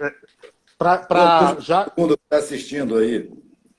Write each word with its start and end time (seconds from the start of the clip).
É, 0.00 0.12
para 0.76 1.56
já 1.60 1.84
todo 1.84 1.92
mundo 1.96 2.18
está 2.24 2.38
assistindo 2.38 2.96
aí. 2.96 3.30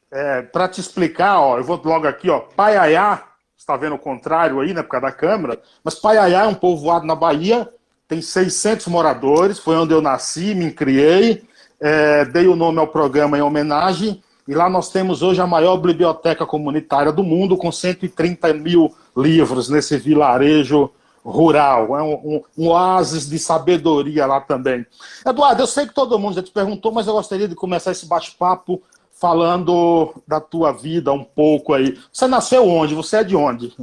É, 0.09 0.42
para 0.42 0.70
te 0.70 0.80
explicar, 0.80 1.42
ó, 1.42 1.58
eu 1.58 1.64
vou 1.66 1.81
logo 1.83 2.08
aqui, 2.08 2.30
ó, 2.30 2.39
Paiaiá, 2.39 3.33
está 3.64 3.78
vendo 3.78 3.95
o 3.95 4.00
contrário 4.00 4.59
aí, 4.59 4.73
né, 4.73 4.83
por 4.83 4.89
causa 4.89 5.08
da 5.08 5.11
câmera, 5.11 5.59
mas 5.83 5.95
Paiaiá 5.95 6.44
é 6.44 6.47
um 6.47 6.53
povoado 6.53 7.06
na 7.06 7.16
Bahia, 7.16 7.67
tem 8.08 8.22
600 8.22 8.88
moradores, 8.88 9.58
foi 9.58 9.78
onde 9.78 9.94
eu 9.94 10.02
nasci, 10.02 10.53
me 10.53 10.70
criei, 10.70 11.44
é, 11.80 12.25
dei 12.25 12.45
o 12.47 12.55
nome 12.55 12.80
ao 12.80 12.88
programa 12.88 13.38
em 13.38 13.42
homenagem, 13.42 14.22
e 14.45 14.53
lá 14.53 14.70
nós 14.70 14.89
temos 14.89 15.22
hoje 15.22 15.39
a 15.39 15.47
maior 15.47 15.78
biblioteca 15.78 16.45
comunitária 16.45 17.14
do 17.14 17.23
mundo, 17.23 17.55
com 17.55 17.72
130 17.72 18.53
mil 18.53 18.94
livros 19.16 19.70
nesse 19.70 19.98
vilarejo 19.98 20.92
rural. 21.23 21.98
É 21.98 22.03
um, 22.03 22.14
um, 22.14 22.42
um, 22.58 22.67
oásis 22.67 23.30
de 23.30 23.39
sabedoria 23.39 24.25
lá 24.25 24.42
também. 24.42 24.86
Eduardo, 25.25 25.61
eu 25.61 25.67
sei 25.67 25.88
que 25.88 25.94
todo 25.94 26.20
mundo 26.20 26.36
já 26.36 26.44
te 26.44 26.52
perguntou, 26.52 26.92
mas 26.92 27.08
eu 27.08 27.14
gostaria 27.14 27.48
de 27.48 27.55
começar 27.55 27.92
esse 27.92 28.05
bate-papo 28.05 28.83
falando 29.14 30.22
da 30.28 30.42
tua 30.42 30.72
vida 30.72 31.11
um 31.11 31.23
pouco 31.23 31.73
aí. 31.73 31.97
Você 32.11 32.28
nasceu 32.28 32.67
onde? 32.67 32.95
Você 32.95 33.17
é 33.17 33.23
de 33.23 33.36
onde? 33.36 33.73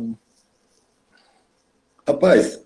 Rapaz, 2.07 2.61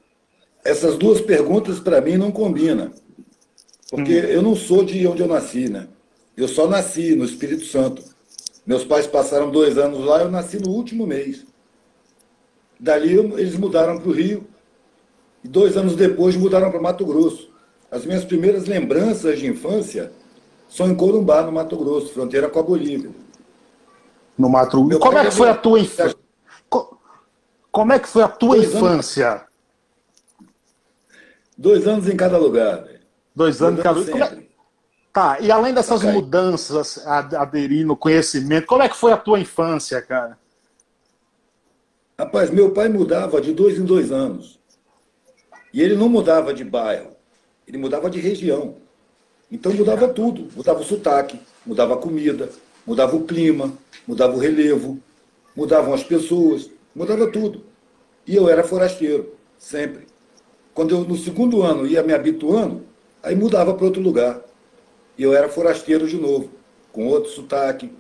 essas 0.65 0.97
duas 0.97 1.21
perguntas 1.21 1.79
para 1.79 2.01
mim 2.01 2.17
não 2.17 2.33
combinam. 2.33 2.91
Porque 3.91 4.19
hum. 4.19 4.25
eu 4.25 4.43
não 4.43 4.57
sou 4.57 4.85
de 4.85 5.07
onde 5.07 5.23
eu 5.23 5.29
nasci, 5.29 5.69
né? 5.69 5.87
Eu 6.37 6.49
só 6.49 6.67
nasci 6.67 7.15
no 7.15 7.25
Espírito 7.25 7.65
Santo. 7.67 8.03
Meus 8.67 8.85
pais 8.85 9.07
passaram 9.07 9.51
dois 9.51 9.77
anos 9.77 10.05
lá, 10.05 10.23
eu 10.23 10.31
nasci 10.31 10.59
no 10.59 10.71
último 10.71 11.07
mês. 11.07 11.45
Dali 12.81 13.13
eles 13.13 13.57
mudaram 13.57 13.99
para 13.99 14.09
o 14.09 14.13
Rio 14.13 14.47
e 15.45 15.49
dois 15.49 15.77
anos 15.77 15.95
depois 15.95 16.35
mudaram 16.35 16.71
para 16.71 16.81
Mato 16.81 17.05
Grosso. 17.05 17.51
As 17.91 18.05
minhas 18.05 18.25
primeiras 18.25 18.65
lembranças 18.65 19.39
de 19.39 19.47
infância 19.47 20.11
são 20.69 20.89
em 20.89 20.95
Corumbá, 20.95 21.43
no 21.43 21.53
Mato 21.53 21.77
Grosso, 21.77 22.13
fronteira 22.13 22.49
com 22.49 22.59
a 22.59 22.63
Bolívia. 22.63 23.11
No 24.37 24.49
Mato 24.49 24.85
Grosso. 24.85 25.01
Como 25.01 25.19
é 25.19 25.25
que 25.25 25.31
foi 25.31 25.49
a 25.49 25.55
tua 25.55 25.81
infância? 25.81 26.17
Como 27.71 27.93
é 27.93 27.99
que 27.99 28.09
foi 28.09 28.23
a 28.23 28.29
tua 28.29 28.57
dois 28.57 28.75
infância? 28.75 29.31
Anos... 29.31 29.43
Dois 31.57 31.87
anos 31.87 32.09
em 32.09 32.17
cada 32.17 32.39
lugar. 32.39 32.87
Dois 33.35 33.61
anos 33.63 33.81
em 33.81 33.83
cada 33.83 33.99
lugar. 33.99 34.33
É... 34.33 34.45
Tá, 35.13 35.39
e 35.41 35.51
além 35.51 35.73
dessas 35.73 36.01
okay. 36.01 36.13
mudanças, 36.13 37.07
aderindo 37.07 37.97
conhecimento, 37.97 38.67
como 38.67 38.83
é 38.83 38.89
que 38.89 38.97
foi 38.97 39.13
a 39.13 39.17
tua 39.17 39.39
infância, 39.39 40.03
cara? 40.03 40.37
Rapaz, 42.19 42.51
meu 42.51 42.73
pai 42.73 42.89
mudava 42.89 43.41
de 43.41 43.53
dois 43.53 43.79
em 43.79 43.85
dois 43.85 44.11
anos. 44.11 44.61
E 45.73 45.83
ele 45.83 45.97
não 45.97 46.09
mudava 46.09 46.55
de 46.55 46.65
bairro, 46.65 47.17
ele 47.67 47.79
mudava 47.79 48.09
de 48.09 48.21
região. 48.21 48.77
Então 49.51 49.73
mudava 49.73 50.09
tudo. 50.09 50.49
Mudava 50.57 50.81
o 50.81 50.85
sotaque, 50.85 51.39
mudava 51.65 51.95
a 51.95 51.97
comida, 51.97 52.51
mudava 52.87 53.17
o 53.17 53.25
clima, 53.25 53.73
mudava 54.07 54.35
o 54.35 54.39
relevo, 54.39 54.99
mudavam 55.55 55.95
as 55.95 56.03
pessoas, 56.03 56.71
mudava 56.95 57.27
tudo. 57.31 57.63
E 58.27 58.35
eu 58.35 58.49
era 58.49 58.65
forasteiro, 58.65 59.35
sempre. 59.59 60.07
Quando 60.73 60.95
eu, 60.95 61.05
no 61.05 61.17
segundo 61.17 61.63
ano, 61.63 61.87
ia 61.87 62.03
me 62.03 62.13
habituando, 62.13 62.83
aí 63.23 63.35
mudava 63.35 63.75
para 63.75 63.85
outro 63.85 64.03
lugar. 64.03 64.41
E 65.17 65.23
eu 65.23 65.35
era 65.35 65.49
forasteiro 65.49 66.09
de 66.09 66.17
novo, 66.17 66.51
com 66.93 67.07
outro 67.07 67.31
sotaque, 67.31 67.93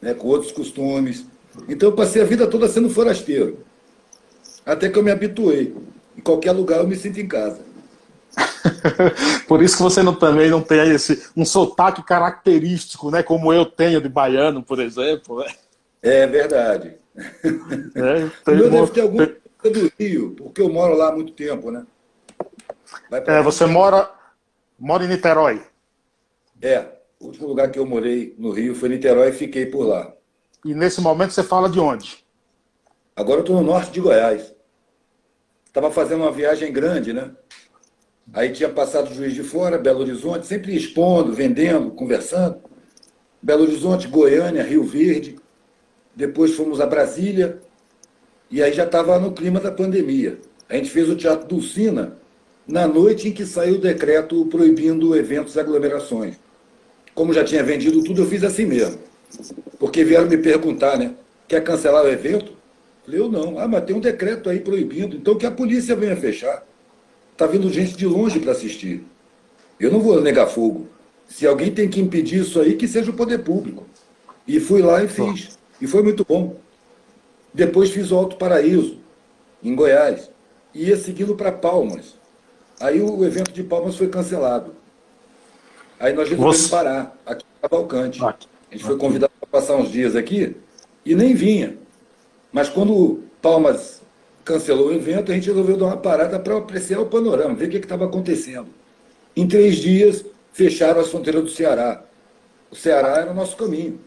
né, 0.00 0.14
com 0.14 0.26
outros 0.26 0.50
costumes, 0.50 1.26
então 1.68 1.88
eu 1.88 1.96
passei 1.96 2.20
a 2.20 2.24
vida 2.24 2.46
toda 2.46 2.68
sendo 2.68 2.90
forasteiro. 2.90 3.58
Até 4.64 4.88
que 4.88 4.98
eu 4.98 5.02
me 5.02 5.10
habituei. 5.10 5.74
Em 6.16 6.20
qualquer 6.20 6.52
lugar 6.52 6.80
eu 6.80 6.86
me 6.86 6.96
sinto 6.96 7.20
em 7.20 7.26
casa. 7.26 7.60
Por 9.48 9.62
isso 9.62 9.76
que 9.76 9.82
você 9.82 10.02
não, 10.02 10.14
também 10.14 10.50
não 10.50 10.62
tem 10.62 10.90
esse 10.90 11.30
um 11.36 11.44
sotaque 11.44 12.02
característico, 12.02 13.10
né? 13.10 13.22
Como 13.22 13.52
eu 13.52 13.64
tenho 13.64 14.00
de 14.00 14.08
baiano, 14.08 14.62
por 14.62 14.80
exemplo. 14.80 15.40
Né? 15.40 15.54
É 16.02 16.26
verdade. 16.26 16.96
É, 17.96 18.28
tem 18.44 18.58
eu 18.58 18.70
deve 18.70 18.90
ter 18.90 19.00
algum 19.00 19.16
do 19.16 19.92
Rio, 19.98 20.34
porque 20.36 20.60
eu 20.60 20.68
moro 20.68 20.94
lá 20.94 21.08
há 21.08 21.12
muito 21.12 21.32
tempo, 21.32 21.70
né? 21.70 21.84
É, 23.26 23.42
você 23.42 23.66
mora, 23.66 24.10
mora 24.78 25.04
em 25.04 25.08
Niterói? 25.08 25.62
É, 26.60 26.86
o 27.18 27.26
último 27.26 27.48
lugar 27.48 27.70
que 27.70 27.78
eu 27.78 27.86
morei 27.86 28.34
no 28.38 28.50
Rio 28.50 28.74
foi 28.74 28.90
Niterói 28.90 29.30
e 29.30 29.32
fiquei 29.32 29.66
por 29.66 29.86
lá. 29.86 30.12
E 30.64 30.74
nesse 30.74 31.00
momento 31.00 31.32
você 31.32 31.42
fala 31.42 31.68
de 31.68 31.80
onde? 31.80 32.24
Agora 33.14 33.38
eu 33.38 33.40
estou 33.40 33.56
no 33.56 33.62
norte 33.62 33.90
de 33.90 34.00
Goiás. 34.00 34.54
Estava 35.64 35.90
fazendo 35.90 36.22
uma 36.22 36.32
viagem 36.32 36.72
grande, 36.72 37.12
né? 37.12 37.30
Aí 38.32 38.50
tinha 38.50 38.68
passado 38.68 39.14
Juiz 39.14 39.34
de 39.34 39.42
Fora, 39.42 39.78
Belo 39.78 40.00
Horizonte, 40.00 40.46
sempre 40.46 40.74
expondo, 40.74 41.32
vendendo, 41.32 41.90
conversando. 41.90 42.58
Belo 43.40 43.62
Horizonte, 43.62 44.08
Goiânia, 44.08 44.62
Rio 44.62 44.82
Verde. 44.82 45.36
Depois 46.14 46.54
fomos 46.54 46.80
a 46.80 46.86
Brasília. 46.86 47.60
E 48.50 48.62
aí 48.62 48.72
já 48.72 48.84
estava 48.84 49.18
no 49.18 49.32
clima 49.32 49.60
da 49.60 49.70
pandemia. 49.70 50.38
A 50.68 50.74
gente 50.74 50.90
fez 50.90 51.08
o 51.08 51.16
Teatro 51.16 51.46
Dulcina 51.46 52.16
na 52.66 52.86
noite 52.86 53.28
em 53.28 53.32
que 53.32 53.46
saiu 53.46 53.76
o 53.76 53.80
decreto 53.80 54.44
proibindo 54.46 55.14
eventos 55.14 55.54
e 55.54 55.60
aglomerações. 55.60 56.36
Como 57.14 57.32
já 57.32 57.44
tinha 57.44 57.62
vendido 57.62 58.02
tudo, 58.02 58.22
eu 58.22 58.26
fiz 58.26 58.42
assim 58.42 58.66
mesmo. 58.66 58.98
Porque 59.78 60.04
vieram 60.04 60.28
me 60.28 60.36
perguntar, 60.36 60.98
né? 60.98 61.14
Quer 61.46 61.62
cancelar 61.62 62.04
o 62.04 62.08
evento? 62.08 62.52
Falei, 63.04 63.20
eu 63.20 63.28
não. 63.28 63.58
Ah, 63.58 63.68
mas 63.68 63.84
tem 63.84 63.94
um 63.94 64.00
decreto 64.00 64.50
aí 64.50 64.60
proibindo. 64.60 65.16
Então 65.16 65.36
que 65.36 65.46
a 65.46 65.50
polícia 65.50 65.94
venha 65.94 66.16
fechar. 66.16 66.64
Está 67.36 67.46
vindo 67.46 67.70
gente 67.70 67.94
de 67.94 68.06
longe 68.06 68.40
para 68.40 68.52
assistir. 68.52 69.04
Eu 69.78 69.92
não 69.92 70.00
vou 70.00 70.22
negar 70.22 70.46
fogo. 70.46 70.88
Se 71.28 71.46
alguém 71.46 71.70
tem 71.70 71.86
que 71.86 72.00
impedir 72.00 72.40
isso 72.40 72.58
aí, 72.58 72.76
que 72.76 72.88
seja 72.88 73.10
o 73.10 73.14
poder 73.14 73.44
público. 73.44 73.84
E 74.48 74.58
fui 74.58 74.80
lá 74.80 75.04
e 75.04 75.08
fiz. 75.08 75.58
E 75.78 75.86
foi 75.86 76.02
muito 76.02 76.24
bom. 76.24 76.56
Depois 77.52 77.90
fiz 77.90 78.10
o 78.10 78.16
Alto 78.16 78.36
Paraíso, 78.36 79.00
em 79.62 79.74
Goiás. 79.74 80.30
E 80.72 80.86
ia 80.86 80.96
seguindo 80.96 81.34
para 81.34 81.52
Palmas. 81.52 82.14
Aí 82.80 83.02
o 83.02 83.22
evento 83.22 83.52
de 83.52 83.62
Palmas 83.62 83.96
foi 83.96 84.08
cancelado. 84.08 84.74
Aí 86.00 86.14
nós 86.14 86.30
resolvemos 86.30 86.56
Você... 86.56 86.70
parar, 86.70 87.18
aqui 87.26 87.44
em 87.44 87.68
Cavalcante. 87.68 88.24
Aqui. 88.24 88.48
A 88.70 88.74
gente 88.74 88.84
foi 88.86 88.96
convidado 88.96 89.32
para 89.38 89.60
passar 89.60 89.76
uns 89.76 89.92
dias 89.92 90.16
aqui 90.16 90.56
e 91.04 91.14
nem 91.14 91.34
vinha. 91.34 91.76
Mas 92.50 92.70
quando 92.70 93.24
Palmas 93.42 94.00
cancelou 94.46 94.88
o 94.88 94.94
evento, 94.94 95.32
a 95.32 95.34
gente 95.34 95.48
resolveu 95.48 95.76
dar 95.76 95.86
uma 95.86 95.96
parada 95.96 96.38
para 96.38 96.56
apreciar 96.56 97.00
o 97.00 97.06
panorama, 97.06 97.56
ver 97.56 97.66
o 97.66 97.70
que 97.70 97.78
estava 97.78 98.04
acontecendo. 98.04 98.68
Em 99.34 99.46
três 99.46 99.74
dias, 99.76 100.24
fecharam 100.52 101.00
as 101.00 101.08
fronteiras 101.08 101.42
do 101.42 101.50
Ceará. 101.50 102.04
O 102.70 102.76
Ceará 102.76 103.18
era 103.18 103.32
o 103.32 103.34
nosso 103.34 103.56
caminho. 103.56 103.98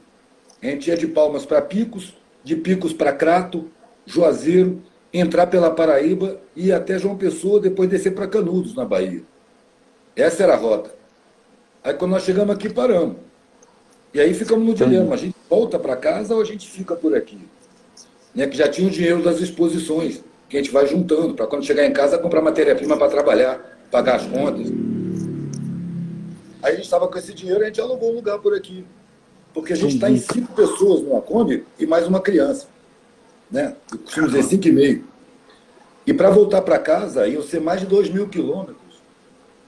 A 0.63 0.65
gente 0.65 0.89
ia 0.89 0.95
de 0.95 1.07
Palmas 1.07 1.45
para 1.45 1.61
Picos, 1.61 2.15
de 2.41 2.55
Picos 2.55 2.93
para 2.93 3.11
Crato, 3.11 3.69
Juazeiro, 4.05 4.81
entrar 5.13 5.47
pela 5.47 5.71
Paraíba 5.71 6.39
e 6.55 6.67
ir 6.67 6.71
até 6.71 6.97
João 6.97 7.17
Pessoa, 7.17 7.59
depois 7.59 7.89
descer 7.89 8.15
para 8.15 8.27
Canudos, 8.27 8.73
na 8.73 8.85
Bahia. 8.85 9.21
Essa 10.15 10.43
era 10.43 10.53
a 10.53 10.57
rota. 10.57 10.95
Aí 11.83 11.93
quando 11.93 12.11
nós 12.11 12.23
chegamos 12.23 12.55
aqui, 12.55 12.69
paramos. 12.69 13.17
E 14.13 14.21
aí 14.21 14.33
ficamos 14.33 14.65
no 14.65 14.73
dilema, 14.73 15.15
a 15.15 15.17
gente 15.17 15.35
volta 15.49 15.77
para 15.77 15.97
casa 15.97 16.33
ou 16.33 16.41
a 16.41 16.45
gente 16.45 16.67
fica 16.67 16.95
por 16.95 17.13
aqui? 17.13 17.39
Né, 18.33 18.47
que 18.47 18.57
já 18.57 18.69
tinha 18.69 18.87
o 18.87 18.91
dinheiro 18.91 19.21
das 19.21 19.39
exposições, 19.41 20.23
que 20.49 20.57
a 20.57 20.61
gente 20.61 20.71
vai 20.71 20.87
juntando, 20.87 21.35
para 21.35 21.45
quando 21.45 21.63
chegar 21.63 21.85
em 21.85 21.93
casa 21.93 22.17
comprar 22.17 22.41
matéria-prima 22.41 22.97
para 22.97 23.07
trabalhar, 23.07 23.79
pagar 23.91 24.15
as 24.15 24.25
contas. 24.25 24.67
Aí 26.61 26.73
a 26.73 26.75
gente 26.75 26.85
estava 26.85 27.07
com 27.07 27.17
esse 27.17 27.33
dinheiro 27.33 27.61
e 27.61 27.63
a 27.63 27.67
gente 27.67 27.79
alugou 27.79 28.11
um 28.11 28.15
lugar 28.15 28.39
por 28.39 28.55
aqui. 28.55 28.83
Porque 29.53 29.73
a 29.73 29.75
gente 29.75 29.95
está 29.95 30.09
em 30.09 30.17
cinco 30.17 30.53
pessoas 30.53 31.01
numa 31.01 31.21
Kombi 31.21 31.65
e 31.77 31.85
mais 31.85 32.07
uma 32.07 32.19
criança. 32.19 32.67
Né? 33.49 33.75
Eu 33.91 33.99
costumo 33.99 34.27
dizer 34.27 34.43
cinco 34.43 34.67
e 34.67 34.71
meio. 34.71 35.03
E 36.05 36.13
para 36.13 36.29
voltar 36.29 36.61
para 36.63 36.79
casa, 36.79 37.27
iam 37.27 37.43
ser 37.43 37.61
mais 37.61 37.81
de 37.81 37.85
dois 37.85 38.09
mil 38.09 38.27
quilômetros 38.27 38.77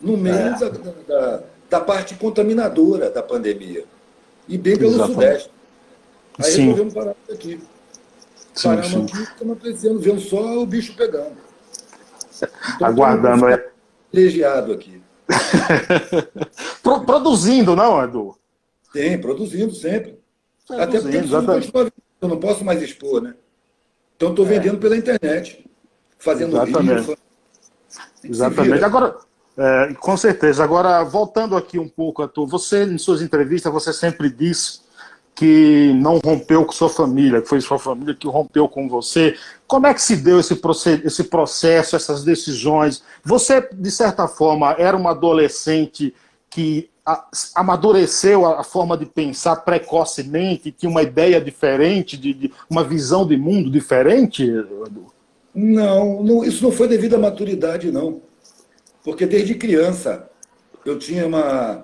no 0.02 0.18
meio 0.18 0.36
é. 0.36 0.60
da, 0.60 0.70
da, 0.70 1.44
da, 1.70 1.80
parte 1.80 2.16
contaminadora 2.16 3.12
da 3.12 3.22
pandemia. 3.22 3.86
E 4.48 4.58
bem 4.58 4.76
pelo 4.76 4.92
Exatamente. 4.92 5.14
Sudeste. 5.14 5.52
Aí 6.40 6.52
sim. 6.52 6.62
resolvemos 6.62 6.94
parar 6.94 7.16
aqui. 7.32 7.60
Sim, 8.54 8.68
Paramos 8.70 8.90
sim. 8.90 9.06
aqui, 9.06 9.24
estamos 9.24 9.58
apreciando, 9.58 10.00
vendo 10.00 10.22
só 10.22 10.60
o 10.60 10.66
bicho 10.66 10.96
pegando. 10.96 11.38
Então, 12.76 12.88
Aguardando, 12.88 13.48
é. 13.48 13.72
Privilegiado 14.12 14.74
aqui. 14.74 15.02
Produzindo, 17.06 17.76
não, 17.76 18.04
Edu? 18.04 18.38
Tem, 18.92 19.20
produzindo 19.20 19.74
sempre. 19.74 20.20
Produzindo, 20.68 20.98
Até 21.38 21.62
porque 21.62 21.78
eu, 21.78 21.92
eu 22.22 22.28
não 22.28 22.38
posso 22.38 22.66
mais 22.66 22.82
expor, 22.82 23.22
né? 23.22 23.36
Então 24.18 24.32
estou 24.32 24.46
é. 24.46 24.50
vendendo 24.50 24.78
pela 24.78 24.98
internet, 24.98 25.66
fazendo 26.20 26.58
Exatamente. 26.58 27.00
vídeo. 27.02 27.18
Exatamente. 28.24 28.84
Agora, 28.84 29.18
é, 29.58 29.94
com 29.94 30.18
certeza. 30.18 30.64
Agora, 30.64 31.04
voltando 31.04 31.56
aqui 31.56 31.80
um 31.80 31.88
pouco 31.88 32.22
a 32.22 32.28
tu, 32.28 32.46
você, 32.46 32.84
em 32.84 32.98
suas 32.98 33.22
entrevistas, 33.22 33.72
você 33.72 33.94
sempre 33.94 34.30
diz 34.30 34.84
que 35.42 35.92
não 35.96 36.20
rompeu 36.24 36.64
com 36.64 36.72
sua 36.72 36.88
família, 36.88 37.42
que 37.42 37.50
foi 37.50 37.60
sua 37.62 37.80
família 37.80 38.14
que 38.14 38.28
rompeu 38.28 38.70
com 38.70 38.88
você. 38.88 39.36
Como 39.66 39.88
é 39.88 39.94
que 39.96 40.00
se 40.00 40.16
deu 40.16 40.40
esse, 40.40 40.54
esse 41.04 41.24
processo, 41.24 41.96
essas 41.96 42.24
decisões? 42.24 43.04
Você, 43.24 43.68
de 43.74 43.90
certa 43.90 44.28
forma, 44.28 44.76
era 44.78 44.96
uma 44.96 45.10
adolescente 45.10 46.14
que 46.48 46.92
amadureceu 47.56 48.46
a 48.46 48.64
forma 48.64 48.96
de 48.96 49.08
pensar 49.08 49.56
precocemente, 49.56 50.72
tinha 50.72 50.92
uma 50.92 51.02
ideia 51.02 51.42
diferente, 51.42 52.20
de, 52.20 52.36
de 52.36 52.54
uma 52.70 52.84
visão 52.84 53.26
de 53.26 53.36
mundo 53.36 53.72
diferente? 53.72 54.46
Não, 55.56 56.22
não, 56.22 56.44
isso 56.44 56.64
não 56.64 56.72
foi 56.72 56.88
devido 56.88 57.16
à 57.16 57.18
maturidade, 57.18 57.92
não. 57.92 58.22
Porque 59.04 59.26
desde 59.26 59.56
criança 59.56 60.30
eu 60.86 61.00
tinha 61.00 61.26
uma, 61.26 61.84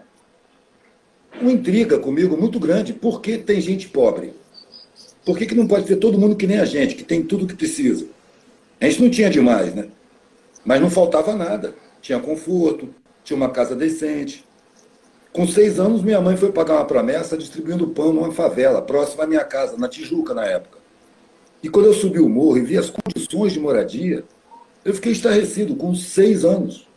uma 1.41 1.51
intriga 1.51 1.99
comigo 1.99 2.37
muito 2.37 2.59
grande. 2.59 2.93
Por 2.93 3.21
que 3.21 3.37
tem 3.37 3.59
gente 3.61 3.89
pobre? 3.89 4.33
Por 5.25 5.37
que, 5.37 5.45
que 5.45 5.55
não 5.55 5.67
pode 5.67 5.85
ter 5.85 5.97
todo 5.97 6.17
mundo 6.17 6.35
que 6.35 6.47
nem 6.47 6.59
a 6.59 6.65
gente, 6.65 6.95
que 6.95 7.03
tem 7.03 7.21
tudo 7.21 7.45
que 7.45 7.55
precisa? 7.55 8.05
A 8.79 8.85
gente 8.85 9.01
não 9.01 9.09
tinha 9.09 9.29
demais, 9.29 9.73
né? 9.75 9.89
Mas 10.63 10.79
não 10.79 10.89
faltava 10.89 11.35
nada. 11.35 11.75
Tinha 12.01 12.19
conforto, 12.19 12.89
tinha 13.23 13.35
uma 13.35 13.49
casa 13.49 13.75
decente. 13.75 14.45
Com 15.33 15.45
seis 15.47 15.79
anos, 15.79 16.01
minha 16.01 16.21
mãe 16.21 16.37
foi 16.37 16.51
pagar 16.51 16.75
uma 16.75 16.85
promessa 16.85 17.37
distribuindo 17.37 17.87
pão 17.89 18.13
numa 18.13 18.31
favela, 18.31 18.81
próxima 18.81 19.25
à 19.25 19.27
minha 19.27 19.43
casa, 19.43 19.77
na 19.77 19.89
Tijuca, 19.89 20.33
na 20.33 20.45
época. 20.45 20.77
E 21.61 21.69
quando 21.69 21.87
eu 21.87 21.93
subi 21.93 22.19
o 22.19 22.29
morro 22.29 22.57
e 22.57 22.61
vi 22.61 22.77
as 22.77 22.89
condições 22.89 23.51
de 23.51 23.59
moradia, 23.59 24.23
eu 24.85 24.93
fiquei 24.93 25.11
estarrecido, 25.11 25.75
com 25.75 25.93
seis 25.93 26.45
anos. 26.45 26.87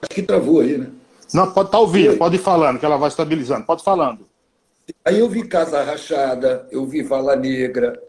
Acho 0.00 0.14
que 0.14 0.22
travou 0.22 0.60
aí, 0.60 0.78
né? 0.78 0.88
Não, 1.32 1.52
pode 1.52 1.68
estar 1.68 1.78
tá 1.78 1.80
ouvindo, 1.80 2.16
pode 2.16 2.36
ir 2.36 2.40
falando, 2.40 2.78
que 2.78 2.86
ela 2.86 2.96
vai 2.96 3.08
estabilizando. 3.08 3.64
Pode 3.64 3.82
ir 3.82 3.84
falando. 3.84 4.26
Aí 5.04 5.18
eu 5.18 5.28
vi 5.28 5.46
casa 5.46 5.82
rachada, 5.82 6.66
eu 6.70 6.86
vi 6.86 7.02
vala 7.02 7.36
negra, 7.36 8.00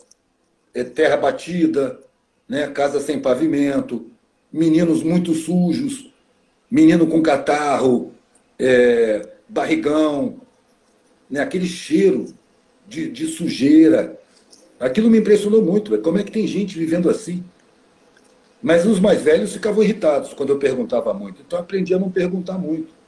é, 0.74 0.84
terra 0.84 1.18
batida, 1.18 2.00
né, 2.48 2.68
casa 2.68 3.00
sem 3.00 3.20
pavimento, 3.20 4.10
meninos 4.52 5.04
muito 5.04 5.34
sujos, 5.34 6.10
menino 6.72 7.06
com 7.08 7.22
catarro, 7.22 8.14
é, 8.58 9.28
barrigão, 9.48 10.40
né, 11.30 11.42
aquele 11.42 11.68
cheiro 11.68 12.34
de, 12.88 13.10
de 13.10 13.28
sujeira. 13.28 14.18
Aquilo 14.80 15.10
me 15.10 15.20
impressionou 15.20 15.62
muito. 15.62 15.98
Como 16.00 16.18
é 16.18 16.24
que 16.24 16.32
tem 16.32 16.48
gente 16.48 16.78
vivendo 16.78 17.10
assim? 17.10 17.44
Mas 18.62 18.86
os 18.86 19.00
mais 19.00 19.22
velhos 19.22 19.54
ficavam 19.54 19.84
irritados 19.84 20.34
quando 20.34 20.50
eu 20.50 20.60
perguntava 20.60 21.14
muito. 21.14 21.42
Então 21.46 21.60
eu 21.60 21.64
aprendi 21.64 21.94
a 21.94 22.00
não 22.00 22.10
perguntar 22.10 22.58
muito. 22.58 22.99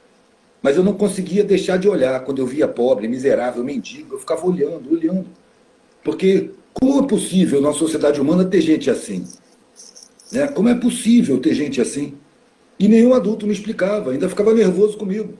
Mas 0.62 0.76
eu 0.76 0.84
não 0.84 0.94
conseguia 0.94 1.42
deixar 1.42 1.76
de 1.76 1.88
olhar 1.88 2.20
quando 2.20 2.38
eu 2.38 2.46
via 2.46 2.68
pobre, 2.68 3.08
miserável, 3.08 3.64
mendigo. 3.64 4.14
Eu 4.14 4.18
ficava 4.20 4.46
olhando, 4.46 4.92
olhando. 4.92 5.26
Porque 6.04 6.50
como 6.72 7.04
é 7.04 7.06
possível 7.06 7.60
na 7.60 7.72
sociedade 7.72 8.20
humana 8.20 8.44
ter 8.44 8.60
gente 8.60 8.88
assim? 8.88 9.26
Né? 10.30 10.46
Como 10.46 10.68
é 10.68 10.74
possível 10.74 11.40
ter 11.40 11.52
gente 11.54 11.80
assim? 11.80 12.16
E 12.78 12.86
nenhum 12.86 13.12
adulto 13.12 13.46
me 13.46 13.52
explicava, 13.52 14.12
ainda 14.12 14.28
ficava 14.28 14.54
nervoso 14.54 14.96
comigo. 14.96 15.34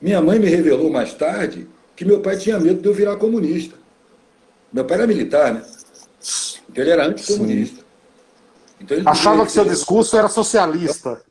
Minha 0.00 0.20
mãe 0.20 0.38
me 0.38 0.46
revelou 0.46 0.90
mais 0.90 1.12
tarde 1.14 1.68
que 1.94 2.04
meu 2.04 2.20
pai 2.20 2.36
tinha 2.36 2.58
medo 2.58 2.80
de 2.80 2.88
eu 2.88 2.94
virar 2.94 3.16
comunista. 3.16 3.76
Meu 4.72 4.84
pai 4.84 4.98
era 4.98 5.06
militar, 5.06 5.54
né? 5.54 5.62
Então 6.68 6.84
ele 6.84 6.90
era 6.90 7.06
anticomunista. 7.06 7.84
Então, 8.80 8.98
Achava 9.06 9.46
que 9.46 9.52
seu 9.52 9.64
discurso 9.64 10.16
era 10.16 10.28
socialista. 10.28 11.22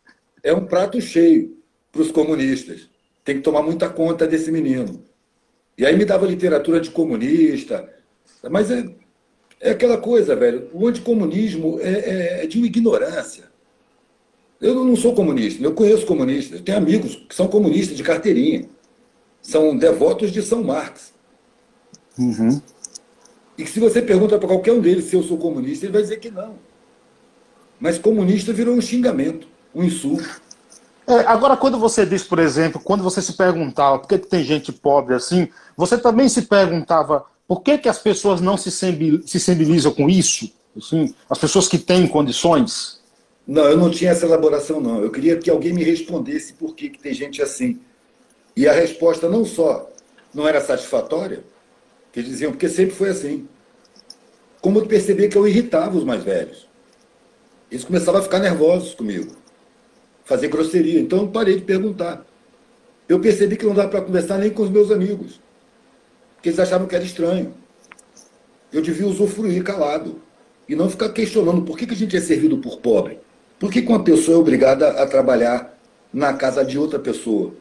É 0.42 0.54
um 0.54 0.66
prato 0.66 1.00
cheio 1.00 1.55
para 1.96 2.02
os 2.02 2.12
comunistas. 2.12 2.90
Tem 3.24 3.38
que 3.38 3.42
tomar 3.42 3.64
muita 3.64 3.90
conta 3.90 4.28
desse 4.28 4.52
menino. 4.52 5.02
E 5.78 5.86
aí 5.86 5.96
me 5.96 6.04
dava 6.04 6.28
literatura 6.28 6.82
de 6.82 6.92
comunista. 6.92 7.90
Mas 8.52 8.70
é, 8.70 8.86
é 9.62 9.72
aquela 9.72 9.98
coisa, 9.98 10.36
velho. 10.36 10.70
O 10.74 10.86
anticomunismo 10.88 11.80
é, 11.80 11.94
é, 11.94 12.44
é 12.44 12.48
de 12.48 12.58
uma 12.58 12.68
ignorância. 12.68 13.46
Eu 14.60 14.76
não 14.76 14.96
sou 14.96 15.14
comunista, 15.14 15.64
eu 15.64 15.74
conheço 15.74 16.06
comunistas. 16.06 16.60
Eu 16.60 16.66
tenho 16.66 16.78
amigos 16.78 17.16
que 17.28 17.36
são 17.36 17.48
comunistas 17.48 17.96
de 17.96 18.04
carteirinha. 18.04 18.70
São 19.42 19.78
devotos 19.78 20.32
de 20.32 20.42
São 20.42 20.64
Marx. 20.64 21.14
Uhum. 22.18 22.62
E 23.58 23.64
que 23.64 23.70
se 23.70 23.80
você 23.80 24.02
pergunta 24.02 24.38
para 24.38 24.48
qualquer 24.48 24.74
um 24.74 24.82
deles 24.82 25.06
se 25.06 25.16
eu 25.16 25.24
sou 25.24 25.38
comunista, 25.38 25.86
ele 25.86 25.94
vai 25.94 26.02
dizer 26.02 26.18
que 26.18 26.30
não. 26.30 26.58
Mas 27.80 27.98
comunista 27.98 28.52
virou 28.52 28.76
um 28.76 28.82
xingamento, 28.82 29.48
um 29.74 29.84
insulto. 29.84 30.42
É, 31.08 31.20
agora, 31.28 31.56
quando 31.56 31.78
você 31.78 32.06
diz, 32.06 32.24
por 32.24 32.40
exemplo, 32.40 32.82
quando 32.84 33.04
você 33.04 33.22
se 33.22 33.34
perguntava 33.34 34.00
por 34.00 34.08
que, 34.08 34.18
tem 34.18 34.44
gente 34.44 34.72
pobre 34.72 35.14
assim, 35.14 35.48
você 35.78 35.98
também 35.98 36.28
se 36.28 36.44
perguntava 36.44 37.26
por 37.48 37.62
que, 37.62 37.78
que 37.78 37.90
as 37.90 38.00
pessoas 38.00 38.42
não 38.42 38.58
se 38.58 38.72
sensibilizam 38.72 39.94
com 39.94 40.10
isso? 40.10 40.52
Assim, 40.76 41.14
as 41.30 41.38
pessoas 41.38 41.68
que 41.68 41.78
têm 41.78 42.08
condições? 42.08 43.00
Não, 43.48 43.66
eu 43.66 43.78
não 43.78 43.92
tinha 43.92 44.12
essa 44.12 44.26
elaboração, 44.26 44.82
não. 44.82 45.02
Eu 45.02 45.12
queria 45.12 45.38
que 45.38 45.50
alguém 45.50 45.72
me 45.72 45.84
respondesse 45.84 46.54
por 46.54 46.76
que, 46.76 46.90
que 46.90 47.00
tem 47.00 47.14
gente 47.14 47.42
assim. 47.42 47.80
E 48.56 48.68
a 48.68 48.74
resposta 48.74 49.30
não 49.30 49.46
só 49.46 49.90
não 50.34 50.48
era 50.48 50.60
satisfatória, 50.60 51.44
que 52.12 52.24
diziam, 52.24 52.52
porque 52.52 52.68
sempre 52.68 52.96
foi 52.96 53.10
assim. 53.10 53.48
Como 54.62 54.80
eu 54.80 54.86
percebi 54.88 55.30
que 55.30 55.38
eu 55.38 55.48
irritava 55.48 55.96
os 55.96 56.04
mais 56.04 56.24
velhos. 56.24 56.68
Eles 57.70 57.86
começavam 57.86 58.20
a 58.20 58.24
ficar 58.24 58.40
nervosos 58.40 58.94
comigo, 58.94 59.36
fazer 60.26 60.50
grosseria. 60.50 61.00
Então 61.00 61.20
eu 61.20 61.28
parei 61.30 61.56
de 61.56 61.62
perguntar. 61.62 62.26
Eu 63.08 63.20
percebi 63.20 63.56
que 63.56 63.66
não 63.66 63.74
dava 63.74 63.90
para 63.90 64.02
conversar 64.02 64.38
nem 64.38 64.50
com 64.50 64.64
os 64.64 64.70
meus 64.70 64.92
amigos, 64.92 65.40
porque 66.36 66.50
eles 66.50 66.60
achavam 66.60 66.88
que 66.88 66.96
era 66.96 67.04
estranho. 67.04 67.54
Eu 68.74 68.82
devia 68.82 69.08
usufruir 69.08 69.64
calado 69.64 70.20
e 70.68 70.76
não 70.76 70.90
ficar 70.90 71.10
questionando 71.10 71.62
por 71.62 71.78
que, 71.78 71.86
que 71.86 71.94
a 71.94 71.98
gente 71.98 72.18
é 72.18 72.20
servido 72.20 72.58
por 72.58 72.80
pobre. 72.80 73.20
Por 73.60 73.72
que, 73.72 73.82
que 73.82 73.88
uma 73.88 74.04
pessoa 74.04 74.38
é 74.38 74.40
obrigada 74.40 74.90
a 75.02 75.08
trabalhar 75.08 75.78
na 76.12 76.34
casa 76.34 76.66
de 76.66 76.78
outra 76.78 77.00
pessoa? 77.00 77.54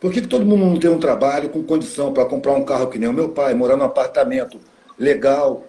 Por 0.00 0.12
que, 0.12 0.20
que 0.20 0.28
todo 0.28 0.44
mundo 0.44 0.66
não 0.66 0.78
tem 0.78 0.90
um 0.90 0.98
trabalho 0.98 1.48
com 1.48 1.62
condição 1.62 2.12
para 2.12 2.24
comprar 2.24 2.52
um 2.52 2.64
carro 2.64 2.88
que 2.88 2.98
nem 2.98 3.08
o 3.08 3.12
meu 3.12 3.30
pai, 3.30 3.54
morar 3.54 3.76
num 3.76 3.84
apartamento 3.84 4.60
legal, 4.98 5.64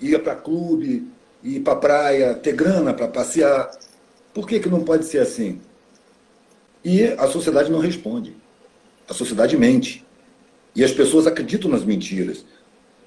ir 0.00 0.22
para 0.22 0.36
clube, 0.36 1.10
ir 1.42 1.60
para 1.60 1.76
praia, 1.76 2.34
ter 2.34 2.52
grana 2.52 2.94
para 2.94 3.08
passear. 3.08 3.70
Por 4.38 4.46
que, 4.46 4.60
que 4.60 4.68
não 4.68 4.84
pode 4.84 5.04
ser 5.04 5.18
assim? 5.18 5.60
E 6.84 7.02
a 7.02 7.26
sociedade 7.26 7.72
não 7.72 7.80
responde. 7.80 8.36
A 9.08 9.12
sociedade 9.12 9.56
mente. 9.56 10.06
E 10.76 10.84
as 10.84 10.92
pessoas 10.92 11.26
acreditam 11.26 11.68
nas 11.68 11.82
mentiras. 11.82 12.44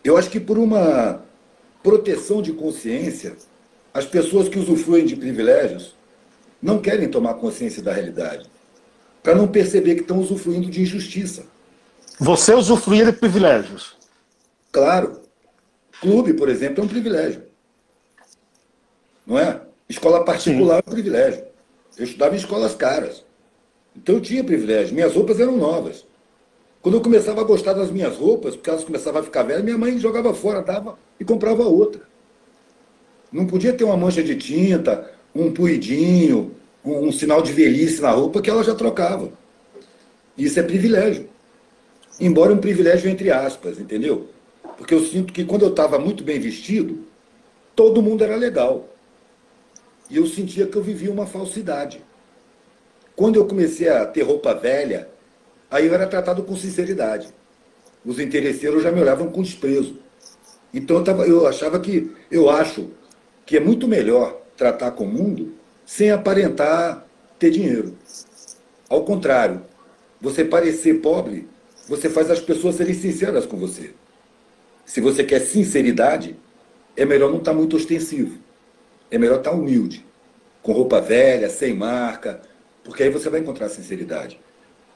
Eu 0.04 0.18
acho 0.18 0.30
que 0.30 0.42
por 0.42 0.58
uma 0.58 1.24
proteção 1.82 2.42
de 2.42 2.52
consciência, 2.52 3.38
as 3.94 4.06
pessoas 4.06 4.50
que 4.50 4.60
usufruem 4.60 5.06
de 5.06 5.16
privilégios 5.16 5.96
não 6.62 6.82
querem 6.82 7.08
tomar 7.08 7.36
consciência 7.36 7.82
da 7.82 7.94
realidade, 7.94 8.50
para 9.24 9.34
não 9.34 9.48
perceber 9.48 9.96
que 9.96 10.02
estão 10.02 10.20
usufruindo 10.20 10.70
de 10.70 10.82
injustiça. 10.82 11.46
Você 12.20 12.54
usufruía 12.54 13.06
de 13.06 13.14
privilégios? 13.14 13.96
Claro. 14.70 15.22
Clube, 16.02 16.34
por 16.34 16.50
exemplo, 16.50 16.82
é 16.82 16.86
um 16.86 16.90
privilégio. 16.90 17.44
não 19.26 19.40
é? 19.40 19.71
Escola 19.92 20.24
particular 20.24 20.78
é 20.78 20.90
um 20.90 20.92
privilégio. 20.92 21.44
Eu 21.98 22.06
estudava 22.06 22.34
em 22.34 22.38
escolas 22.38 22.74
caras. 22.74 23.26
Então 23.94 24.16
eu 24.16 24.22
tinha 24.22 24.42
privilégio. 24.42 24.96
Minhas 24.96 25.14
roupas 25.14 25.38
eram 25.38 25.58
novas. 25.58 26.06
Quando 26.82 26.96
eu 26.96 27.02
começava 27.02 27.42
a 27.42 27.44
gostar 27.44 27.74
das 27.74 27.92
minhas 27.92 28.16
roupas, 28.16 28.56
porque 28.56 28.70
elas 28.70 28.86
começavam 28.86 29.20
a 29.20 29.24
ficar 29.24 29.44
velhas, 29.44 29.64
minha 29.64 29.78
mãe 29.78 30.00
jogava 30.00 30.34
fora, 30.34 30.62
dava 30.62 30.98
e 31.20 31.26
comprava 31.26 31.64
outra. 31.64 32.04
Não 33.34 33.46
podia 33.46 33.74
ter 33.74 33.84
uma 33.84 33.98
mancha 33.98 34.24
de 34.24 34.34
tinta, 34.38 35.12
um 35.36 35.52
puidinho, 35.52 36.56
um, 36.86 37.08
um 37.08 37.12
sinal 37.12 37.42
de 37.42 37.52
velhice 37.52 38.02
na 38.02 38.12
roupa 38.12 38.42
que 38.42 38.50
ela 38.50 38.64
já 38.64 38.74
trocava. 38.74 39.30
Isso 40.38 40.58
é 40.58 40.64
privilégio. 40.64 41.30
Embora 42.18 42.54
um 42.54 42.58
privilégio 42.58 43.10
entre 43.10 43.30
aspas, 43.30 43.78
entendeu? 43.78 44.30
Porque 44.78 44.94
eu 44.94 45.02
sinto 45.02 45.34
que 45.34 45.44
quando 45.44 45.64
eu 45.64 45.70
estava 45.70 46.00
muito 46.00 46.24
bem 46.24 46.40
vestido, 46.40 47.00
todo 47.76 48.02
mundo 48.02 48.24
era 48.24 48.38
legal. 48.38 48.88
E 50.12 50.18
eu 50.18 50.28
sentia 50.28 50.68
que 50.68 50.76
eu 50.76 50.84
vivia 50.84 51.10
uma 51.10 51.26
falsidade. 51.26 52.04
Quando 53.16 53.38
eu 53.38 53.46
comecei 53.46 53.88
a 53.88 54.06
ter 54.06 54.24
roupa 54.24 54.54
velha, 54.54 55.08
aí 55.70 55.88
eu 55.88 55.94
era 55.94 56.06
tratado 56.06 56.44
com 56.44 56.54
sinceridade. 56.54 57.30
Os 58.06 58.20
interesseiros 58.20 58.84
já 58.84 58.92
me 58.92 59.00
olhavam 59.00 59.32
com 59.32 59.42
desprezo. 59.42 60.00
Então 60.74 60.98
eu, 60.98 61.04
tava, 61.06 61.26
eu 61.26 61.48
achava 61.48 61.80
que, 61.80 62.12
eu 62.30 62.50
acho 62.50 62.90
que 63.46 63.56
é 63.56 63.60
muito 63.62 63.88
melhor 63.88 64.42
tratar 64.58 64.92
com 64.92 65.06
o 65.06 65.08
mundo 65.08 65.54
sem 65.86 66.12
aparentar 66.12 67.08
ter 67.40 67.50
dinheiro. 67.50 67.96
Ao 68.90 69.06
contrário, 69.06 69.62
você 70.20 70.44
parecer 70.44 70.96
pobre, 70.96 71.48
você 71.88 72.10
faz 72.10 72.30
as 72.30 72.42
pessoas 72.42 72.76
serem 72.76 72.94
sinceras 72.94 73.46
com 73.46 73.56
você. 73.56 73.94
Se 74.86 75.00
você 75.00 75.24
quer 75.24 75.40
sinceridade, 75.40 76.36
é 76.98 77.06
melhor 77.06 77.32
não 77.32 77.38
estar 77.38 77.54
muito 77.54 77.78
ostensivo. 77.78 78.51
É 79.12 79.18
melhor 79.18 79.40
estar 79.40 79.52
humilde, 79.52 80.06
com 80.64 80.72
roupa 80.72 81.02
velha, 81.02 81.50
sem 81.50 81.74
marca, 81.74 82.42
porque 82.84 83.04
aí 83.04 83.10
você 83.10 83.30
vai 83.30 83.42
encontrar 83.42 83.70
sinceridade. 83.70 84.40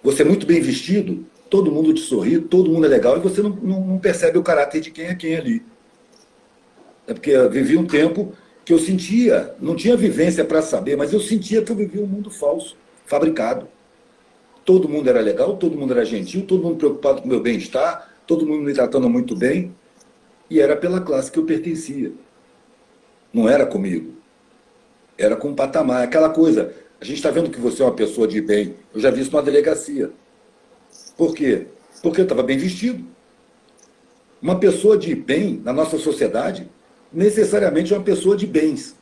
Você 0.01 0.21
é 0.21 0.25
muito 0.25 0.47
bem 0.47 0.61
vestido, 0.61 1.25
todo 1.49 1.71
mundo 1.71 1.93
te 1.93 2.01
sorri, 2.01 2.39
todo 2.39 2.71
mundo 2.71 2.85
é 2.85 2.89
legal, 2.89 3.17
e 3.17 3.19
você 3.19 3.41
não, 3.41 3.49
não, 3.49 3.81
não 3.81 3.97
percebe 3.99 4.37
o 4.37 4.43
caráter 4.43 4.81
de 4.81 4.91
quem 4.91 5.07
é 5.07 5.15
quem 5.15 5.35
ali. 5.35 5.63
É 7.07 7.13
porque 7.13 7.31
eu 7.31 7.49
vivi 7.49 7.77
um 7.77 7.85
tempo 7.85 8.33
que 8.63 8.73
eu 8.73 8.79
sentia, 8.79 9.53
não 9.59 9.75
tinha 9.75 9.95
vivência 9.95 10.43
para 10.43 10.61
saber, 10.61 10.95
mas 10.95 11.13
eu 11.13 11.19
sentia 11.19 11.61
que 11.61 11.71
eu 11.71 11.75
vivia 11.75 12.01
um 12.01 12.07
mundo 12.07 12.31
falso, 12.31 12.75
fabricado. 13.05 13.67
Todo 14.63 14.89
mundo 14.89 15.07
era 15.07 15.19
legal, 15.19 15.55
todo 15.57 15.77
mundo 15.77 15.93
era 15.93 16.03
gentil, 16.03 16.45
todo 16.47 16.63
mundo 16.63 16.77
preocupado 16.77 17.21
com 17.21 17.27
o 17.27 17.29
meu 17.29 17.39
bem-estar, 17.39 18.11
todo 18.25 18.45
mundo 18.45 18.63
me 18.63 18.73
tratando 18.73 19.07
muito 19.07 19.35
bem, 19.35 19.75
e 20.49 20.59
era 20.59 20.75
pela 20.75 20.99
classe 20.99 21.31
que 21.31 21.37
eu 21.37 21.45
pertencia. 21.45 22.11
Não 23.35 23.49
era 23.49 23.65
comigo. 23.65 24.13
Era 25.17 25.35
com 25.35 25.51
o 25.51 25.53
patamar. 25.53 26.01
Aquela 26.01 26.29
coisa, 26.29 26.73
a 27.01 27.03
gente 27.03 27.17
está 27.17 27.29
vendo 27.29 27.49
que 27.49 27.59
você 27.59 27.81
é 27.81 27.85
uma 27.85 27.91
pessoa 27.91 28.25
de 28.25 28.39
bem. 28.39 28.75
Eu 28.93 29.01
já 29.01 29.11
vi 29.11 29.19
isso 29.19 29.31
numa 29.33 29.43
delegacia. 29.43 30.09
Por 31.17 31.35
quê? 31.35 31.67
Porque 32.01 32.21
eu 32.21 32.23
estava 32.23 32.41
bem 32.41 32.57
vestido. 32.57 33.05
Uma 34.41 34.57
pessoa 34.57 34.97
de 34.97 35.13
bem 35.13 35.61
na 35.65 35.73
nossa 35.73 35.97
sociedade 35.97 36.71
necessariamente 37.11 37.93
é 37.93 37.97
uma 37.97 38.05
pessoa 38.05 38.37
de 38.37 38.47
bens. 38.47 38.95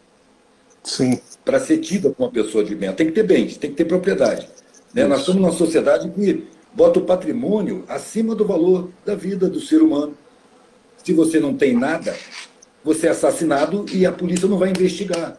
Sim. 0.84 1.22
Para 1.46 1.60
ser 1.60 1.78
tida 1.78 2.10
como 2.10 2.28
uma 2.28 2.34
pessoa 2.34 2.64
de 2.64 2.74
bem. 2.74 2.92
Tem 2.94 3.06
que 3.06 3.14
ter 3.14 3.24
bens, 3.24 3.56
tem 3.58 3.70
que 3.70 3.76
ter 3.76 3.86
propriedade. 3.86 4.50
Né? 4.96 5.06
Nós 5.06 5.20
estamos 5.20 5.42
numa 5.42 5.52
sociedade 5.52 6.10
que 6.10 6.48
bota 6.74 6.98
o 6.98 7.06
patrimônio 7.06 7.84
acima 7.88 8.34
do 8.34 8.48
valor 8.48 8.90
da 9.06 9.14
vida 9.14 9.48
do 9.48 9.60
ser 9.60 9.84
humano. 9.84 10.18
Se 11.04 11.14
você 11.14 11.40
não 11.40 11.56
tem 11.56 11.78
nada, 11.78 12.16
você 12.84 13.08
é 13.08 13.10
assassinado 13.12 13.86
e 13.94 14.06
a 14.06 14.12
polícia 14.12 14.48
não 14.48 14.58
vai 14.58 14.70
investigar. 14.70 15.38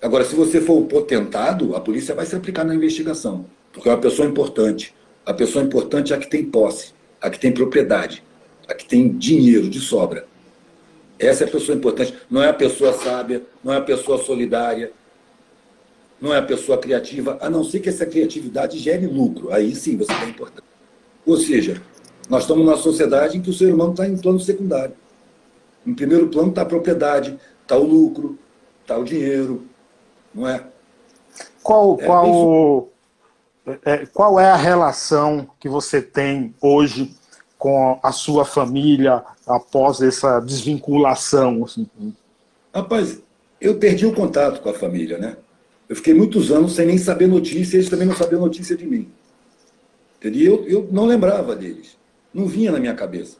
Agora, 0.00 0.24
se 0.24 0.34
você 0.34 0.60
for 0.60 0.78
o 0.78 0.86
potentado, 0.86 1.76
a 1.76 1.80
polícia 1.80 2.14
vai 2.14 2.26
se 2.26 2.34
aplicar 2.34 2.64
na 2.64 2.74
investigação, 2.74 3.46
porque 3.72 3.88
é 3.88 3.92
uma 3.92 4.00
pessoa 4.00 4.26
importante. 4.26 4.94
A 5.24 5.32
pessoa 5.32 5.64
importante 5.64 6.12
é 6.12 6.16
a 6.16 6.18
que 6.18 6.26
tem 6.26 6.44
posse, 6.44 6.92
a 7.20 7.30
que 7.30 7.38
tem 7.38 7.52
propriedade, 7.52 8.24
a 8.66 8.74
que 8.74 8.84
tem 8.84 9.16
dinheiro 9.16 9.68
de 9.68 9.78
sobra. 9.78 10.26
Essa 11.18 11.44
é 11.44 11.46
a 11.46 11.50
pessoa 11.50 11.76
importante. 11.76 12.14
Não 12.28 12.42
é 12.42 12.48
a 12.48 12.54
pessoa 12.54 12.92
sábia, 12.92 13.42
não 13.62 13.72
é 13.72 13.76
a 13.76 13.80
pessoa 13.82 14.18
solidária, 14.18 14.90
não 16.20 16.34
é 16.34 16.38
a 16.38 16.42
pessoa 16.42 16.78
criativa, 16.78 17.38
a 17.40 17.48
não 17.48 17.62
ser 17.62 17.78
que 17.78 17.88
essa 17.88 18.06
criatividade 18.06 18.78
gere 18.78 19.06
lucro. 19.06 19.52
Aí 19.52 19.74
sim 19.74 19.96
você 19.96 20.12
é 20.12 20.28
importante. 20.28 20.66
Ou 21.24 21.36
seja, 21.36 21.80
nós 22.28 22.42
estamos 22.42 22.64
numa 22.64 22.76
sociedade 22.76 23.38
em 23.38 23.42
que 23.42 23.50
o 23.50 23.54
ser 23.54 23.72
humano 23.72 23.92
está 23.92 24.08
em 24.08 24.16
plano 24.16 24.40
secundário. 24.40 24.94
Em 25.86 25.94
primeiro 25.94 26.28
plano 26.28 26.50
está 26.50 26.62
a 26.62 26.66
propriedade, 26.66 27.38
está 27.62 27.76
o 27.76 27.84
lucro, 27.84 28.38
está 28.80 28.96
o 28.96 29.04
dinheiro, 29.04 29.66
não 30.34 30.48
é? 30.48 30.64
Qual, 31.62 31.98
é, 32.00 32.06
qual, 32.06 32.92
é, 33.84 34.06
qual 34.06 34.40
é 34.40 34.50
a 34.50 34.56
relação 34.56 35.48
que 35.58 35.68
você 35.68 36.02
tem 36.02 36.54
hoje 36.60 37.14
com 37.58 37.98
a 38.02 38.12
sua 38.12 38.44
família 38.44 39.22
após 39.46 40.00
essa 40.00 40.40
desvinculação? 40.40 41.64
Assim? 41.64 41.86
Rapaz, 42.74 43.20
eu 43.60 43.76
perdi 43.76 44.06
o 44.06 44.14
contato 44.14 44.60
com 44.60 44.68
a 44.68 44.74
família, 44.74 45.18
né? 45.18 45.36
Eu 45.88 45.96
fiquei 45.96 46.14
muitos 46.14 46.50
anos 46.50 46.74
sem 46.74 46.86
nem 46.86 46.98
saber 46.98 47.28
notícia, 47.28 47.76
eles 47.76 47.88
também 47.88 48.06
não 48.06 48.16
sabiam 48.16 48.40
notícia 48.40 48.76
de 48.76 48.86
mim. 48.86 49.10
Entendeu? 50.18 50.64
Eu, 50.66 50.82
eu 50.82 50.88
não 50.90 51.04
lembrava 51.04 51.54
deles. 51.54 51.96
Não 52.32 52.46
vinha 52.46 52.72
na 52.72 52.80
minha 52.80 52.94
cabeça. 52.94 53.36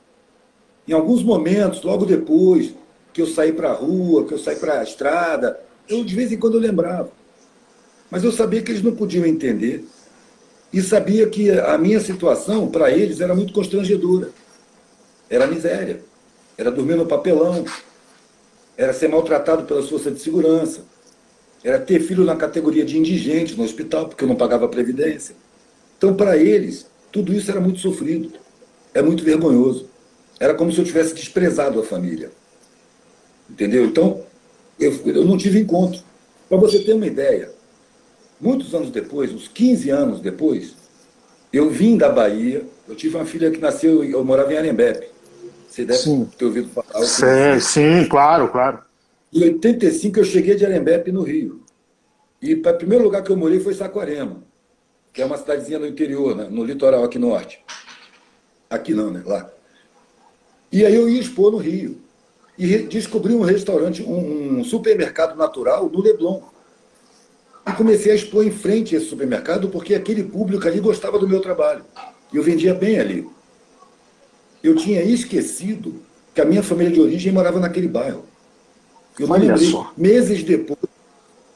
Em 0.86 0.92
alguns 0.92 1.22
momentos, 1.22 1.82
logo 1.82 2.04
depois 2.04 2.74
que 3.12 3.22
eu 3.22 3.26
saí 3.26 3.52
para 3.52 3.70
a 3.70 3.74
rua, 3.74 4.26
que 4.26 4.34
eu 4.34 4.38
saí 4.38 4.56
para 4.56 4.80
a 4.80 4.82
estrada, 4.82 5.60
eu 5.88 6.04
de 6.04 6.14
vez 6.14 6.32
em 6.32 6.38
quando 6.38 6.54
eu 6.54 6.60
lembrava. 6.60 7.10
Mas 8.10 8.24
eu 8.24 8.32
sabia 8.32 8.62
que 8.62 8.70
eles 8.70 8.82
não 8.82 8.94
podiam 8.94 9.24
entender 9.24 9.84
e 10.72 10.80
sabia 10.80 11.26
que 11.28 11.50
a 11.50 11.76
minha 11.76 12.00
situação, 12.00 12.68
para 12.68 12.90
eles, 12.90 13.20
era 13.20 13.34
muito 13.34 13.52
constrangedora. 13.52 14.30
Era 15.28 15.46
miséria. 15.46 16.02
Era 16.56 16.70
dormir 16.70 16.96
no 16.96 17.06
papelão. 17.06 17.64
Era 18.76 18.92
ser 18.92 19.08
maltratado 19.08 19.64
pelas 19.64 19.88
forças 19.88 20.14
de 20.14 20.20
segurança. 20.20 20.84
Era 21.62 21.78
ter 21.78 22.00
filho 22.00 22.24
na 22.24 22.34
categoria 22.34 22.84
de 22.84 22.98
indigente 22.98 23.54
no 23.54 23.64
hospital, 23.64 24.08
porque 24.08 24.24
eu 24.24 24.28
não 24.28 24.34
pagava 24.34 24.66
previdência. 24.66 25.36
Então, 25.96 26.14
para 26.14 26.36
eles, 26.36 26.86
tudo 27.12 27.32
isso 27.32 27.50
era 27.50 27.60
muito 27.60 27.78
sofrido. 27.78 28.32
É 28.94 29.00
muito 29.00 29.22
vergonhoso. 29.22 29.91
Era 30.38 30.54
como 30.54 30.72
se 30.72 30.78
eu 30.78 30.84
tivesse 30.84 31.14
desprezado 31.14 31.80
a 31.80 31.84
família. 31.84 32.30
Entendeu? 33.48 33.84
Então, 33.84 34.24
eu, 34.78 34.92
eu 35.06 35.24
não 35.24 35.36
tive 35.36 35.58
encontro. 35.60 36.00
Para 36.48 36.58
você 36.58 36.80
ter 36.80 36.92
uma 36.92 37.06
ideia, 37.06 37.50
Muitos 38.42 38.74
anos 38.74 38.90
depois, 38.90 39.32
uns 39.32 39.46
15 39.46 39.88
anos 39.90 40.20
depois, 40.20 40.74
eu 41.52 41.70
vim 41.70 41.96
da 41.96 42.08
Bahia, 42.08 42.66
eu 42.88 42.96
tive 42.96 43.14
uma 43.14 43.24
filha 43.24 43.52
que 43.52 43.60
nasceu, 43.60 44.02
eu 44.02 44.24
morava 44.24 44.52
em 44.52 44.56
Arembepe. 44.56 45.06
Você 45.68 45.84
deve 45.84 46.00
sim. 46.00 46.28
ter 46.36 46.46
ouvido 46.46 46.68
falar. 46.70 47.04
Sim, 47.04 47.60
sim, 47.60 48.08
claro, 48.08 48.48
claro. 48.48 48.80
Em 49.32 49.44
85 49.44 50.18
eu 50.18 50.24
cheguei 50.24 50.56
de 50.56 50.66
Arembepe 50.66 51.12
no 51.12 51.22
Rio. 51.22 51.62
E 52.42 52.54
o 52.54 52.60
primeiro 52.60 53.04
lugar 53.04 53.22
que 53.22 53.30
eu 53.30 53.36
morei 53.36 53.60
foi 53.60 53.74
Saquarema, 53.74 54.42
que 55.12 55.22
é 55.22 55.24
uma 55.24 55.38
cidadezinha 55.38 55.78
no 55.78 55.86
interior, 55.86 56.34
né, 56.34 56.48
no 56.50 56.64
litoral 56.64 57.04
aqui 57.04 57.20
norte. 57.20 57.64
Aqui 58.68 58.92
não, 58.92 59.12
né? 59.12 59.22
Lá. 59.24 59.48
E 60.72 60.86
aí 60.86 60.94
eu 60.94 61.08
ia 61.08 61.20
expor 61.20 61.52
no 61.52 61.58
Rio. 61.58 61.98
E 62.58 62.78
descobri 62.78 63.34
um 63.34 63.42
restaurante, 63.42 64.02
um, 64.02 64.60
um 64.60 64.64
supermercado 64.64 65.36
natural 65.36 65.88
no 65.88 66.00
Leblon. 66.00 66.40
E 67.66 67.72
comecei 67.72 68.12
a 68.12 68.14
expor 68.14 68.44
em 68.44 68.50
frente 68.50 68.94
esse 68.94 69.06
supermercado 69.06 69.68
porque 69.68 69.94
aquele 69.94 70.24
público 70.24 70.66
ali 70.66 70.80
gostava 70.80 71.18
do 71.18 71.28
meu 71.28 71.40
trabalho. 71.40 71.84
E 72.32 72.36
eu 72.36 72.42
vendia 72.42 72.74
bem 72.74 72.98
ali. 72.98 73.28
Eu 74.62 74.74
tinha 74.76 75.02
esquecido 75.02 75.94
que 76.34 76.40
a 76.40 76.44
minha 76.44 76.62
família 76.62 76.92
de 76.92 77.00
origem 77.00 77.32
morava 77.32 77.60
naquele 77.60 77.88
bairro. 77.88 78.24
Eu 79.18 79.28
não 79.28 79.36
lembrei. 79.36 79.70
Só. 79.70 79.92
Meses 79.96 80.42
depois, 80.42 80.78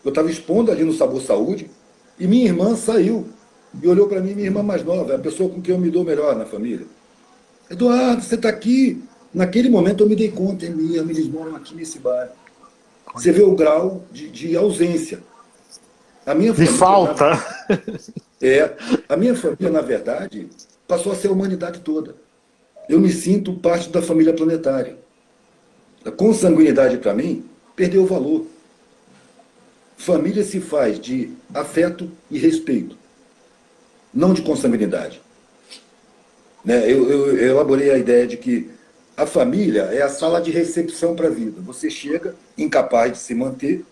eu 0.04 0.10
estava 0.10 0.30
expondo 0.30 0.70
ali 0.70 0.84
no 0.84 0.92
Sabor 0.92 1.22
Saúde 1.22 1.70
e 2.18 2.26
minha 2.26 2.44
irmã 2.44 2.76
saiu 2.76 3.26
e 3.82 3.88
olhou 3.88 4.08
para 4.08 4.20
mim, 4.20 4.34
minha 4.34 4.46
irmã 4.46 4.62
mais 4.62 4.84
nova, 4.84 5.14
a 5.14 5.18
pessoa 5.18 5.48
com 5.48 5.60
quem 5.60 5.74
eu 5.74 5.80
me 5.80 5.90
dou 5.90 6.04
melhor 6.04 6.36
na 6.36 6.44
família. 6.44 6.86
Eduardo, 7.70 8.22
você 8.22 8.34
está 8.34 8.48
aqui. 8.48 9.02
Naquele 9.32 9.68
momento 9.68 10.02
eu 10.02 10.08
me 10.08 10.16
dei 10.16 10.30
conta, 10.30 10.66
é 10.66 10.70
minha, 10.70 11.00
eles 11.00 11.28
moram 11.28 11.56
aqui 11.56 11.74
nesse 11.74 11.98
bairro. 11.98 12.32
Você 13.14 13.32
vê 13.32 13.42
o 13.42 13.54
grau 13.54 14.04
de, 14.12 14.28
de 14.28 14.56
ausência. 14.56 15.20
A 16.24 16.34
minha 16.34 16.52
família, 16.52 16.72
de 16.72 16.78
falta. 16.78 17.30
Na... 17.30 17.78
É, 18.40 18.76
a 19.08 19.16
minha 19.16 19.34
família, 19.34 19.70
na 19.70 19.80
verdade, 19.80 20.48
passou 20.86 21.12
a 21.12 21.14
ser 21.14 21.28
a 21.28 21.32
humanidade 21.32 21.80
toda. 21.80 22.14
Eu 22.88 23.00
me 23.00 23.10
sinto 23.10 23.54
parte 23.54 23.88
da 23.88 24.02
família 24.02 24.32
planetária. 24.32 24.98
A 26.04 26.10
consanguinidade, 26.10 26.98
para 26.98 27.14
mim, 27.14 27.44
perdeu 27.74 28.02
o 28.02 28.06
valor. 28.06 28.46
Família 29.96 30.44
se 30.44 30.60
faz 30.60 31.00
de 31.00 31.30
afeto 31.54 32.10
e 32.30 32.38
respeito, 32.38 32.96
não 34.12 34.34
de 34.34 34.42
consanguinidade. 34.42 35.20
Né? 36.66 36.92
Eu, 36.92 37.08
eu, 37.08 37.38
eu 37.38 37.48
elaborei 37.50 37.90
a 37.90 37.96
ideia 37.96 38.26
de 38.26 38.36
que 38.36 38.68
A 39.16 39.24
família 39.24 39.84
é 39.84 40.02
a 40.02 40.10
sala 40.10 40.42
de 40.42 40.50
recepção 40.50 41.16
para 41.16 41.28
a 41.28 41.30
vida. 41.30 41.58
Você 41.62 41.88
chega 41.88 42.34
incapaz 42.58 43.12
de 43.12 43.18
se 43.18 43.34
manter 43.34 43.82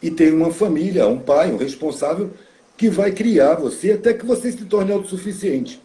e 0.00 0.10
tem 0.10 0.32
uma 0.32 0.50
família, 0.50 1.06
um 1.06 1.18
pai, 1.18 1.52
um 1.52 1.58
responsável 1.58 2.30
que 2.74 2.88
vai 2.88 3.12
criar 3.12 3.56
você 3.56 3.92
até 3.92 4.14
que 4.14 4.24
você 4.24 4.50
se 4.50 4.64
torne 4.64 4.90
autossuficiente. 4.90 5.82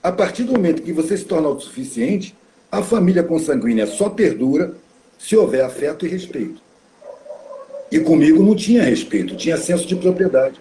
A 0.00 0.12
partir 0.12 0.44
do 0.44 0.52
momento 0.52 0.82
que 0.82 0.92
você 0.92 1.16
se 1.16 1.24
torna 1.24 1.48
autossuficiente, 1.48 2.36
a 2.70 2.82
família 2.82 3.24
consanguínea 3.24 3.86
só 3.86 4.08
perdura 4.08 4.74
se 5.18 5.36
houver 5.36 5.64
afeto 5.64 6.06
e 6.06 6.08
respeito. 6.08 6.62
E 7.90 7.98
comigo 7.98 8.42
não 8.44 8.54
tinha 8.54 8.84
respeito, 8.84 9.36
tinha 9.36 9.56
senso 9.56 9.86
de 9.86 9.96
propriedade. 9.96 10.60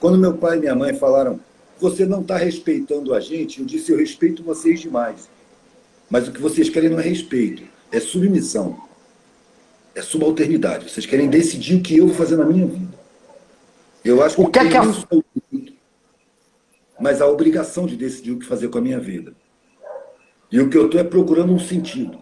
Quando 0.00 0.18
meu 0.18 0.34
pai 0.34 0.56
e 0.56 0.60
minha 0.60 0.74
mãe 0.74 0.92
falaram, 0.92 1.38
você 1.80 2.06
não 2.06 2.20
está 2.20 2.36
respeitando 2.36 3.14
a 3.14 3.20
gente, 3.20 3.60
eu 3.60 3.66
disse, 3.66 3.92
eu 3.92 3.98
respeito 3.98 4.42
vocês 4.42 4.80
demais. 4.80 5.28
Mas 6.08 6.28
o 6.28 6.32
que 6.32 6.40
vocês 6.40 6.68
querem 6.68 6.90
não 6.90 7.00
é 7.00 7.02
respeito, 7.02 7.62
é 7.90 8.00
submissão. 8.00 8.78
É 9.94 10.02
subalternidade. 10.02 10.90
Vocês 10.90 11.06
querem 11.06 11.28
decidir 11.28 11.76
o 11.76 11.82
que 11.82 11.96
eu 11.96 12.06
vou 12.06 12.16
fazer 12.16 12.36
na 12.36 12.44
minha 12.44 12.66
vida. 12.66 12.98
Eu 14.04 14.22
acho 14.22 14.36
que, 14.36 14.42
o 14.42 14.50
que 14.50 14.58
é 14.58 14.68
que 14.68 14.76
a... 14.76 14.82
mas 17.00 17.20
a 17.20 17.26
obrigação 17.26 17.86
de 17.86 17.96
decidir 17.96 18.32
o 18.32 18.38
que 18.38 18.46
fazer 18.46 18.68
com 18.68 18.78
a 18.78 18.82
minha 18.82 19.00
vida. 19.00 19.34
E 20.50 20.60
o 20.60 20.68
que 20.68 20.76
eu 20.76 20.86
estou 20.86 21.00
é 21.00 21.04
procurando 21.04 21.52
um 21.52 21.58
sentido. 21.58 22.18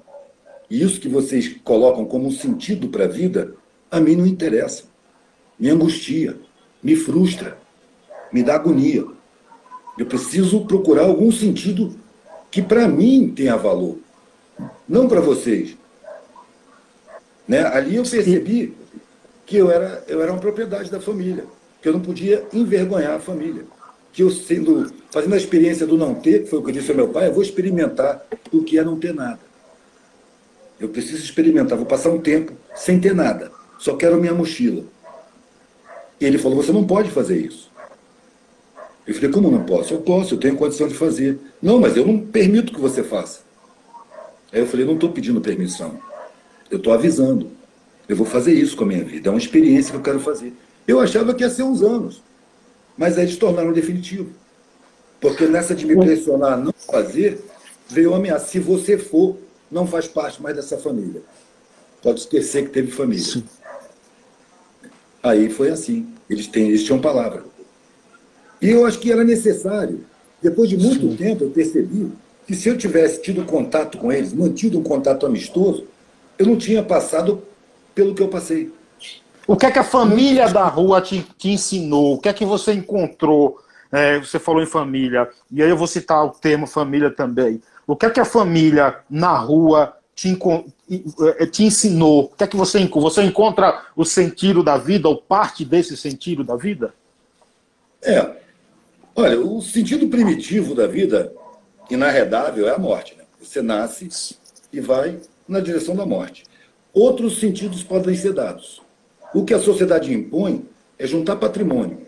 E 0.71 0.82
isso 0.82 1.00
que 1.00 1.09
vocês 1.09 1.54
colocam 1.64 2.04
como 2.04 2.28
um 2.28 2.30
sentido 2.30 2.88
para 2.88 3.04
a 3.04 3.09
vida, 3.09 3.54
a 3.90 4.00
mim 4.00 4.16
não 4.16 4.26
interessa. 4.26 4.85
Me 5.59 5.68
angustia, 5.68 6.38
me 6.82 6.97
frustra, 6.97 7.59
me 8.32 8.42
dá 8.42 8.54
agonia. 8.54 9.04
Eu 9.99 10.06
preciso 10.06 10.64
procurar 10.64 11.02
algum 11.02 11.30
sentido 11.30 11.94
que 12.50 12.62
para 12.62 12.88
mim 12.88 13.32
tenha 13.34 13.56
valor, 13.56 13.99
não 14.88 15.08
para 15.08 15.20
vocês. 15.20 15.76
Né? 17.46 17.62
Ali 17.64 17.96
eu 17.96 18.02
percebi 18.02 18.75
que 19.44 19.56
eu 19.56 19.70
era, 19.70 20.04
eu 20.08 20.22
era 20.22 20.32
uma 20.32 20.40
propriedade 20.40 20.90
da 20.90 21.00
família, 21.00 21.44
que 21.80 21.88
eu 21.88 21.92
não 21.92 22.00
podia 22.00 22.46
envergonhar 22.52 23.14
a 23.14 23.20
família. 23.20 23.64
Que 24.12 24.22
eu, 24.22 24.30
sendo, 24.30 24.92
fazendo 25.11 25.34
a 25.34 25.38
experiência 25.38 25.87
do 25.87 25.96
não 25.96 26.14
ter, 26.14 26.44
que 26.44 26.50
foi 26.50 26.58
o 26.58 26.62
que 26.62 26.70
eu 26.70 26.75
disse 26.75 26.90
ao 26.90 26.96
meu 26.96 27.08
pai, 27.08 27.28
eu 27.28 27.32
vou 27.32 27.42
experimentar 27.42 28.22
o 28.52 28.62
que 28.62 28.78
é 28.78 28.84
não 28.84 28.99
ter 28.99 29.14
nada. 29.14 29.40
Eu 30.78 30.88
preciso 30.88 31.22
experimentar, 31.22 31.78
vou 31.78 31.87
passar 31.87 32.11
um 32.11 32.20
tempo 32.20 32.52
sem 32.75 33.00
ter 33.00 33.14
nada, 33.14 33.50
só 33.78 33.96
quero 33.96 34.18
minha 34.18 34.34
mochila. 34.34 34.84
E 36.20 36.25
ele 36.25 36.38
falou: 36.38 36.62
Você 36.62 36.72
não 36.72 36.87
pode 36.87 37.11
fazer 37.11 37.38
isso. 37.38 37.71
Eu 39.06 39.14
falei: 39.14 39.30
Como 39.30 39.50
não 39.50 39.64
posso? 39.64 39.94
Eu 39.94 40.00
posso, 40.00 40.35
eu 40.35 40.38
tenho 40.38 40.56
condição 40.56 40.88
de 40.88 40.94
fazer. 40.94 41.38
Não, 41.61 41.80
mas 41.80 41.97
eu 41.97 42.06
não 42.06 42.18
permito 42.18 42.73
que 42.73 42.80
você 42.80 43.02
faça. 43.02 43.40
Aí 44.52 44.61
eu 44.61 44.66
falei: 44.66 44.87
Não 44.87 44.94
estou 44.94 45.11
pedindo 45.11 45.40
permissão. 45.40 45.99
Eu 46.71 46.78
estou 46.78 46.92
avisando. 46.92 47.50
Eu 48.09 48.16
vou 48.16 48.26
fazer 48.26 48.52
isso 48.52 48.76
com 48.76 48.85
a 48.85 48.87
minha 48.87 49.04
vida. 49.04 49.28
É 49.28 49.30
uma 49.30 49.38
experiência 49.38 49.90
que 49.90 49.97
eu 49.97 50.02
quero 50.02 50.21
fazer. 50.21 50.52
Eu 50.87 51.00
achava 51.00 51.35
que 51.35 51.42
ia 51.42 51.50
ser 51.50 51.62
uns 51.62 51.82
anos, 51.82 52.23
mas 52.97 53.16
aí 53.16 53.25
eles 53.25 53.37
tornaram 53.37 53.73
definitivo. 53.73 54.30
Porque 55.21 55.47
nessa 55.47 55.75
de 55.75 55.87
me 55.87 55.97
pressionar 55.97 56.54
a 56.54 56.56
não 56.56 56.73
fazer, 56.73 57.40
veio 57.88 58.12
a 58.12 58.16
ameaça. 58.16 58.47
Se 58.47 58.59
você 58.59 58.99
for, 58.99 59.37
não 59.71 59.87
faz 59.87 60.09
parte 60.09 60.42
mais 60.42 60.56
dessa 60.56 60.76
família. 60.76 61.23
Pode 62.02 62.21
esquecer 62.21 62.64
que 62.64 62.71
teve 62.71 62.90
família. 62.90 63.25
Sim. 63.25 63.44
Aí 65.23 65.49
foi 65.49 65.71
assim. 65.71 66.12
Eles, 66.28 66.49
têm, 66.49 66.68
eles 66.68 66.82
tinham 66.82 67.00
palavra. 67.00 67.44
E 68.62 68.71
eu 68.71 68.87
acho 68.87 69.00
que 69.00 69.11
era 69.11 69.25
necessário. 69.25 70.04
Depois 70.40 70.71
de 70.71 70.76
muito 70.76 71.11
Sim. 71.11 71.16
tempo, 71.16 71.45
eu 71.45 71.50
percebi 71.50 72.12
que 72.47 72.54
se 72.54 72.69
eu 72.69 72.78
tivesse 72.78 73.21
tido 73.21 73.45
contato 73.45 73.99
com 73.99 74.12
eles, 74.12 74.33
mantido 74.33 74.78
um 74.78 74.83
contato 74.83 75.26
amistoso, 75.26 75.85
eu 76.38 76.47
não 76.47 76.57
tinha 76.57 76.83
passado 76.83 77.42
pelo 77.92 78.14
que 78.14 78.23
eu 78.23 78.28
passei. 78.28 78.73
O 79.47 79.57
que 79.57 79.66
é 79.66 79.71
que 79.71 79.78
a 79.78 79.85
família 79.85 80.49
da 80.49 80.66
rua 80.69 81.00
te, 81.00 81.26
te 81.37 81.50
ensinou? 81.50 82.14
O 82.14 82.19
que 82.19 82.28
é 82.28 82.33
que 82.33 82.45
você 82.45 82.73
encontrou? 82.73 83.59
É, 83.90 84.19
você 84.19 84.38
falou 84.38 84.62
em 84.62 84.66
família, 84.66 85.29
e 85.51 85.62
aí 85.62 85.68
eu 85.68 85.77
vou 85.77 85.87
citar 85.87 86.25
o 86.25 86.31
termo 86.31 86.66
família 86.66 87.11
também. 87.11 87.61
O 87.87 87.94
que 87.94 88.07
é 88.07 88.11
que 88.11 88.20
a 88.20 88.25
família 88.25 88.96
na 89.11 89.37
rua 89.37 89.94
te, 90.14 90.35
é, 91.38 91.44
te 91.44 91.64
ensinou? 91.64 92.25
O 92.25 92.29
que 92.29 92.44
é 92.44 92.46
que 92.46 92.57
você, 92.57 92.83
você 92.87 93.22
encontra 93.22 93.83
o 93.94 94.05
sentido 94.05 94.62
da 94.62 94.79
vida, 94.79 95.09
ou 95.09 95.20
parte 95.20 95.62
desse 95.62 95.94
sentido 95.94 96.42
da 96.42 96.57
vida? 96.57 96.94
É. 98.01 98.41
Olha, 99.14 99.38
o 99.38 99.61
sentido 99.61 100.09
primitivo 100.09 100.75
da 100.75 100.87
vida, 100.87 101.33
inarredável, 101.90 102.66
é 102.66 102.75
a 102.75 102.79
morte. 102.79 103.14
Né? 103.16 103.25
Você 103.40 103.61
nasce 103.61 104.09
e 104.72 104.81
vai 104.81 105.18
na 105.46 105.61
direção 105.61 105.94
da 105.94 106.07
morte. 106.07 106.44
Outros 106.94 107.38
sentidos 107.38 107.83
podem 107.83 108.14
ser 108.14 108.33
dados. 108.33 108.81
O 109.35 109.44
que 109.44 109.53
a 109.53 109.61
sociedade 109.61 110.12
impõe 110.12 110.64
é 110.98 111.07
juntar 111.07 111.37
patrimônio. 111.37 111.98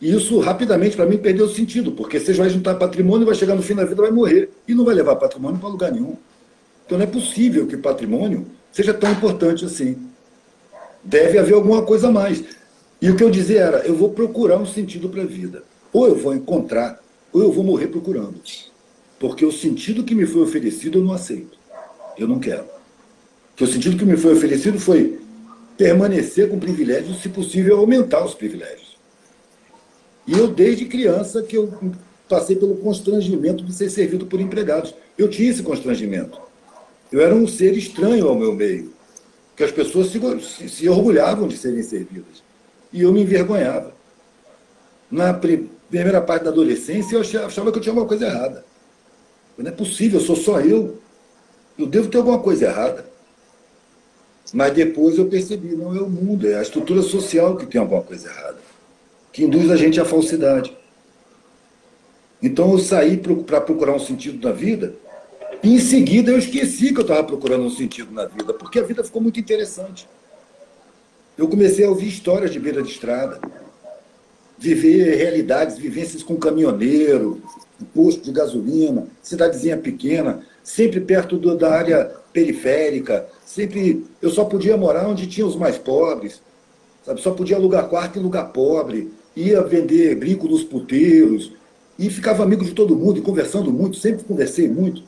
E 0.00 0.14
isso, 0.14 0.38
rapidamente, 0.38 0.96
para 0.96 1.04
mim, 1.04 1.18
perdeu 1.18 1.44
o 1.44 1.50
sentido, 1.50 1.92
porque 1.92 2.18
você 2.18 2.32
vai 2.32 2.48
juntar 2.48 2.74
patrimônio, 2.76 3.26
vai 3.26 3.34
chegar 3.34 3.54
no 3.54 3.62
fim 3.62 3.74
da 3.74 3.84
vida, 3.84 4.00
vai 4.00 4.10
morrer. 4.10 4.50
E 4.66 4.74
não 4.74 4.84
vai 4.84 4.94
levar 4.94 5.16
patrimônio 5.16 5.60
para 5.60 5.68
lugar 5.68 5.92
nenhum. 5.92 6.16
Então 6.86 6.96
não 6.96 7.04
é 7.04 7.08
possível 7.08 7.66
que 7.66 7.76
patrimônio 7.76 8.46
seja 8.72 8.94
tão 8.94 9.12
importante 9.12 9.64
assim. 9.64 9.96
Deve 11.04 11.38
haver 11.38 11.54
alguma 11.54 11.82
coisa 11.82 12.08
a 12.08 12.10
mais. 12.10 12.42
E 13.00 13.10
o 13.10 13.16
que 13.16 13.22
eu 13.22 13.30
dizia 13.30 13.60
era: 13.60 13.78
eu 13.86 13.94
vou 13.94 14.10
procurar 14.10 14.56
um 14.56 14.66
sentido 14.66 15.08
para 15.08 15.22
a 15.22 15.26
vida. 15.26 15.62
Ou 15.92 16.06
eu 16.06 16.16
vou 16.16 16.34
encontrar, 16.34 17.02
ou 17.32 17.42
eu 17.42 17.52
vou 17.52 17.64
morrer 17.64 17.88
procurando. 17.88 18.40
Porque 19.18 19.44
o 19.44 19.52
sentido 19.52 20.04
que 20.04 20.14
me 20.14 20.26
foi 20.26 20.42
oferecido 20.42 20.98
eu 20.98 21.04
não 21.04 21.12
aceito. 21.12 21.58
Eu 22.16 22.26
não 22.26 22.38
quero. 22.38 22.64
Que 23.56 23.64
o 23.64 23.66
sentido 23.66 23.96
que 23.96 24.04
me 24.04 24.16
foi 24.16 24.32
oferecido 24.32 24.78
foi 24.78 25.20
permanecer 25.76 26.48
com 26.48 26.58
privilégios, 26.58 27.20
se 27.20 27.28
possível, 27.28 27.78
aumentar 27.78 28.24
os 28.24 28.34
privilégios. 28.34 28.98
E 30.26 30.32
eu, 30.32 30.48
desde 30.48 30.84
criança, 30.84 31.42
que 31.42 31.56
eu 31.56 31.72
passei 32.30 32.54
pelo 32.54 32.76
constrangimento 32.76 33.64
de 33.64 33.72
ser 33.74 33.90
servido 33.90 34.24
por 34.24 34.40
empregados. 34.40 34.94
Eu 35.18 35.28
tinha 35.28 35.50
esse 35.50 35.62
constrangimento. 35.62 36.40
Eu 37.10 37.20
era 37.20 37.34
um 37.34 37.46
ser 37.46 37.76
estranho 37.76 38.28
ao 38.28 38.38
meu 38.38 38.54
meio, 38.54 38.92
que 39.56 39.64
as 39.64 39.72
pessoas 39.72 40.06
se, 40.06 40.68
se, 40.68 40.88
orgulhavam 40.88 41.48
de 41.48 41.58
serem 41.58 41.82
servidas. 41.82 42.42
E 42.92 43.02
eu 43.02 43.12
me 43.12 43.22
envergonhava. 43.22 43.92
Na 45.10 45.34
primeira 45.90 46.20
parte 46.20 46.44
da 46.44 46.50
adolescência, 46.50 47.16
eu 47.16 47.20
achava 47.44 47.70
que 47.70 47.78
eu 47.78 47.82
tinha 47.82 47.92
alguma 47.92 48.06
coisa 48.06 48.26
errada. 48.26 48.64
Não 49.58 49.68
é 49.68 49.72
possível, 49.72 50.20
eu 50.20 50.24
sou 50.24 50.36
só 50.36 50.60
eu. 50.60 50.98
Eu 51.78 51.86
devo 51.86 52.08
ter 52.08 52.18
alguma 52.18 52.38
coisa 52.38 52.66
errada. 52.66 53.10
Mas 54.52 54.72
depois 54.72 55.18
eu 55.18 55.26
percebi, 55.26 55.76
não 55.76 55.94
é 55.94 56.00
o 56.00 56.08
mundo, 56.08 56.48
é 56.48 56.56
a 56.56 56.62
estrutura 56.62 57.02
social 57.02 57.56
que 57.56 57.66
tem 57.66 57.80
alguma 57.80 58.02
coisa 58.02 58.28
errada, 58.28 58.58
que 59.32 59.44
induz 59.44 59.70
a 59.70 59.76
gente 59.76 60.00
à 60.00 60.04
falsidade. 60.04 60.76
Então 62.42 62.72
eu 62.72 62.78
saí 62.78 63.16
para 63.18 63.60
procurar 63.60 63.92
um 63.92 64.00
sentido 64.00 64.46
na 64.46 64.52
vida, 64.52 64.94
e 65.62 65.74
em 65.74 65.78
seguida 65.78 66.32
eu 66.32 66.38
esqueci 66.38 66.92
que 66.92 66.98
eu 66.98 67.02
estava 67.02 67.22
procurando 67.22 67.64
um 67.64 67.70
sentido 67.70 68.12
na 68.12 68.24
vida, 68.24 68.54
porque 68.54 68.78
a 68.78 68.82
vida 68.82 69.04
ficou 69.04 69.20
muito 69.20 69.38
interessante. 69.38 70.08
Eu 71.36 71.46
comecei 71.48 71.84
a 71.84 71.88
ouvir 71.88 72.08
histórias 72.08 72.50
de 72.50 72.58
beira 72.58 72.82
de 72.82 72.90
estrada, 72.90 73.40
viver 74.60 75.16
realidades, 75.16 75.78
vivências 75.78 76.22
com 76.22 76.36
caminhoneiro, 76.36 77.40
posto 77.94 78.22
de 78.24 78.30
gasolina, 78.30 79.06
cidadezinha 79.22 79.78
pequena, 79.78 80.42
sempre 80.62 81.00
perto 81.00 81.38
do, 81.38 81.56
da 81.56 81.72
área 81.72 82.04
periférica, 82.30 83.26
sempre 83.44 84.04
eu 84.20 84.28
só 84.28 84.44
podia 84.44 84.76
morar 84.76 85.08
onde 85.08 85.26
tinha 85.26 85.46
os 85.46 85.56
mais 85.56 85.78
pobres, 85.78 86.42
sabe? 87.04 87.22
Só 87.22 87.30
podia 87.32 87.56
alugar 87.56 87.88
quarto 87.88 88.18
em 88.18 88.22
lugar 88.22 88.52
pobre, 88.52 89.10
ia 89.34 89.62
vender 89.62 90.14
brinco 90.16 90.46
nos 90.46 90.62
puteiros 90.62 91.52
e 91.98 92.10
ficava 92.10 92.42
amigo 92.42 92.62
de 92.62 92.72
todo 92.72 92.94
mundo 92.94 93.18
e 93.18 93.22
conversando 93.22 93.72
muito, 93.72 93.96
sempre 93.96 94.24
conversei 94.24 94.68
muito. 94.68 95.02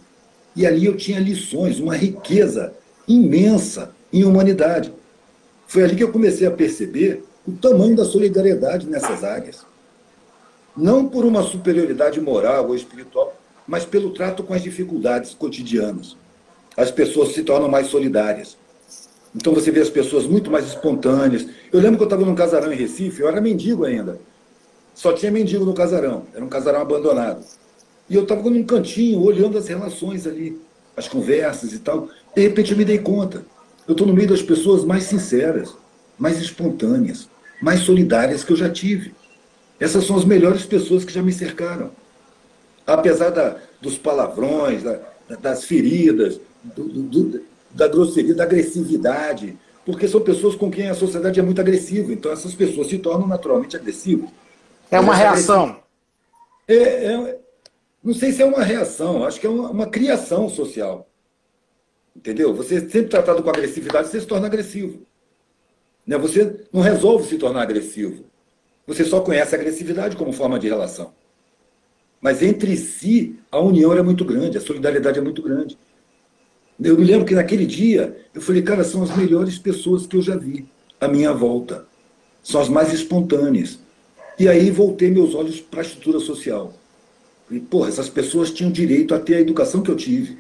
E 0.57 0.67
ali 0.67 0.87
eu 0.87 0.97
tinha 0.97 1.21
lições, 1.21 1.79
uma 1.79 1.95
riqueza 1.95 2.73
imensa 3.07 3.95
em 4.11 4.25
humanidade. 4.25 4.93
Foi 5.67 5.85
ali 5.85 5.95
que 5.95 6.03
eu 6.03 6.13
comecei 6.13 6.47
a 6.47 6.51
perceber 6.51 7.23
o 7.47 7.53
tamanho 7.53 7.97
da 7.97 8.05
solidariedade 8.05 8.87
nessas 8.87 9.25
áreas. 9.25 9.67
Não 10.77 11.09
por 11.09 11.25
uma 11.25 11.43
superioridade 11.43 12.21
moral 12.21 12.69
ou 12.69 12.75
espiritual, 12.75 13.37
mas 13.67 13.85
pelo 13.85 14.11
trato 14.11 14.43
com 14.43 14.55
as 14.55 14.63
dificuldades 14.63 15.35
cotidianas. 15.35 16.17
As 16.77 16.91
pessoas 16.91 17.33
se 17.33 17.43
tornam 17.43 17.69
mais 17.69 17.89
solidárias. 17.89 18.57
Então 19.35 19.53
você 19.53 19.71
vê 19.71 19.81
as 19.81 19.91
pessoas 19.91 20.27
muito 20.27 20.51
mais 20.51 20.67
espontâneas. 20.67 21.47
Eu 21.73 21.81
lembro 21.81 21.97
que 21.97 22.03
eu 22.03 22.07
estava 22.07 22.25
num 22.25 22.35
casarão 22.35 22.73
em 22.73 22.77
Recife, 22.77 23.21
eu 23.21 23.29
era 23.29 23.41
mendigo 23.41 23.85
ainda. 23.85 24.19
Só 24.95 25.13
tinha 25.13 25.33
mendigo 25.33 25.65
no 25.65 25.75
casarão, 25.75 26.25
era 26.35 26.45
um 26.45 26.49
casarão 26.49 26.81
abandonado. 26.81 27.45
E 28.09 28.15
eu 28.15 28.23
estava 28.23 28.49
num 28.49 28.65
cantinho, 28.65 29.23
olhando 29.23 29.57
as 29.57 29.69
relações 29.69 30.27
ali, 30.27 30.61
as 30.97 31.09
conversas 31.09 31.73
e 31.73 31.79
tal. 31.79 32.09
De 32.35 32.43
repente 32.43 32.73
eu 32.73 32.79
me 32.79 32.85
dei 32.85 32.99
conta. 32.99 33.45
Eu 33.87 33.93
estou 33.93 34.07
no 34.07 34.13
meio 34.13 34.29
das 34.29 34.43
pessoas 34.43 34.85
mais 34.85 35.05
sinceras, 35.05 35.75
mais 36.19 36.41
espontâneas, 36.41 37.29
mais 37.63 37.81
solidárias 37.81 38.45
que 38.45 38.53
eu 38.53 38.57
já 38.57 38.69
tive. 38.69 39.15
Essas 39.81 40.05
são 40.05 40.17
as 40.17 40.25
melhores 40.25 40.67
pessoas 40.67 41.05
que 41.05 41.13
já 41.13 41.23
me 41.23 41.33
cercaram 41.33 41.91
apesar 42.87 43.31
da, 43.31 43.57
dos 43.81 43.99
palavrões, 43.99 44.83
da, 44.83 45.01
das 45.41 45.65
feridas, 45.65 46.41
do, 46.63 46.85
do, 46.85 47.43
da 47.71 47.89
grosseria, 47.89 48.35
da 48.35 48.45
agressividade, 48.45 49.57
porque 49.85 50.07
são 50.07 50.21
pessoas 50.21 50.55
com 50.55 50.71
quem 50.71 50.89
a 50.89 50.95
sociedade 50.95 51.41
é 51.41 51.43
muito 51.43 51.61
agressiva. 51.61 52.13
Então, 52.13 52.31
essas 52.33 52.55
pessoas 52.55 52.89
se 52.89 52.99
tornam 52.99 53.27
naturalmente 53.27 53.77
agressivas. 53.77 54.31
É 54.91 55.01
uma 55.01 55.15
reação. 55.15 55.81
É, 56.69 56.75
é, 56.75 57.39
não 58.03 58.15
sei 58.15 58.33
se 58.33 58.43
é 58.43 58.45
uma 58.45 58.63
reação, 58.63 59.25
acho 59.25 59.41
que 59.41 59.47
é 59.47 59.51
uma, 59.51 59.71
uma, 59.71 59.87
criação 59.87 60.49
social. 60.49 61.09
Entendeu? 62.15 62.55
Você 62.55 62.81
sempre 62.81 63.09
tratado 63.09 63.43
com 63.43 63.51
agressividade, 63.51 64.09
você 64.09 64.21
se 64.21 64.27
torna 64.27 64.47
agressivo. 64.47 65.03
Né? 66.07 66.17
Você 66.19 66.65
não 66.73 66.81
resolve 66.81 67.29
se 67.29 67.39
tornar 67.39 67.63
agressivo. 67.63 68.25
Você 68.87 69.05
só 69.05 69.21
conhece 69.21 69.55
a 69.55 69.59
agressividade 69.59 70.17
como 70.17 70.33
forma 70.33 70.59
de 70.59 70.69
relação. 70.69 71.13
Mas 72.21 72.43
entre 72.43 72.77
si, 72.77 73.37
a 73.51 73.59
união 73.61 73.93
é 73.93 74.03
muito 74.03 74.25
grande, 74.25 74.59
a 74.59 74.61
solidariedade 74.61 75.19
é 75.19 75.23
muito 75.23 75.43
grande. 75.43 75.77
Eu 76.83 76.97
me 76.97 77.05
lembro 77.05 77.27
que 77.27 77.35
naquele 77.35 77.67
dia, 77.67 78.17
eu 78.35 78.41
falei, 78.41 78.63
cara, 78.63 78.85
são 78.85 79.03
as 79.03 79.17
melhores 79.17 79.59
pessoas 79.59 80.07
que 80.07 80.17
eu 80.17 80.23
já 80.23 80.37
vi 80.37 80.69
à 81.01 81.07
minha 81.07 81.33
volta. 81.33 81.87
São 82.43 82.61
as 82.61 82.69
mais 82.69 82.93
espontâneas. 82.93 83.79
E 84.39 84.49
aí 84.49 84.71
voltei 84.71 85.11
meus 85.11 85.35
olhos 85.35 85.61
para 85.61 85.81
a 85.81 85.85
estrutura 85.85 86.19
social. 86.19 86.73
E, 87.51 87.61
porra, 87.61 87.89
essas 87.89 88.09
pessoas 88.09 88.51
tinham 88.51 88.71
direito 88.71 89.15
a 89.15 89.21
ter 89.21 89.37
a 89.37 89.41
educação 89.41 89.83
que 89.83 89.91
eu 89.91 89.97
tive, 89.97 90.39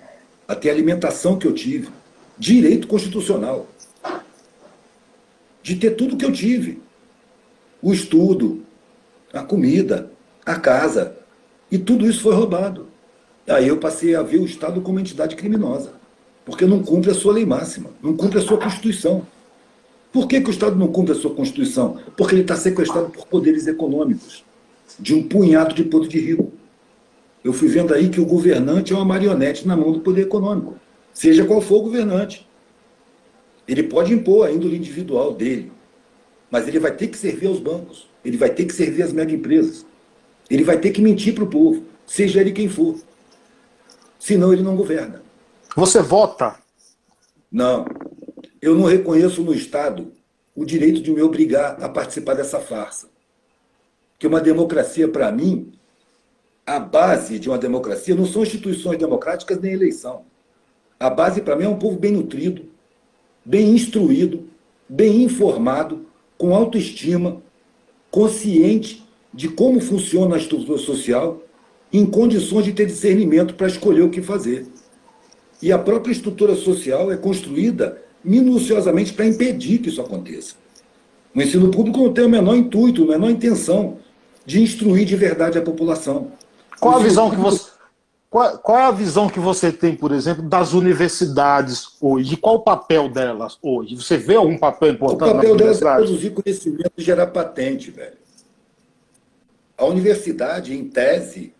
a 0.48 0.54
ter 0.54 0.70
a 0.70 0.72
alimentação 0.72 1.38
que 1.38 1.46
eu 1.46 1.52
tive. 1.52 1.88
Direito 2.38 2.86
constitucional. 2.86 3.68
De 5.62 5.76
ter 5.76 5.92
tudo 5.92 6.16
que 6.16 6.24
eu 6.24 6.32
tive. 6.32 6.82
O 7.80 7.92
estudo, 7.92 8.62
a 9.32 9.42
comida, 9.42 10.10
a 10.44 10.56
casa. 10.56 11.16
E 11.70 11.78
tudo 11.78 12.08
isso 12.08 12.22
foi 12.22 12.34
roubado. 12.34 12.88
Aí 13.48 13.68
eu 13.68 13.78
passei 13.78 14.14
a 14.14 14.22
ver 14.22 14.38
o 14.38 14.44
Estado 14.44 14.80
como 14.80 15.00
entidade 15.00 15.36
criminosa. 15.36 15.92
Porque 16.44 16.66
não 16.66 16.82
cumpre 16.82 17.10
a 17.10 17.14
sua 17.14 17.32
lei 17.32 17.46
máxima, 17.46 17.90
não 18.02 18.16
cumpre 18.16 18.38
a 18.38 18.42
sua 18.42 18.58
Constituição. 18.58 19.26
Por 20.12 20.28
que, 20.28 20.40
que 20.40 20.50
o 20.50 20.52
Estado 20.52 20.76
não 20.76 20.88
cumpre 20.88 21.12
a 21.12 21.16
sua 21.16 21.34
Constituição? 21.34 21.98
Porque 22.16 22.34
ele 22.34 22.42
está 22.42 22.56
sequestrado 22.56 23.10
por 23.10 23.26
poderes 23.26 23.66
econômicos, 23.66 24.44
de 24.98 25.14
um 25.14 25.22
punhado 25.22 25.74
de 25.74 25.84
poder 25.84 26.08
de 26.08 26.20
rico. 26.20 26.52
Eu 27.42 27.52
fui 27.52 27.68
vendo 27.68 27.94
aí 27.94 28.08
que 28.08 28.20
o 28.20 28.26
governante 28.26 28.92
é 28.92 28.96
uma 28.96 29.04
marionete 29.04 29.66
na 29.66 29.76
mão 29.76 29.92
do 29.92 30.00
poder 30.00 30.22
econômico, 30.22 30.76
seja 31.12 31.44
qual 31.44 31.60
for 31.60 31.78
o 31.78 31.82
governante. 31.82 32.46
Ele 33.72 33.84
pode 33.84 34.12
impor 34.12 34.46
a 34.46 34.52
índole 34.52 34.76
individual 34.76 35.32
dele, 35.32 35.72
mas 36.50 36.68
ele 36.68 36.78
vai 36.78 36.94
ter 36.94 37.08
que 37.08 37.16
servir 37.16 37.46
aos 37.46 37.58
bancos, 37.58 38.06
ele 38.22 38.36
vai 38.36 38.50
ter 38.50 38.66
que 38.66 38.74
servir 38.74 39.02
às 39.02 39.14
mega 39.14 39.32
empresas, 39.32 39.86
ele 40.50 40.62
vai 40.62 40.78
ter 40.78 40.90
que 40.90 41.00
mentir 41.00 41.34
para 41.34 41.44
o 41.44 41.46
povo, 41.46 41.82
seja 42.06 42.42
ele 42.42 42.52
quem 42.52 42.68
for. 42.68 43.00
Senão 44.18 44.52
ele 44.52 44.62
não 44.62 44.76
governa. 44.76 45.22
Você 45.74 46.02
vota? 46.02 46.54
Não. 47.50 47.86
Eu 48.60 48.74
não 48.74 48.84
reconheço 48.84 49.42
no 49.42 49.54
Estado 49.54 50.12
o 50.54 50.66
direito 50.66 51.00
de 51.00 51.10
me 51.10 51.22
obrigar 51.22 51.82
a 51.82 51.88
participar 51.88 52.34
dessa 52.34 52.60
farsa. 52.60 53.08
Que 54.18 54.26
uma 54.26 54.42
democracia, 54.42 55.08
para 55.08 55.32
mim, 55.32 55.72
a 56.66 56.78
base 56.78 57.38
de 57.38 57.48
uma 57.48 57.56
democracia 57.56 58.14
não 58.14 58.26
são 58.26 58.42
instituições 58.42 58.98
democráticas 58.98 59.58
nem 59.58 59.72
eleição. 59.72 60.26
A 61.00 61.08
base, 61.08 61.40
para 61.40 61.56
mim, 61.56 61.64
é 61.64 61.68
um 61.68 61.78
povo 61.78 61.98
bem 61.98 62.12
nutrido, 62.12 62.70
bem 63.44 63.70
instruído, 63.70 64.44
bem 64.88 65.22
informado, 65.22 66.06
com 66.36 66.54
autoestima, 66.54 67.42
consciente 68.10 69.04
de 69.32 69.48
como 69.48 69.80
funciona 69.80 70.36
a 70.36 70.38
estrutura 70.38 70.78
social, 70.78 71.42
em 71.92 72.04
condições 72.06 72.64
de 72.64 72.72
ter 72.72 72.86
discernimento 72.86 73.54
para 73.54 73.66
escolher 73.66 74.02
o 74.02 74.10
que 74.10 74.22
fazer. 74.22 74.66
E 75.60 75.70
a 75.72 75.78
própria 75.78 76.12
estrutura 76.12 76.54
social 76.54 77.12
é 77.12 77.16
construída 77.16 78.02
minuciosamente 78.24 79.12
para 79.12 79.26
impedir 79.26 79.78
que 79.78 79.88
isso 79.88 80.00
aconteça. 80.00 80.54
O 81.34 81.40
ensino 81.40 81.70
público 81.70 81.98
não 81.98 82.12
tem 82.12 82.24
o 82.24 82.28
menor 82.28 82.56
intuito, 82.56 83.04
a 83.04 83.06
menor 83.06 83.30
intenção 83.30 83.98
de 84.44 84.60
instruir 84.60 85.06
de 85.06 85.16
verdade 85.16 85.58
a 85.58 85.62
população. 85.62 86.32
Qual 86.80 86.96
a 86.96 87.02
visão 87.02 87.30
que 87.30 87.36
você 87.36 87.71
qual, 88.32 88.56
qual, 88.60 88.78
é 88.78 88.84
a 88.84 88.90
visão 88.90 89.28
que 89.28 89.38
você 89.38 89.70
tem, 89.70 89.94
por 89.94 90.10
exemplo, 90.10 90.42
das 90.42 90.72
universidades 90.72 91.98
hoje? 92.00 92.34
Qual 92.34 92.54
o 92.54 92.60
papel 92.60 93.06
delas 93.10 93.58
hoje? 93.60 93.94
Você 93.94 94.16
vê 94.16 94.36
algum 94.36 94.56
papel 94.56 94.92
importante 94.92 95.30
O 95.30 95.34
papel 95.34 95.54
delas 95.54 95.82
é 95.82 95.94
produzir 95.96 96.30
conhecimento 96.30 96.92
e 96.96 97.02
gerar 97.02 97.26
patente, 97.26 97.90
velho. 97.90 98.16
A 99.76 99.84
universidade, 99.84 100.74
em 100.74 100.88
tese, 100.88 101.52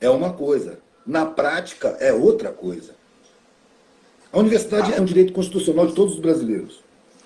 é 0.00 0.10
uma 0.10 0.32
coisa. 0.32 0.80
Na 1.06 1.26
prática, 1.26 1.96
é 2.00 2.12
outra 2.12 2.50
coisa. 2.50 2.96
A 4.32 4.40
universidade 4.40 4.92
é 4.92 5.00
um 5.00 5.04
direito 5.04 5.32
constitucional 5.32 5.86
de 5.86 5.94
todos 5.94 6.14
os 6.14 6.20
brasileiros. 6.20 6.82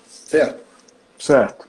Certo? 0.07 0.63
Certo. 1.17 1.67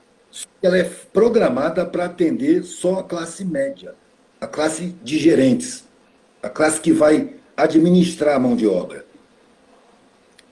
Ela 0.61 0.77
é 0.77 0.83
programada 0.83 1.83
para 1.83 2.05
atender 2.05 2.63
só 2.63 2.99
a 2.99 3.03
classe 3.03 3.43
média, 3.43 3.95
a 4.39 4.45
classe 4.45 4.93
de 5.01 5.17
gerentes, 5.17 5.88
a 6.41 6.49
classe 6.49 6.79
que 6.79 6.91
vai 6.91 7.35
administrar 7.55 8.35
a 8.35 8.39
mão 8.39 8.55
de 8.55 8.65
obra, 8.67 9.05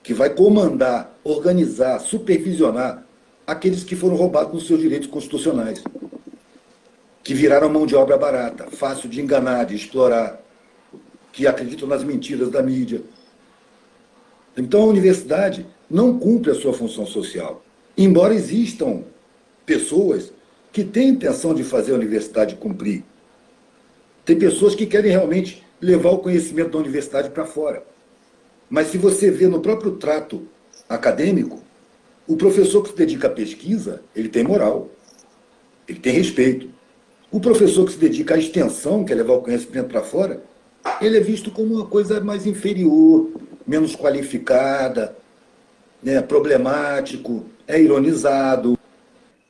que 0.02 0.12
vai 0.12 0.30
comandar, 0.30 1.14
organizar, 1.24 1.98
supervisionar 1.98 3.04
aqueles 3.46 3.82
que 3.82 3.96
foram 3.96 4.16
roubados 4.16 4.52
nos 4.52 4.66
seus 4.66 4.80
direitos 4.80 5.08
constitucionais, 5.08 5.82
que 7.22 7.34
viraram 7.34 7.70
mão 7.70 7.86
de 7.86 7.94
obra 7.94 8.16
barata, 8.16 8.68
fácil 8.70 9.08
de 9.08 9.20
enganar, 9.20 9.64
de 9.64 9.74
explorar, 9.74 10.40
que 11.32 11.46
acreditam 11.46 11.88
nas 11.88 12.04
mentiras 12.04 12.50
da 12.50 12.62
mídia. 12.62 13.02
Então 14.56 14.82
a 14.82 14.86
universidade 14.86 15.66
não 15.90 16.18
cumpre 16.18 16.50
a 16.50 16.54
sua 16.54 16.72
função 16.72 17.06
social. 17.06 17.62
Embora 17.96 18.34
existam 18.34 19.02
pessoas 19.64 20.32
que 20.72 20.84
têm 20.84 21.10
intenção 21.10 21.54
de 21.54 21.64
fazer 21.64 21.92
a 21.92 21.96
universidade 21.96 22.56
cumprir. 22.56 23.04
Tem 24.28 24.38
pessoas 24.38 24.74
que 24.74 24.84
querem 24.84 25.10
realmente 25.10 25.64
levar 25.80 26.10
o 26.10 26.18
conhecimento 26.18 26.72
da 26.72 26.78
universidade 26.78 27.30
para 27.30 27.46
fora. 27.46 27.82
Mas 28.68 28.88
se 28.88 28.98
você 28.98 29.30
vê 29.30 29.48
no 29.48 29.62
próprio 29.62 29.92
trato 29.92 30.46
acadêmico, 30.86 31.62
o 32.26 32.36
professor 32.36 32.82
que 32.82 32.90
se 32.90 32.94
dedica 32.94 33.28
à 33.28 33.30
pesquisa, 33.30 34.02
ele 34.14 34.28
tem 34.28 34.44
moral, 34.44 34.90
ele 35.88 35.98
tem 35.98 36.12
respeito. 36.12 36.68
O 37.30 37.40
professor 37.40 37.86
que 37.86 37.92
se 37.92 37.98
dedica 37.98 38.34
à 38.34 38.38
extensão, 38.38 39.02
que 39.02 39.14
é 39.14 39.16
levar 39.16 39.32
o 39.32 39.40
conhecimento 39.40 39.88
para 39.88 40.02
fora, 40.02 40.42
ele 41.00 41.16
é 41.16 41.20
visto 41.20 41.50
como 41.50 41.76
uma 41.76 41.86
coisa 41.86 42.20
mais 42.20 42.44
inferior, 42.44 43.30
menos 43.66 43.96
qualificada, 43.96 45.16
né, 46.02 46.20
problemático, 46.20 47.46
é 47.66 47.80
ironizado. 47.80 48.78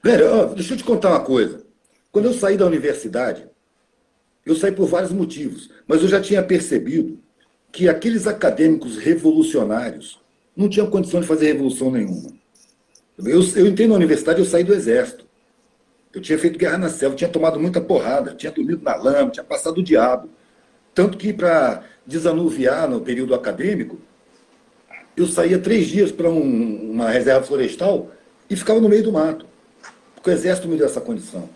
Velho, 0.00 0.54
deixa 0.54 0.74
eu 0.74 0.78
te 0.78 0.84
contar 0.84 1.08
uma 1.08 1.24
coisa. 1.24 1.64
Quando 2.12 2.26
eu 2.26 2.32
saí 2.32 2.56
da 2.56 2.64
universidade, 2.64 3.48
eu 4.48 4.56
saí 4.56 4.72
por 4.72 4.86
vários 4.86 5.12
motivos, 5.12 5.70
mas 5.86 6.00
eu 6.00 6.08
já 6.08 6.20
tinha 6.20 6.42
percebido 6.42 7.18
que 7.70 7.88
aqueles 7.88 8.26
acadêmicos 8.26 8.96
revolucionários 8.96 10.18
não 10.56 10.68
tinham 10.68 10.90
condição 10.90 11.20
de 11.20 11.26
fazer 11.26 11.48
revolução 11.48 11.90
nenhuma. 11.90 12.30
Eu, 13.18 13.42
eu 13.56 13.66
entrei 13.66 13.86
na 13.86 13.94
universidade, 13.94 14.38
eu 14.38 14.46
saí 14.46 14.64
do 14.64 14.72
exército. 14.72 15.26
Eu 16.14 16.22
tinha 16.22 16.38
feito 16.38 16.58
guerra 16.58 16.78
na 16.78 16.88
selva, 16.88 17.14
tinha 17.14 17.28
tomado 17.28 17.60
muita 17.60 17.78
porrada, 17.78 18.34
tinha 18.34 18.50
dormido 18.50 18.82
na 18.82 18.96
lama, 18.96 19.30
tinha 19.30 19.44
passado 19.44 19.78
o 19.78 19.82
diabo. 19.82 20.30
Tanto 20.94 21.18
que, 21.18 21.32
para 21.32 21.84
desanuviar 22.06 22.88
no 22.88 23.02
período 23.02 23.34
acadêmico, 23.34 23.98
eu 25.14 25.26
saía 25.26 25.58
três 25.58 25.88
dias 25.88 26.10
para 26.10 26.30
um, 26.30 26.90
uma 26.92 27.10
reserva 27.10 27.44
florestal 27.44 28.10
e 28.48 28.56
ficava 28.56 28.80
no 28.80 28.88
meio 28.88 29.02
do 29.02 29.12
mato. 29.12 29.44
Porque 30.14 30.30
o 30.30 30.32
exército 30.32 30.68
me 30.68 30.76
deu 30.76 30.86
essa 30.86 31.02
condição. 31.02 31.50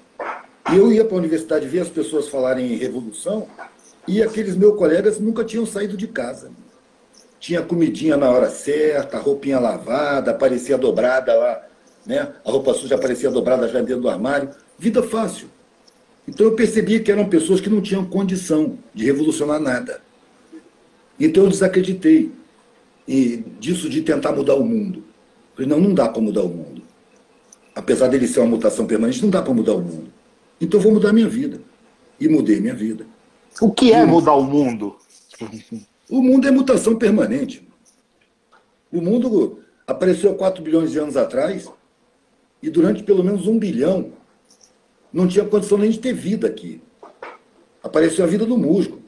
E 0.70 0.76
eu 0.76 0.92
ia 0.92 1.04
para 1.04 1.16
a 1.16 1.18
universidade 1.18 1.66
ver 1.66 1.80
as 1.80 1.88
pessoas 1.88 2.28
falarem 2.28 2.72
em 2.72 2.76
revolução 2.76 3.48
e 4.06 4.22
aqueles 4.22 4.56
meus 4.56 4.76
colegas 4.76 5.18
nunca 5.18 5.44
tinham 5.44 5.66
saído 5.66 5.96
de 5.96 6.06
casa. 6.06 6.50
Tinha 7.40 7.62
comidinha 7.62 8.16
na 8.16 8.30
hora 8.30 8.48
certa, 8.50 9.18
roupinha 9.18 9.58
lavada, 9.58 10.30
aparecia 10.30 10.78
dobrada 10.78 11.34
lá, 11.34 11.66
né? 12.06 12.32
a 12.44 12.50
roupa 12.50 12.74
suja 12.74 12.94
aparecia 12.94 13.30
dobrada 13.30 13.68
já 13.68 13.80
dentro 13.80 14.02
do 14.02 14.08
armário. 14.08 14.50
Vida 14.78 15.02
fácil. 15.02 15.48
Então 16.26 16.46
eu 16.46 16.54
percebi 16.54 17.00
que 17.00 17.10
eram 17.10 17.28
pessoas 17.28 17.60
que 17.60 17.68
não 17.68 17.80
tinham 17.80 18.04
condição 18.04 18.78
de 18.94 19.04
revolucionar 19.04 19.60
nada. 19.60 20.00
Então 21.18 21.44
eu 21.44 21.48
desacreditei 21.48 22.30
disso 23.58 23.88
de 23.88 24.02
tentar 24.02 24.32
mudar 24.32 24.54
o 24.54 24.64
mundo. 24.64 25.04
falei, 25.54 25.68
não, 25.68 25.80
não 25.80 25.92
dá 25.92 26.08
para 26.08 26.22
mudar 26.22 26.42
o 26.42 26.48
mundo. 26.48 26.82
Apesar 27.74 28.08
dele 28.08 28.28
ser 28.28 28.40
uma 28.40 28.50
mutação 28.50 28.86
permanente, 28.86 29.22
não 29.22 29.30
dá 29.30 29.42
para 29.42 29.52
mudar 29.52 29.74
o 29.74 29.80
mundo. 29.80 30.21
Então 30.62 30.78
vou 30.78 30.92
mudar 30.92 31.12
minha 31.12 31.28
vida. 31.28 31.60
E 32.20 32.28
mudei 32.28 32.60
minha 32.60 32.74
vida. 32.74 33.04
O 33.60 33.72
que 33.72 33.92
é 33.92 34.06
mudar 34.06 34.34
o 34.34 34.44
mundo? 34.44 34.96
O 36.08 36.22
mundo 36.22 36.46
é 36.46 36.52
mutação 36.52 36.94
permanente. 36.96 37.68
O 38.92 39.00
mundo 39.00 39.58
apareceu 39.84 40.32
4 40.36 40.62
bilhões 40.62 40.92
de 40.92 40.98
anos 41.00 41.16
atrás 41.16 41.68
e 42.62 42.70
durante 42.70 43.02
pelo 43.02 43.24
menos 43.24 43.48
um 43.48 43.58
bilhão 43.58 44.12
não 45.12 45.26
tinha 45.26 45.44
condição 45.44 45.76
nem 45.76 45.90
de 45.90 45.98
ter 45.98 46.14
vida 46.14 46.46
aqui. 46.46 46.80
Apareceu 47.82 48.24
a 48.24 48.28
vida 48.28 48.46
do 48.46 48.56
musgo. 48.56 49.00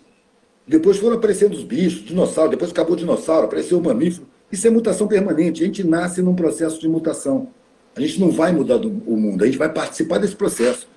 Depois 0.67 0.97
foram 0.97 1.17
aparecendo 1.17 1.53
os 1.53 1.63
bichos, 1.63 2.05
dinossauro, 2.05 2.51
depois 2.51 2.73
acabou 2.73 2.95
o 2.95 2.97
dinossauro, 2.97 3.47
apareceu 3.47 3.79
o 3.79 3.83
mamífero. 3.83 4.27
Isso 4.51 4.67
é 4.67 4.71
mutação 4.71 5.07
permanente. 5.07 5.63
A 5.63 5.67
gente 5.67 5.85
nasce 5.85 6.21
num 6.21 6.35
processo 6.35 6.81
de 6.81 6.89
mutação. 6.89 7.49
A 7.95 8.01
gente 8.01 8.19
não 8.19 8.31
vai 8.31 8.51
mudar 8.51 8.79
do, 8.79 8.89
o 8.89 9.17
mundo, 9.17 9.45
a 9.45 9.47
gente 9.47 9.59
vai 9.59 9.73
participar 9.73 10.19
desse 10.19 10.35
processo. 10.35 10.89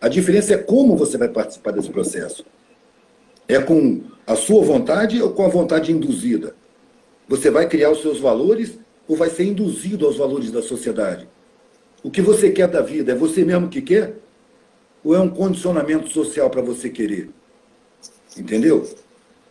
A 0.00 0.08
diferença 0.08 0.54
é 0.54 0.58
como 0.58 0.96
você 0.96 1.16
vai 1.16 1.28
participar 1.28 1.72
desse 1.72 1.90
processo. 1.90 2.44
É 3.48 3.60
com 3.60 4.02
a 4.26 4.34
sua 4.34 4.62
vontade 4.62 5.22
ou 5.22 5.30
com 5.30 5.44
a 5.44 5.48
vontade 5.48 5.92
induzida? 5.92 6.54
Você 7.28 7.50
vai 7.50 7.68
criar 7.68 7.90
os 7.90 8.02
seus 8.02 8.20
valores 8.20 8.78
ou 9.08 9.16
vai 9.16 9.30
ser 9.30 9.44
induzido 9.44 10.06
aos 10.06 10.16
valores 10.16 10.50
da 10.50 10.62
sociedade? 10.62 11.28
O 12.02 12.10
que 12.10 12.20
você 12.20 12.50
quer 12.50 12.68
da 12.68 12.82
vida? 12.82 13.12
É 13.12 13.14
você 13.14 13.44
mesmo 13.44 13.68
que 13.68 13.80
quer? 13.80 14.16
Ou 15.02 15.14
é 15.14 15.20
um 15.20 15.28
condicionamento 15.28 16.08
social 16.10 16.50
para 16.50 16.62
você 16.62 16.90
querer? 16.90 17.30
Entendeu? 18.36 18.88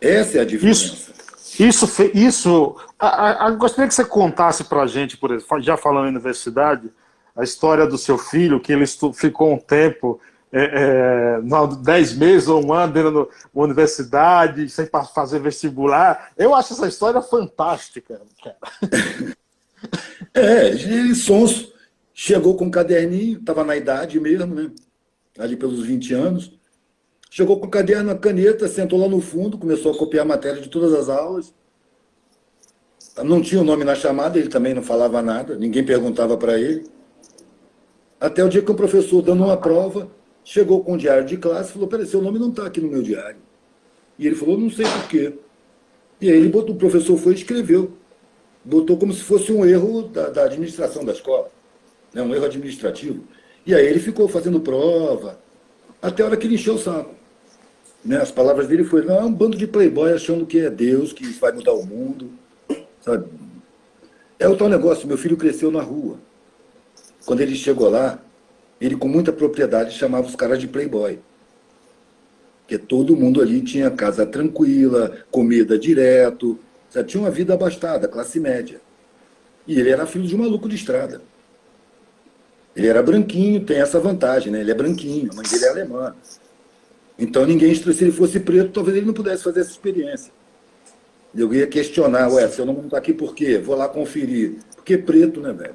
Essa 0.00 0.38
é 0.38 0.40
a 0.42 0.44
diferença. 0.44 0.84
Isso, 0.84 1.12
isso, 1.58 2.10
isso 2.14 2.76
a, 2.98 3.46
a, 3.46 3.50
gostaria 3.50 3.88
que 3.88 3.94
você 3.94 4.04
contasse 4.04 4.64
para 4.64 4.82
a 4.82 4.86
gente, 4.86 5.16
por 5.16 5.32
exemplo, 5.32 5.60
já 5.60 5.76
falando 5.76 6.06
em 6.06 6.10
universidade, 6.10 6.90
a 7.34 7.42
história 7.42 7.86
do 7.86 7.98
seu 7.98 8.16
filho, 8.16 8.60
que 8.60 8.72
ele 8.72 8.84
ficou 9.14 9.52
um 9.52 9.58
tempo, 9.58 10.20
é, 10.58 11.38
é, 11.38 11.82
dez 11.82 12.14
meses 12.14 12.48
ou 12.48 12.64
um 12.64 12.72
ano 12.72 12.92
dentro 12.92 13.12
da 13.12 13.26
universidade, 13.54 14.68
sem 14.68 14.88
fazer 15.14 15.40
vestibular. 15.40 16.32
Eu 16.36 16.54
acho 16.54 16.72
essa 16.72 16.88
história 16.88 17.20
fantástica. 17.20 18.20
é, 20.34 20.68
ele 20.68 21.14
sonso. 21.14 21.74
Chegou 22.14 22.56
com 22.56 22.64
um 22.64 22.70
caderninho, 22.70 23.38
estava 23.38 23.62
na 23.62 23.76
idade 23.76 24.18
mesmo, 24.18 24.54
né? 24.54 24.70
Ali 25.38 25.54
pelos 25.54 25.84
20 25.84 26.14
anos 26.14 26.56
Chegou 27.36 27.60
com 27.60 27.66
o 27.66 27.70
caderno, 27.70 28.10
a 28.10 28.16
caneta, 28.16 28.66
sentou 28.66 28.98
lá 28.98 29.08
no 29.08 29.20
fundo, 29.20 29.58
começou 29.58 29.92
a 29.92 29.98
copiar 29.98 30.24
a 30.24 30.28
matéria 30.28 30.62
de 30.62 30.70
todas 30.70 30.94
as 30.94 31.10
aulas. 31.10 31.52
Não 33.22 33.42
tinha 33.42 33.60
o 33.60 33.64
nome 33.64 33.84
na 33.84 33.94
chamada, 33.94 34.38
ele 34.38 34.48
também 34.48 34.72
não 34.72 34.82
falava 34.82 35.20
nada, 35.20 35.54
ninguém 35.54 35.84
perguntava 35.84 36.36
para 36.38 36.58
ele. 36.58 36.86
Até 38.18 38.42
o 38.42 38.48
dia 38.48 38.62
que 38.62 38.70
o 38.70 38.74
professor, 38.74 39.20
dando 39.20 39.44
uma 39.44 39.56
prova, 39.58 40.10
chegou 40.46 40.84
com 40.84 40.92
o 40.92 40.96
diário 40.96 41.26
de 41.26 41.36
classe 41.36 41.70
e 41.70 41.72
falou: 41.72 41.88
Peraí, 41.88 42.06
seu 42.06 42.22
nome 42.22 42.38
não 42.38 42.50
está 42.50 42.64
aqui 42.64 42.80
no 42.80 42.88
meu 42.88 43.02
diário. 43.02 43.38
E 44.16 44.26
ele 44.26 44.36
falou: 44.36 44.56
Não 44.56 44.70
sei 44.70 44.86
por 44.86 45.08
quê. 45.08 45.34
E 46.20 46.30
aí 46.30 46.36
ele 46.38 46.48
botou, 46.48 46.74
o 46.74 46.78
professor 46.78 47.18
foi 47.18 47.32
e 47.32 47.36
escreveu. 47.36 47.92
Botou 48.64 48.96
como 48.96 49.12
se 49.12 49.22
fosse 49.22 49.52
um 49.52 49.66
erro 49.66 50.04
da, 50.04 50.30
da 50.30 50.44
administração 50.44 51.04
da 51.04 51.12
escola, 51.12 51.50
né? 52.14 52.22
um 52.22 52.34
erro 52.34 52.46
administrativo. 52.46 53.24
E 53.66 53.74
aí 53.74 53.84
ele 53.84 53.98
ficou 53.98 54.28
fazendo 54.28 54.60
prova, 54.60 55.38
até 56.00 56.22
a 56.22 56.26
hora 56.26 56.36
que 56.36 56.46
ele 56.46 56.54
encheu 56.54 56.74
o 56.74 56.78
saco. 56.78 57.14
Né? 58.04 58.16
As 58.16 58.30
palavras 58.30 58.68
dele 58.68 58.84
foram, 58.84 59.06
não, 59.06 59.16
é 59.16 59.24
um 59.24 59.32
bando 59.32 59.56
de 59.56 59.66
playboy 59.66 60.12
achando 60.12 60.46
que 60.46 60.60
é 60.60 60.70
Deus, 60.70 61.12
que 61.12 61.26
vai 61.26 61.52
mudar 61.52 61.72
o 61.72 61.84
mundo. 61.84 62.30
Sabe? 63.00 63.26
É 64.38 64.48
o 64.48 64.56
tal 64.56 64.68
negócio, 64.68 65.06
meu 65.06 65.18
filho 65.18 65.36
cresceu 65.36 65.70
na 65.70 65.82
rua. 65.82 66.18
Quando 67.24 67.40
ele 67.40 67.54
chegou 67.54 67.90
lá, 67.90 68.20
ele 68.80 68.96
com 68.96 69.08
muita 69.08 69.32
propriedade 69.32 69.96
chamava 69.96 70.26
os 70.26 70.36
caras 70.36 70.58
de 70.58 70.68
playboy. 70.68 71.18
Porque 72.62 72.78
todo 72.78 73.16
mundo 73.16 73.40
ali 73.40 73.60
tinha 73.62 73.90
casa 73.90 74.26
tranquila, 74.26 75.16
comida 75.30 75.78
direto, 75.78 76.58
sabe? 76.90 77.08
tinha 77.08 77.22
uma 77.22 77.30
vida 77.30 77.54
abastada, 77.54 78.08
classe 78.08 78.40
média. 78.40 78.80
E 79.66 79.78
ele 79.78 79.90
era 79.90 80.06
filho 80.06 80.26
de 80.26 80.34
um 80.34 80.38
maluco 80.38 80.68
de 80.68 80.76
estrada. 80.76 81.22
Ele 82.74 82.88
era 82.88 83.02
branquinho, 83.02 83.64
tem 83.64 83.78
essa 83.78 83.98
vantagem, 83.98 84.52
né? 84.52 84.60
Ele 84.60 84.70
é 84.70 84.74
branquinho, 84.74 85.30
a 85.32 85.34
mãe 85.36 85.46
dele 85.48 85.64
é 85.64 85.68
alemã. 85.68 86.14
Então 87.18 87.46
ninguém, 87.46 87.74
se 87.74 88.04
ele 88.04 88.12
fosse 88.12 88.38
preto, 88.40 88.72
talvez 88.72 88.96
ele 88.96 89.06
não 89.06 89.14
pudesse 89.14 89.42
fazer 89.42 89.60
essa 89.60 89.70
experiência. 89.70 90.32
Eu 91.34 91.52
ia 91.54 91.66
questionar, 91.66 92.28
ué, 92.28 92.48
seu 92.48 92.66
nome 92.66 92.78
não 92.78 92.86
está 92.86 92.98
aqui 92.98 93.14
por 93.14 93.34
quê? 93.34 93.58
Vou 93.58 93.76
lá 93.76 93.88
conferir. 93.88 94.56
Porque 94.74 94.98
preto, 94.98 95.40
né, 95.40 95.52
velho? 95.52 95.74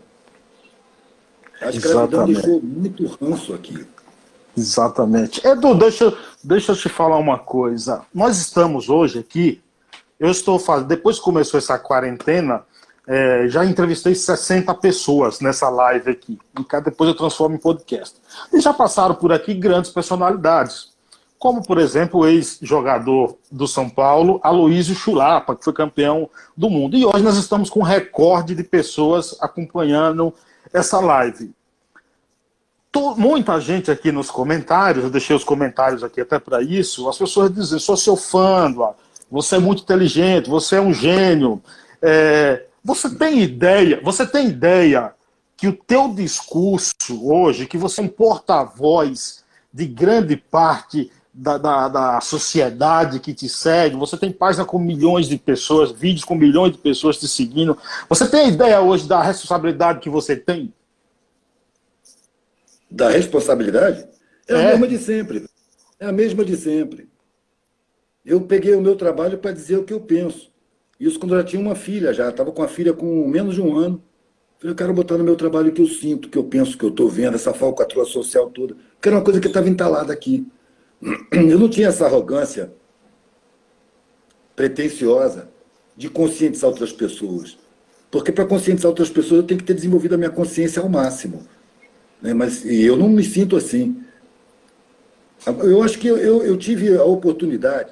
A 1.62 1.70
escravidão 1.70 2.26
deixou 2.26 2.62
muito 2.62 3.06
ranço 3.22 3.54
aqui. 3.54 3.86
Exatamente. 4.58 5.46
Edu, 5.46 5.76
deixa, 5.76 6.14
deixa 6.44 6.72
eu 6.72 6.76
te 6.76 6.90
falar 6.90 7.18
uma 7.18 7.38
coisa. 7.40 8.02
Nós 8.14 8.38
estamos 8.38 8.90
hoje 8.90 9.20
aqui, 9.20 9.62
eu 10.20 10.30
estou 10.30 10.60
fazendo, 10.60 10.88
depois 10.88 11.18
que 11.18 11.24
começou 11.24 11.58
essa 11.58 11.78
quarentena, 11.80 12.64
é, 13.08 13.48
já 13.48 13.64
entrevistei 13.66 14.14
60 14.14 14.74
pessoas 14.76 15.40
nessa 15.40 15.70
live 15.70 16.12
aqui. 16.12 16.40
E 16.60 16.82
depois 16.82 17.10
eu 17.10 17.16
transformo 17.16 17.56
em 17.56 17.60
podcast. 17.60 18.18
E 18.52 18.60
já 18.60 18.74
passaram 18.74 19.16
por 19.16 19.32
aqui 19.32 19.54
grandes 19.54 19.92
personalidades 19.92 20.92
como, 21.42 21.64
por 21.64 21.80
exemplo, 21.80 22.20
o 22.20 22.28
ex-jogador 22.28 23.36
do 23.52 23.68
São 23.68 23.90
Paulo, 23.90 24.40
Aloísio 24.44 24.94
Chulapa, 24.94 25.56
que 25.56 25.64
foi 25.64 25.74
campeão 25.74 26.30
do 26.56 26.70
mundo. 26.70 26.96
E 26.96 27.04
hoje 27.04 27.24
nós 27.24 27.36
estamos 27.36 27.68
com 27.68 27.80
um 27.80 27.84
recorde 27.84 28.54
de 28.54 28.64
pessoas 28.64 29.36
acompanhando 29.42 30.32
essa 30.74 31.00
live. 31.00 31.54
Tô, 32.92 33.16
muita 33.16 33.60
gente 33.60 33.90
aqui 33.90 34.12
nos 34.12 34.30
comentários, 34.30 35.04
eu 35.04 35.10
deixei 35.10 35.36
os 35.36 35.44
comentários 35.44 36.04
aqui 36.04 36.22
até 36.22 36.38
para 36.40 36.62
isso, 36.62 37.08
as 37.08 37.18
pessoas 37.18 37.54
dizem, 37.54 37.80
sou 37.80 37.96
seu 37.96 38.18
fã, 38.18 38.74
você 39.30 39.56
é 39.56 39.60
muito 39.60 39.84
inteligente, 39.84 40.50
você 40.50 40.76
é 40.76 40.82
um 40.82 40.94
gênio. 40.94 41.62
É, 42.02 42.66
você 42.84 43.10
tem 43.16 43.42
ideia, 43.42 44.02
você 44.04 44.26
tem 44.26 44.50
ideia 44.50 45.14
que 45.56 45.68
o 45.68 45.74
teu 45.74 46.14
discurso 46.14 46.94
hoje, 47.24 47.68
que 47.68 47.78
você 47.78 48.02
é 48.02 48.04
um 48.04 48.08
porta-voz 48.10 49.44
de 49.74 49.86
grande 49.86 50.36
parte 50.36 51.12
da, 51.34 51.58
da, 51.58 51.88
da, 51.88 52.22
sociedade 52.22 53.20
que 53.20 53.34
te 53.34 53.48
segue, 53.48 53.96
você 53.96 54.18
tem 54.18 54.32
página 54.32 54.66
com 54.66 54.78
milhões 54.78 55.28
de 55.28 55.38
pessoas, 55.38 55.92
vídeos 55.92 56.26
com 56.26 56.36
milhões 56.36 56.74
de 56.74 56.78
pessoas 56.78 57.18
te 57.18 57.28
seguindo. 57.28 57.78
Você 58.10 58.28
tem 58.28 58.50
ideia 58.50 58.82
hoje 58.82 59.08
da 59.08 59.22
responsabilidade 59.22 60.00
que 60.00 60.10
você 60.10 60.36
tem? 60.36 60.74
Da 62.90 63.10
responsabilidade? 63.10 64.06
É, 64.48 64.54
é. 64.54 64.56
a 64.56 64.70
mesma 64.72 64.88
de 64.88 64.98
sempre. 64.98 65.46
É 66.00 66.06
a 66.08 66.12
mesma 66.12 66.44
de 66.44 66.58
sempre. 66.58 67.10
Eu 68.26 68.42
peguei 68.42 68.76
o 68.76 68.82
meu 68.82 68.96
trabalho 68.96 69.38
para 69.38 69.52
dizer 69.52 69.78
o 69.78 69.84
que 69.84 69.94
eu 69.94 70.02
penso. 70.02 70.52
Isso 71.00 71.18
quando 71.18 71.34
eu 71.34 71.40
já 71.40 71.46
tinha 71.46 71.62
uma 71.62 71.76
filha, 71.76 72.14
já 72.14 72.30
estava 72.30 72.52
com 72.52 72.62
a 72.62 72.68
filha 72.68 72.94
com 72.94 73.28
menos 73.28 73.56
de 73.56 73.62
um 73.62 73.76
ano. 73.78 74.04
Eu 74.62 74.76
quero 74.76 74.94
botar 74.94 75.18
no 75.18 75.24
meu 75.24 75.36
trabalho 75.36 75.70
o 75.70 75.72
que 75.72 75.82
eu 75.82 75.88
sinto, 75.88 76.26
o 76.26 76.30
que 76.30 76.38
eu 76.38 76.44
penso, 76.44 76.76
o 76.76 76.78
que 76.78 76.86
eu 76.86 76.90
estou 76.90 77.10
vendo, 77.10 77.34
essa 77.34 77.54
falcatrua 77.54 78.06
social 78.06 78.50
toda. 78.52 78.76
Que 79.02 79.08
era 79.08 79.18
uma 79.18 79.24
coisa 79.24 79.40
que 79.40 79.48
estava 79.48 79.68
entalada 79.68 80.14
aqui. 80.14 80.46
Eu 81.32 81.58
não 81.60 81.70
tinha 81.70 81.88
essa 81.88 82.06
arrogância 82.06 82.72
pretensiosa 84.56 85.50
de 85.98 86.10
conscientizar 86.10 86.70
outras 86.70 86.92
pessoas. 86.92 87.58
Porque 88.10 88.32
para 88.32 88.46
conscientizar 88.46 88.90
outras 88.90 89.10
pessoas 89.10 89.42
eu 89.42 89.48
tenho 89.48 89.60
que 89.60 89.66
ter 89.66 89.74
desenvolvido 89.74 90.16
a 90.16 90.18
minha 90.18 90.30
consciência 90.30 90.82
ao 90.82 90.90
máximo. 90.90 91.48
Né? 92.22 92.34
Mas 92.34 92.64
eu 92.66 92.96
não 92.96 93.10
me 93.10 93.24
sinto 93.24 93.56
assim. 93.56 94.04
Eu 95.64 95.82
acho 95.82 95.98
que 95.98 96.08
eu, 96.08 96.18
eu 96.18 96.58
tive 96.58 96.96
a 96.96 97.04
oportunidade 97.04 97.92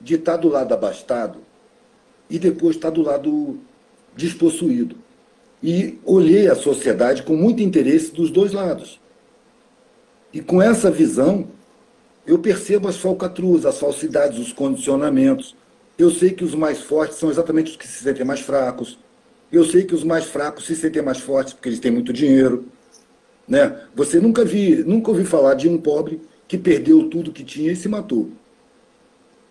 de 0.00 0.14
estar 0.14 0.36
do 0.36 0.48
lado 0.48 0.72
abastado 0.72 1.40
e 2.30 2.38
depois 2.38 2.76
estar 2.76 2.90
do 2.90 3.02
lado 3.02 3.58
despossuído. 4.14 4.96
E 5.62 5.98
olhei 6.04 6.48
a 6.48 6.54
sociedade 6.54 7.22
com 7.22 7.34
muito 7.34 7.62
interesse 7.62 8.12
dos 8.12 8.30
dois 8.30 8.52
lados. 8.52 9.00
E 10.32 10.40
com 10.40 10.60
essa 10.60 10.90
visão, 10.90 11.48
eu 12.26 12.38
percebo 12.38 12.88
as 12.88 12.96
falcatruas, 12.96 13.64
as 13.64 13.78
falsidades, 13.78 14.38
os 14.38 14.52
condicionamentos. 14.52 15.54
Eu 15.96 16.10
sei 16.10 16.30
que 16.30 16.44
os 16.44 16.54
mais 16.54 16.80
fortes 16.80 17.18
são 17.18 17.30
exatamente 17.30 17.70
os 17.70 17.76
que 17.76 17.86
se 17.86 18.02
sentem 18.02 18.24
mais 18.24 18.40
fracos. 18.40 18.98
Eu 19.50 19.64
sei 19.64 19.84
que 19.84 19.94
os 19.94 20.02
mais 20.02 20.24
fracos 20.24 20.66
se 20.66 20.74
sentem 20.74 21.00
mais 21.02 21.18
fortes 21.18 21.52
porque 21.52 21.68
eles 21.68 21.78
têm 21.78 21.90
muito 21.90 22.12
dinheiro. 22.12 22.66
Né? 23.46 23.80
Você 23.94 24.18
nunca 24.18 24.44
vi, 24.44 24.82
nunca 24.84 25.10
ouviu 25.10 25.24
falar 25.24 25.54
de 25.54 25.68
um 25.68 25.78
pobre 25.78 26.20
que 26.48 26.58
perdeu 26.58 27.08
tudo 27.08 27.32
que 27.32 27.44
tinha 27.44 27.70
e 27.70 27.76
se 27.76 27.88
matou. 27.88 28.30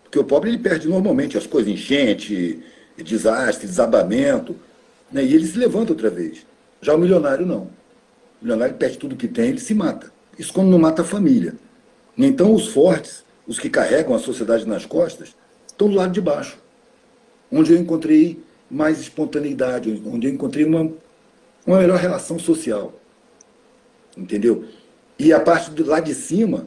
Porque 0.04 0.18
o 0.18 0.24
pobre 0.24 0.50
ele 0.50 0.58
perde 0.58 0.86
normalmente 0.86 1.38
as 1.38 1.46
coisas, 1.46 1.72
enchente, 1.72 2.62
desastre, 2.98 3.66
desabamento, 3.66 4.54
né? 5.10 5.24
e 5.24 5.34
ele 5.34 5.46
se 5.46 5.58
levanta 5.58 5.92
outra 5.92 6.10
vez. 6.10 6.46
Já 6.80 6.94
o 6.94 6.98
milionário 6.98 7.46
não. 7.46 7.62
O 8.40 8.42
milionário 8.42 8.74
perde 8.74 8.98
tudo 8.98 9.16
que 9.16 9.26
tem, 9.26 9.48
ele 9.48 9.60
se 9.60 9.74
mata. 9.74 10.12
Isso 10.38 10.52
quando 10.52 10.68
não 10.68 10.78
mata 10.78 11.00
a 11.00 11.04
família. 11.04 11.54
Então, 12.16 12.54
os 12.54 12.68
fortes, 12.68 13.24
os 13.46 13.58
que 13.58 13.68
carregam 13.68 14.14
a 14.14 14.18
sociedade 14.18 14.66
nas 14.66 14.86
costas, 14.86 15.34
estão 15.66 15.88
do 15.88 15.94
lado 15.94 16.12
de 16.12 16.20
baixo, 16.20 16.58
onde 17.52 17.72
eu 17.72 17.78
encontrei 17.78 18.42
mais 18.70 19.00
espontaneidade, 19.00 20.02
onde 20.06 20.26
eu 20.26 20.32
encontrei 20.32 20.64
uma, 20.64 20.90
uma 21.66 21.78
melhor 21.78 21.98
relação 21.98 22.38
social. 22.38 22.94
Entendeu? 24.16 24.64
E 25.18 25.32
a 25.32 25.40
parte 25.40 25.70
do 25.70 25.84
lá 25.84 26.00
de 26.00 26.14
cima, 26.14 26.66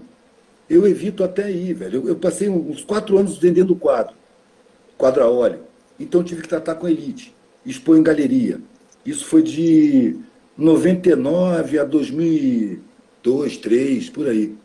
eu 0.70 0.88
evito 0.88 1.24
até 1.24 1.46
aí, 1.46 1.74
velho. 1.74 2.02
Eu, 2.04 2.10
eu 2.10 2.16
passei 2.16 2.48
uns 2.48 2.84
quatro 2.84 3.18
anos 3.18 3.38
vendendo 3.38 3.76
quadro, 3.76 4.16
quadro 4.98 5.24
a 5.24 5.30
óleo. 5.30 5.62
Então 6.00 6.24
tive 6.24 6.44
que 6.44 6.48
tratar 6.48 6.76
com 6.76 6.88
elite, 6.88 7.36
expor 7.66 7.98
em 7.98 8.04
galeria. 8.04 8.62
Isso 9.06 9.26
foi 9.26 9.42
de 9.42 10.20
99 10.56 11.80
a 11.80 11.84
2002, 11.84 12.90
2003, 13.24 14.10
por 14.10 14.28
aí. 14.28 14.56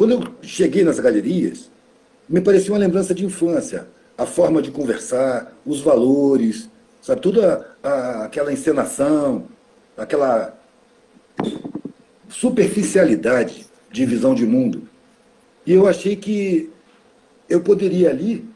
Quando 0.00 0.12
eu 0.12 0.34
cheguei 0.40 0.82
nas 0.82 0.98
galerias, 0.98 1.70
me 2.26 2.40
parecia 2.40 2.72
uma 2.72 2.78
lembrança 2.78 3.14
de 3.14 3.22
infância. 3.22 3.86
A 4.16 4.24
forma 4.24 4.62
de 4.62 4.70
conversar, 4.70 5.54
os 5.66 5.82
valores, 5.82 6.70
sabe? 7.02 7.20
Toda 7.20 7.76
a, 7.82 8.24
aquela 8.24 8.50
encenação, 8.50 9.46
aquela 9.98 10.58
superficialidade 12.30 13.66
de 13.92 14.06
visão 14.06 14.34
de 14.34 14.46
mundo. 14.46 14.88
E 15.66 15.74
eu 15.74 15.86
achei 15.86 16.16
que 16.16 16.70
eu 17.46 17.60
poderia 17.60 18.08
ali 18.08 18.48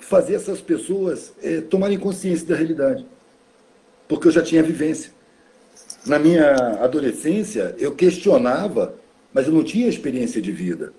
fazer 0.00 0.34
essas 0.34 0.60
pessoas 0.60 1.32
é, 1.40 1.60
tomarem 1.60 1.96
consciência 1.96 2.48
da 2.48 2.56
realidade, 2.56 3.06
porque 4.08 4.26
eu 4.26 4.32
já 4.32 4.42
tinha 4.42 4.64
vivência. 4.64 5.12
Na 6.04 6.18
minha 6.18 6.56
adolescência, 6.82 7.72
eu 7.78 7.94
questionava, 7.94 8.98
mas 9.32 9.46
eu 9.46 9.52
não 9.52 9.62
tinha 9.62 9.88
experiência 9.88 10.40
de 10.40 10.52
vida. 10.52 10.92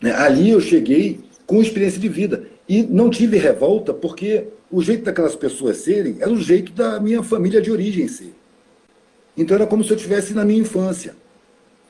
Né? 0.00 0.12
Ali 0.12 0.50
eu 0.50 0.60
cheguei 0.60 1.20
com 1.46 1.60
experiência 1.60 2.00
de 2.00 2.08
vida. 2.08 2.46
E 2.68 2.82
não 2.82 3.10
tive 3.10 3.36
revolta, 3.36 3.92
porque 3.92 4.46
o 4.70 4.80
jeito 4.80 5.04
daquelas 5.04 5.34
pessoas 5.34 5.78
serem 5.78 6.18
era 6.20 6.30
o 6.30 6.40
jeito 6.40 6.72
da 6.72 7.00
minha 7.00 7.22
família 7.22 7.60
de 7.60 7.70
origem 7.72 8.06
ser. 8.06 8.32
Então 9.36 9.56
era 9.56 9.66
como 9.66 9.82
se 9.82 9.90
eu 9.90 9.96
estivesse 9.96 10.32
na 10.32 10.44
minha 10.44 10.60
infância. 10.60 11.16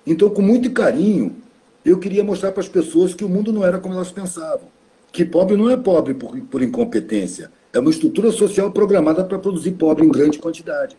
Então, 0.07 0.31
com 0.31 0.41
muito 0.41 0.71
carinho, 0.71 1.37
eu 1.85 1.99
queria 1.99 2.25
mostrar 2.25 2.53
para 2.53 2.63
as 2.63 2.69
pessoas 2.69 3.15
que 3.15 3.25
o 3.25 3.29
mundo 3.29 3.53
não 3.53 3.65
era 3.65 3.79
como 3.79 3.95
elas 3.95 4.11
pensavam. 4.11 4.69
Que 5.13 5.25
pobre 5.25 5.57
não 5.57 5.69
é 5.69 5.77
pobre 5.77 6.15
por, 6.15 6.39
por 6.43 6.63
incompetência. 6.63 7.51
É 7.73 7.79
uma 7.79 7.91
estrutura 7.91 8.31
social 8.31 8.71
programada 8.71 9.25
para 9.25 9.39
produzir 9.39 9.73
pobre 9.73 10.05
em 10.05 10.09
grande 10.09 10.39
quantidade. 10.39 10.97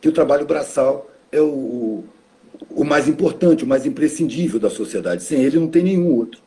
Que 0.00 0.08
o 0.08 0.12
trabalho 0.12 0.46
braçal 0.46 1.10
é 1.32 1.40
o, 1.40 1.46
o 1.46 2.04
mais 2.84 3.08
importante, 3.08 3.64
o 3.64 3.66
mais 3.66 3.86
imprescindível 3.86 4.60
da 4.60 4.70
sociedade. 4.70 5.22
Sem 5.22 5.42
ele 5.42 5.58
não 5.58 5.68
tem 5.68 5.82
nenhum 5.82 6.14
outro. 6.14 6.40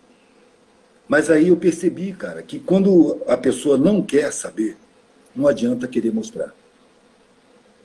Mas 1.08 1.30
aí 1.30 1.48
eu 1.48 1.58
percebi, 1.58 2.12
cara, 2.12 2.42
que 2.42 2.60
quando 2.60 3.22
a 3.28 3.38
pessoa 3.38 3.78
não 3.78 4.02
quer 4.02 4.32
saber, 4.32 4.78
não 5.36 5.48
adianta 5.48 5.88
querer 5.88 6.14
mostrar. 6.14 6.54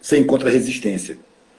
Você 0.00 0.18
encontra 0.18 0.50
resistência. 0.50 1.18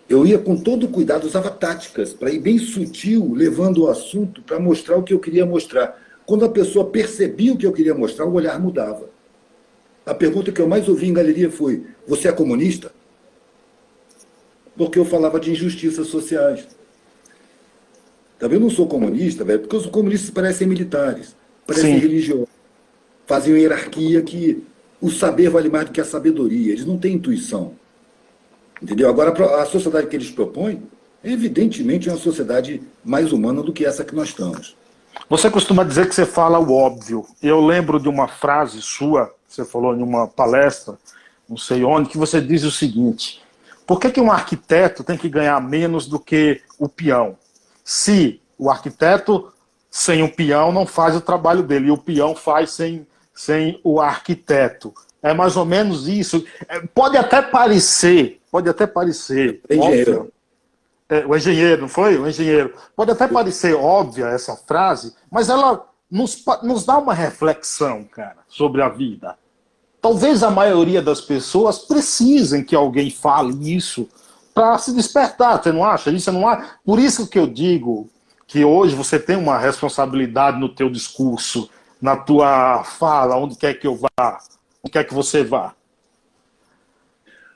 Eu 0.10 0.26
ia 0.26 0.38
com 0.38 0.58
todo 0.58 0.89
cuidado, 0.89 1.26
usava 1.26 1.49
táticas 1.49 2.13
para 2.13 2.30
ir 2.30 2.39
bem 2.39 2.58
sutil, 2.58 3.34
levando 3.34 3.84
o 3.84 3.89
assunto 3.89 4.41
para 4.41 4.60
mostrar 4.60 4.97
o 4.97 5.04
que 5.04 5.13
eu 5.13 5.19
queria 5.19 5.45
mostrar. 5.45 5.97
Quando 6.26 6.43
a 6.43 6.49
pessoa 6.49 6.89
percebia 6.89 7.54
o 7.54 7.58
que 7.58 7.65
eu 7.65 7.71
queria 7.71 7.95
mostrar, 7.95 8.26
o 8.26 8.34
olhar 8.34 8.60
mudava. 8.60 9.10
A 10.06 10.13
pergunta 10.13 10.52
que 10.52 10.60
eu 10.60 10.67
mais 10.67 10.89
ouvi 10.89 11.08
em 11.08 11.13
galeria 11.13 11.49
foi: 11.49 11.86
Você 12.06 12.28
é 12.28 12.32
comunista? 12.34 12.91
Porque 14.78 14.98
eu 14.98 15.06
falava 15.06 15.40
de 15.40 15.52
injustiças 15.52 16.08
sociais. 16.08 16.68
Também 18.40 18.58
eu 18.58 18.62
não 18.62 18.70
sou 18.70 18.88
comunista, 18.88 19.44
velho, 19.44 19.60
porque 19.60 19.76
os 19.76 19.86
comunistas 19.86 20.30
parecem 20.30 20.68
militares, 20.68 21.36
parecem 21.66 21.96
Sim. 21.96 22.00
religiosos. 22.00 22.48
Fazem 23.26 23.54
uma 23.54 23.60
hierarquia 23.60 24.22
que 24.22 24.64
o 25.00 25.10
saber 25.10 25.50
vale 25.50 25.70
mais 25.70 25.86
do 25.86 25.92
que 25.92 26.02
a 26.02 26.06
sabedoria. 26.06 26.74
Eles 26.74 26.86
não 26.86 26.98
têm 26.98 27.14
intuição. 27.14 27.74
Entendeu? 28.82 29.08
Agora, 29.08 29.62
a 29.62 29.66
sociedade 29.66 30.08
que 30.08 30.16
eles 30.16 30.30
propõem 30.30 30.84
é 31.24 31.32
evidentemente 31.32 32.10
uma 32.10 32.18
sociedade 32.18 32.82
mais 33.04 33.32
humana 33.32 33.64
do 33.64 33.72
que 33.72 33.86
essa 33.86 34.04
que 34.04 34.16
nós 34.16 34.30
estamos. 34.30 34.76
Você 35.30 35.50
costuma 35.50 35.84
dizer 35.84 36.08
que 36.08 36.16
você 36.16 36.26
fala 36.26 36.60
o 36.60 36.74
óbvio. 36.74 37.26
Eu 37.42 37.66
lembro 37.66 38.00
de 38.00 38.10
uma 38.10 38.28
frase 38.28 38.82
sua, 38.82 39.34
você 39.48 39.64
falou 39.64 39.96
em 39.96 40.02
uma 40.02 40.28
palestra, 40.28 40.98
não 41.48 41.56
sei 41.58 41.84
onde, 41.84 42.10
que 42.10 42.18
você 42.18 42.42
diz 42.42 42.64
o 42.64 42.72
seguinte: 42.72 43.42
por 43.86 44.00
que, 44.00 44.12
que 44.12 44.22
um 44.22 44.32
arquiteto 44.32 45.04
tem 45.04 45.17
que 45.17 45.30
ganhar 45.30 45.62
menos 45.62 46.08
do 46.08 46.19
que 46.19 46.62
o 46.80 46.88
peão? 46.88 47.38
Se 47.84 48.41
o 48.58 48.69
arquiteto 48.69 49.52
sem 49.89 50.24
o 50.24 50.32
peão 50.32 50.72
não 50.72 50.86
faz 50.86 51.15
o 51.15 51.22
trabalho 51.22 51.63
dele, 51.63 51.88
e 51.88 51.91
o 51.91 51.98
peão 51.98 52.36
faz 52.36 52.72
sem, 52.72 53.06
sem 53.34 53.80
o 53.84 54.02
arquiteto. 54.02 54.93
É 55.22 55.34
mais 55.34 55.56
ou 55.56 55.65
menos 55.65 56.08
isso. 56.08 56.46
É, 56.67 56.80
pode 56.80 57.15
até 57.15 57.41
parecer 57.41 58.41
Pode 58.54 58.69
até 58.69 58.86
parecer. 58.86 59.62
Engenheiro. 59.67 60.12
Óbvio, 60.12 60.34
é, 61.10 61.26
o 61.26 61.36
engenheiro, 61.36 61.82
não 61.82 61.89
foi? 61.89 62.19
O 62.19 62.30
engenheiro. 62.30 62.72
Pode 62.96 63.10
até 63.10 63.28
parecer 63.28 63.74
óbvia 63.74 64.28
essa 64.28 64.56
frase, 64.56 65.15
mas 65.32 65.50
ela 65.50 65.84
nos, 66.10 66.46
nos 66.62 66.86
dá 66.86 67.00
uma 67.00 67.15
reflexão, 67.15 68.04
cara, 68.04 68.38
sobre 68.48 68.84
a 68.84 68.89
vida. 68.89 69.36
Talvez 70.04 70.44
a 70.44 70.52
maioria 70.52 71.02
das 71.02 71.22
pessoas 71.22 71.80
precisem 71.80 72.62
que 72.62 72.76
alguém 72.76 73.10
fale 73.10 73.74
isso 73.74 74.10
para 74.54 74.78
se 74.78 74.94
despertar, 74.94 75.63
você 75.63 75.72
não 75.72 75.82
acha? 75.82 76.12
Isso 76.12 76.30
não 76.30 76.46
há. 76.46 76.76
Por 76.84 77.00
isso 77.00 77.26
que 77.26 77.39
eu 77.39 77.48
digo 77.48 78.10
que 78.46 78.66
hoje 78.66 78.98
você 78.98 79.18
tem 79.18 79.38
uma 79.38 79.58
responsabilidade 79.58 80.60
no 80.60 80.68
teu 80.68 80.89
discurso, 80.89 81.70
na 82.02 82.18
tua 82.18 82.84
fala, 82.84 83.38
onde 83.38 83.56
quer 83.56 83.76
que 83.76 83.88
eu 83.88 83.96
vá, 83.96 84.39
onde 84.84 84.92
quer 84.92 85.06
que 85.06 85.13
você 85.13 85.42
vá. 85.42 85.74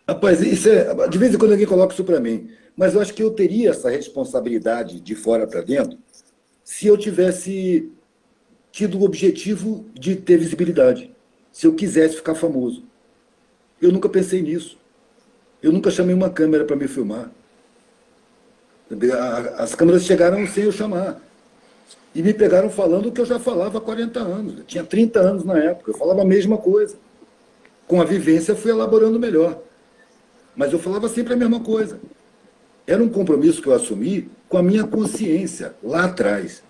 Rapaz, 0.07 0.39
isso 0.39 0.69
é, 0.69 1.05
de 1.09 1.17
vez 1.17 1.35
em 1.35 1.37
quando 1.37 1.51
alguém 1.51 1.67
coloca 1.67 1.93
isso 1.93 2.05
para 2.05 2.21
mim, 2.21 2.49
mas 2.77 2.95
eu 2.95 3.01
acho 3.01 3.13
que 3.13 3.21
eu 3.21 3.31
teria 3.31 3.71
essa 3.71 3.89
responsabilidade 3.89 5.01
de 5.01 5.15
fora 5.15 5.45
para 5.45 5.59
dentro 5.59 5.97
se 6.63 6.87
eu 6.87 6.97
tivesse 6.97 7.91
tido 8.71 8.99
o 8.99 9.03
objetivo 9.03 9.85
de 9.93 10.15
ter 10.15 10.37
visibilidade, 10.37 11.11
se 11.57 11.65
eu 11.65 11.73
quisesse 11.73 12.17
ficar 12.17 12.35
famoso. 12.35 12.83
Eu 13.81 13.91
nunca 13.91 14.07
pensei 14.07 14.43
nisso. 14.43 14.77
Eu 15.59 15.71
nunca 15.71 15.89
chamei 15.89 16.13
uma 16.13 16.29
câmera 16.29 16.63
para 16.63 16.75
me 16.75 16.87
filmar. 16.87 17.31
As 19.57 19.73
câmeras 19.73 20.03
chegaram 20.03 20.45
sem 20.45 20.65
eu 20.65 20.71
chamar. 20.71 21.19
E 22.13 22.21
me 22.21 22.31
pegaram 22.31 22.69
falando 22.69 23.07
o 23.07 23.11
que 23.11 23.19
eu 23.19 23.25
já 23.25 23.39
falava 23.39 23.79
há 23.79 23.81
40 23.81 24.19
anos. 24.19 24.59
Eu 24.59 24.65
tinha 24.65 24.83
30 24.83 25.19
anos 25.19 25.43
na 25.43 25.57
época, 25.57 25.89
eu 25.89 25.97
falava 25.97 26.21
a 26.21 26.25
mesma 26.25 26.59
coisa. 26.59 26.95
Com 27.87 27.99
a 27.99 28.05
vivência, 28.05 28.55
fui 28.55 28.69
elaborando 28.69 29.19
melhor. 29.19 29.59
Mas 30.55 30.71
eu 30.71 30.77
falava 30.77 31.09
sempre 31.09 31.33
a 31.33 31.37
mesma 31.37 31.61
coisa. 31.61 31.99
Era 32.85 33.01
um 33.01 33.09
compromisso 33.09 33.63
que 33.63 33.67
eu 33.67 33.73
assumi 33.73 34.29
com 34.47 34.59
a 34.59 34.63
minha 34.63 34.85
consciência, 34.85 35.73
lá 35.81 36.05
atrás. 36.05 36.61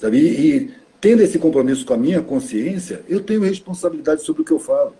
Sabe? 0.00 0.18
E, 0.18 0.72
tendo 1.04 1.20
esse 1.20 1.38
compromisso 1.38 1.84
com 1.84 1.92
a 1.92 1.98
minha 1.98 2.22
consciência, 2.22 3.02
eu 3.06 3.20
tenho 3.20 3.42
responsabilidade 3.42 4.22
sobre 4.22 4.40
o 4.40 4.44
que 4.44 4.50
eu 4.50 4.58
falo. 4.58 4.96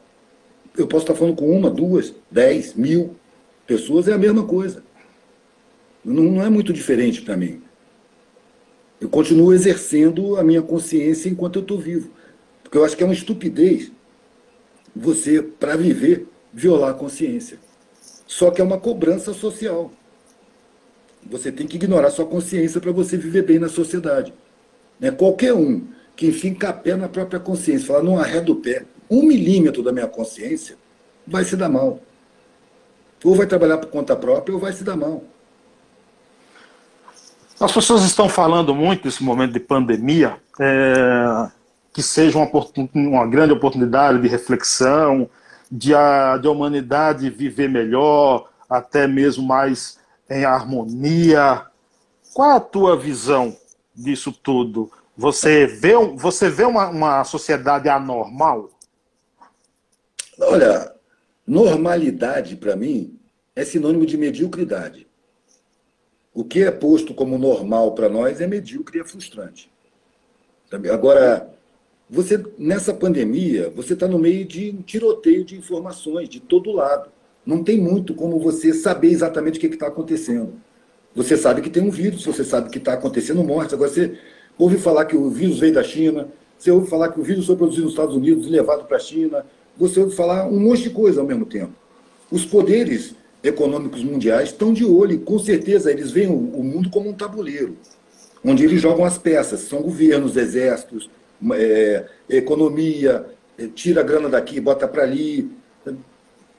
Eu 0.77 0.87
posso 0.87 1.05
estar 1.05 1.15
falando 1.15 1.35
com 1.35 1.51
uma, 1.51 1.71
duas, 1.71 2.15
dez, 2.31 2.75
mil 2.75 3.17
pessoas, 3.67 4.07
é 4.07 4.13
a 4.13 4.19
mesma 4.19 4.45
coisa. 4.45 4.85
Não, 6.05 6.25
não 6.25 6.45
é 6.45 6.51
muito 6.51 6.75
diferente 6.75 7.23
para 7.23 7.39
mim. 7.39 7.63
Eu 9.01 9.09
continuo 9.09 9.55
exercendo 9.55 10.37
a 10.37 10.45
minha 10.45 10.61
consciência 10.61 11.31
enquanto 11.31 11.57
eu 11.57 11.63
estou 11.63 11.79
vivo. 11.79 12.11
Porque 12.63 12.77
eu 12.77 12.85
acho 12.85 12.95
que 12.95 13.03
é 13.03 13.07
uma 13.07 13.15
estupidez 13.15 13.91
você, 14.95 15.41
para 15.41 15.75
viver, 15.75 16.27
violar 16.53 16.91
a 16.91 16.95
consciência. 16.95 17.57
Só 18.27 18.51
que 18.51 18.61
é 18.61 18.65
uma 18.65 18.79
cobrança 18.79 19.33
social. 19.33 19.91
Você 21.31 21.51
tem 21.51 21.67
que 21.67 21.77
ignorar 21.77 22.11
sua 22.11 22.27
consciência 22.27 22.79
para 22.79 22.93
você 22.93 23.17
viver 23.17 23.47
bem 23.47 23.59
na 23.59 23.71
sociedade. 23.71 24.35
Né? 25.01 25.11
Qualquer 25.11 25.55
um 25.55 25.94
que 26.17 26.33
finca 26.33 26.69
a 26.69 26.73
pé 26.73 26.95
na 26.95 27.09
própria 27.09 27.41
consciência, 27.41 27.89
fala, 27.89 28.03
não 28.03 28.19
arreda 28.19 28.53
o 28.53 28.57
pé, 28.57 28.85
um 29.11 29.23
milímetro 29.23 29.83
da 29.83 29.93
minha 29.93 30.07
consciência, 30.07 30.77
vai 31.27 31.45
se 31.45 31.57
dar 31.57 31.69
mal. 31.69 32.01
Ou 33.25 33.35
vai 33.35 33.47
trabalhar 33.47 33.79
por 33.79 33.89
conta 33.89 34.15
própria 34.15 34.55
ou 34.55 34.61
vai 34.61 34.73
se 34.73 34.85
dar 34.85 34.97
mal. 34.97 35.25
As 37.59 37.73
pessoas 37.73 38.05
estão 38.05 38.29
falando 38.29 38.75
muito 38.75 39.07
nesse 39.07 39.23
momento 39.23 39.53
de 39.53 39.61
pandemia, 39.61 40.37
é, 40.61 41.49
que 41.93 42.03
seja 42.03 42.37
uma, 42.37 42.51
uma 42.95 43.27
grande 43.27 43.53
oportunidade 43.53 44.21
de 44.21 44.29
reflexão, 44.29 45.29
de 45.71 45.95
a, 45.95 46.37
de 46.37 46.47
a 46.47 46.51
humanidade 46.51 47.31
viver 47.31 47.69
melhor, 47.69 48.49
até 48.69 49.07
mesmo 49.07 49.47
mais 49.47 49.99
em 50.29 50.45
harmonia. 50.45 51.63
Qual 52.35 52.51
a 52.51 52.61
tua 52.61 52.97
visão 52.97 53.57
disso 53.95 54.33
tudo? 54.33 54.91
Você 55.17 55.67
vê, 55.67 55.93
você 56.17 56.51
vê 56.51 56.65
uma, 56.65 56.89
uma 56.89 57.25
sociedade 57.25 57.89
anormal? 57.89 58.71
Olha, 60.41 60.93
normalidade 61.47 62.57
para 62.57 62.75
mim 62.75 63.19
é 63.55 63.65
sinônimo 63.65 64.05
de 64.05 64.17
mediocridade. 64.17 65.07
O 66.33 66.45
que 66.45 66.65
é 66.65 66.71
posto 66.71 67.15
como 67.15 67.39
normal 67.39 67.93
para 67.93 68.09
nós 68.09 68.41
é 68.41 68.47
medíocre 68.47 68.99
e 68.99 69.01
é 69.03 69.05
frustrante. 69.05 69.71
Agora, 70.93 71.55
você 72.11 72.43
nessa 72.59 72.93
pandemia, 72.93 73.71
você 73.71 73.95
está 73.95 74.09
no 74.09 74.19
meio 74.19 74.45
de 74.45 74.71
um 74.71 74.83
tiroteio 74.83 75.45
de 75.45 75.57
informações 75.57 76.29
de 76.29 76.41
todo 76.41 76.73
lado. 76.73 77.11
Não 77.47 77.63
tem 77.63 77.79
muito 77.81 78.15
como 78.15 78.41
você 78.41 78.75
saber 78.75 79.09
exatamente 79.09 79.59
o 79.59 79.61
que 79.61 79.67
está 79.67 79.87
acontecendo. 79.87 80.55
Você 81.15 81.37
sabe 81.37 81.63
que 81.63 81.71
tem 81.71 81.83
um 81.83 81.91
vírus, 81.91 82.25
você 82.25 82.43
sabe 82.43 82.71
que 82.71 82.79
está 82.79 82.95
acontecendo 82.95 83.45
morte. 83.45 83.75
Agora 83.75 83.89
você 83.89 84.19
ouve 84.59 84.79
falar 84.79 85.05
que 85.05 85.17
o 85.17 85.29
vírus 85.31 85.59
veio 85.59 85.75
da 85.75 85.83
China, 85.83 86.29
você 86.59 86.71
ouve 86.71 86.89
falar 86.89 87.11
que 87.11 87.21
o 87.21 87.23
vírus 87.23 87.47
foi 87.47 87.57
produzido 87.57 87.85
nos 87.85 87.93
Estados 87.93 88.15
Unidos 88.15 88.47
e 88.47 88.51
levado 88.51 88.87
para 88.87 88.97
a 88.97 89.01
China, 89.01 89.45
você 89.77 90.01
ouve 90.01 90.15
falar 90.15 90.47
um 90.47 90.59
monte 90.59 90.85
de 90.85 90.91
coisa 90.91 91.21
ao 91.21 91.27
mesmo 91.27 91.45
tempo. 91.45 91.73
Os 92.31 92.45
poderes 92.45 93.15
econômicos 93.43 94.03
mundiais 94.03 94.49
estão 94.49 94.73
de 94.73 94.85
olho, 94.85 95.13
e 95.13 95.19
com 95.19 95.39
certeza 95.39 95.91
eles 95.91 96.11
veem 96.11 96.31
o 96.31 96.63
mundo 96.63 96.89
como 96.89 97.11
um 97.11 97.13
tabuleiro. 97.13 97.77
onde 98.45 98.63
eles 98.63 98.81
jogam 98.81 99.05
as 99.07 99.17
peças, 99.17 99.61
são 99.61 99.81
governos, 99.81 100.37
exércitos, 100.37 101.09
é, 101.53 102.05
economia, 102.29 103.25
é, 103.59 103.67
tira 103.69 104.03
a 104.03 104.05
grana 104.05 104.29
daqui, 104.29 104.61
bota 104.61 104.87
para 104.87 105.03
ali. 105.03 105.51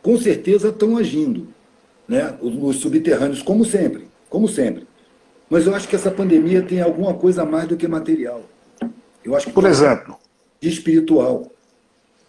Com 0.02 0.18
certeza 0.18 0.70
estão 0.70 0.98
agindo, 0.98 1.48
né? 2.08 2.36
Os, 2.42 2.56
os 2.56 2.78
subterrâneos, 2.78 3.42
como 3.42 3.64
sempre, 3.64 4.08
como 4.30 4.48
sempre. 4.48 4.88
Mas 5.50 5.68
eu 5.68 5.76
acho 5.76 5.88
que 5.88 5.96
essa 5.96 6.12
pandemia 6.12 6.62
tem 6.62 6.82
alguma 6.82 7.14
coisa 7.14 7.44
a 7.44 7.46
mais 7.46 7.68
do 7.68 7.78
que 7.78 7.88
material. 7.88 8.44
Eu 9.24 9.36
acho 9.36 9.48
que 9.48 9.54
por 9.54 9.66
exemplo, 9.66 10.18
de 10.60 10.70
espiritual. 10.70 11.52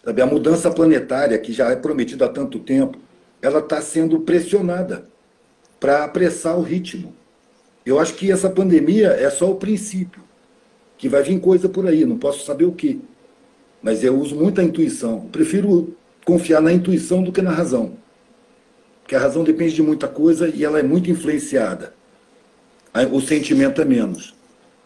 Sabe? 0.03 0.21
A 0.21 0.25
mudança 0.25 0.71
planetária, 0.71 1.37
que 1.37 1.51
já 1.51 1.69
é 1.69 1.75
prometida 1.75 2.25
há 2.25 2.29
tanto 2.29 2.59
tempo, 2.59 2.97
ela 3.41 3.59
está 3.59 3.81
sendo 3.81 4.21
pressionada 4.21 5.05
para 5.79 6.03
apressar 6.03 6.57
o 6.57 6.61
ritmo. 6.61 7.13
Eu 7.85 7.99
acho 7.99 8.15
que 8.15 8.31
essa 8.31 8.49
pandemia 8.49 9.09
é 9.09 9.29
só 9.29 9.49
o 9.49 9.55
princípio, 9.55 10.21
que 10.97 11.07
vai 11.07 11.23
vir 11.23 11.39
coisa 11.39 11.69
por 11.69 11.87
aí, 11.87 12.05
não 12.05 12.17
posso 12.17 12.45
saber 12.45 12.65
o 12.65 12.71
que. 12.71 13.01
Mas 13.81 14.03
eu 14.03 14.17
uso 14.19 14.35
muito 14.35 14.59
a 14.59 14.63
intuição. 14.63 15.23
Eu 15.23 15.29
prefiro 15.29 15.95
confiar 16.25 16.61
na 16.61 16.73
intuição 16.73 17.23
do 17.23 17.31
que 17.31 17.41
na 17.41 17.51
razão. 17.51 17.93
Porque 19.01 19.15
a 19.15 19.19
razão 19.19 19.43
depende 19.43 19.75
de 19.75 19.81
muita 19.81 20.07
coisa 20.07 20.49
e 20.49 20.65
ela 20.65 20.79
é 20.79 20.83
muito 20.83 21.09
influenciada. 21.09 21.93
O 23.05 23.21
sentimento 23.21 23.81
é 23.81 23.85
menos. 23.85 24.35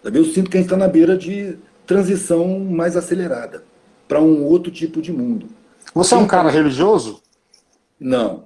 Sabe? 0.04 0.18
Eu 0.18 0.26
sinto 0.26 0.50
que 0.50 0.58
a 0.58 0.60
gente 0.60 0.68
está 0.68 0.78
na 0.78 0.88
beira 0.88 1.18
de 1.18 1.58
transição 1.86 2.60
mais 2.60 2.98
acelerada 2.98 3.64
para 4.08 4.22
um 4.22 4.44
outro 4.44 4.72
tipo 4.72 5.02
de 5.02 5.12
mundo. 5.12 5.48
Você 5.94 6.14
é 6.14 6.18
um 6.18 6.28
cara 6.28 6.50
religioso? 6.50 7.22
Não, 8.00 8.46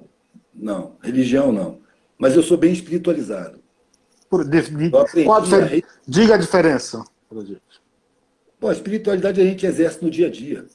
não. 0.53 0.93
Religião 1.01 1.51
não. 1.51 1.79
Mas 2.17 2.35
eu 2.35 2.43
sou 2.43 2.57
bem 2.57 2.73
espiritualizado. 2.73 3.59
Por, 4.29 4.43
de, 4.43 4.61
Diga 6.07 6.35
a 6.35 6.37
diferença. 6.37 7.03
Pô, 8.59 8.69
a 8.69 8.73
espiritualidade 8.73 9.41
a 9.41 9.43
gente 9.43 9.65
exerce 9.65 10.03
no 10.03 10.09
dia 10.09 10.27
a 10.27 10.31
dia. 10.31 10.65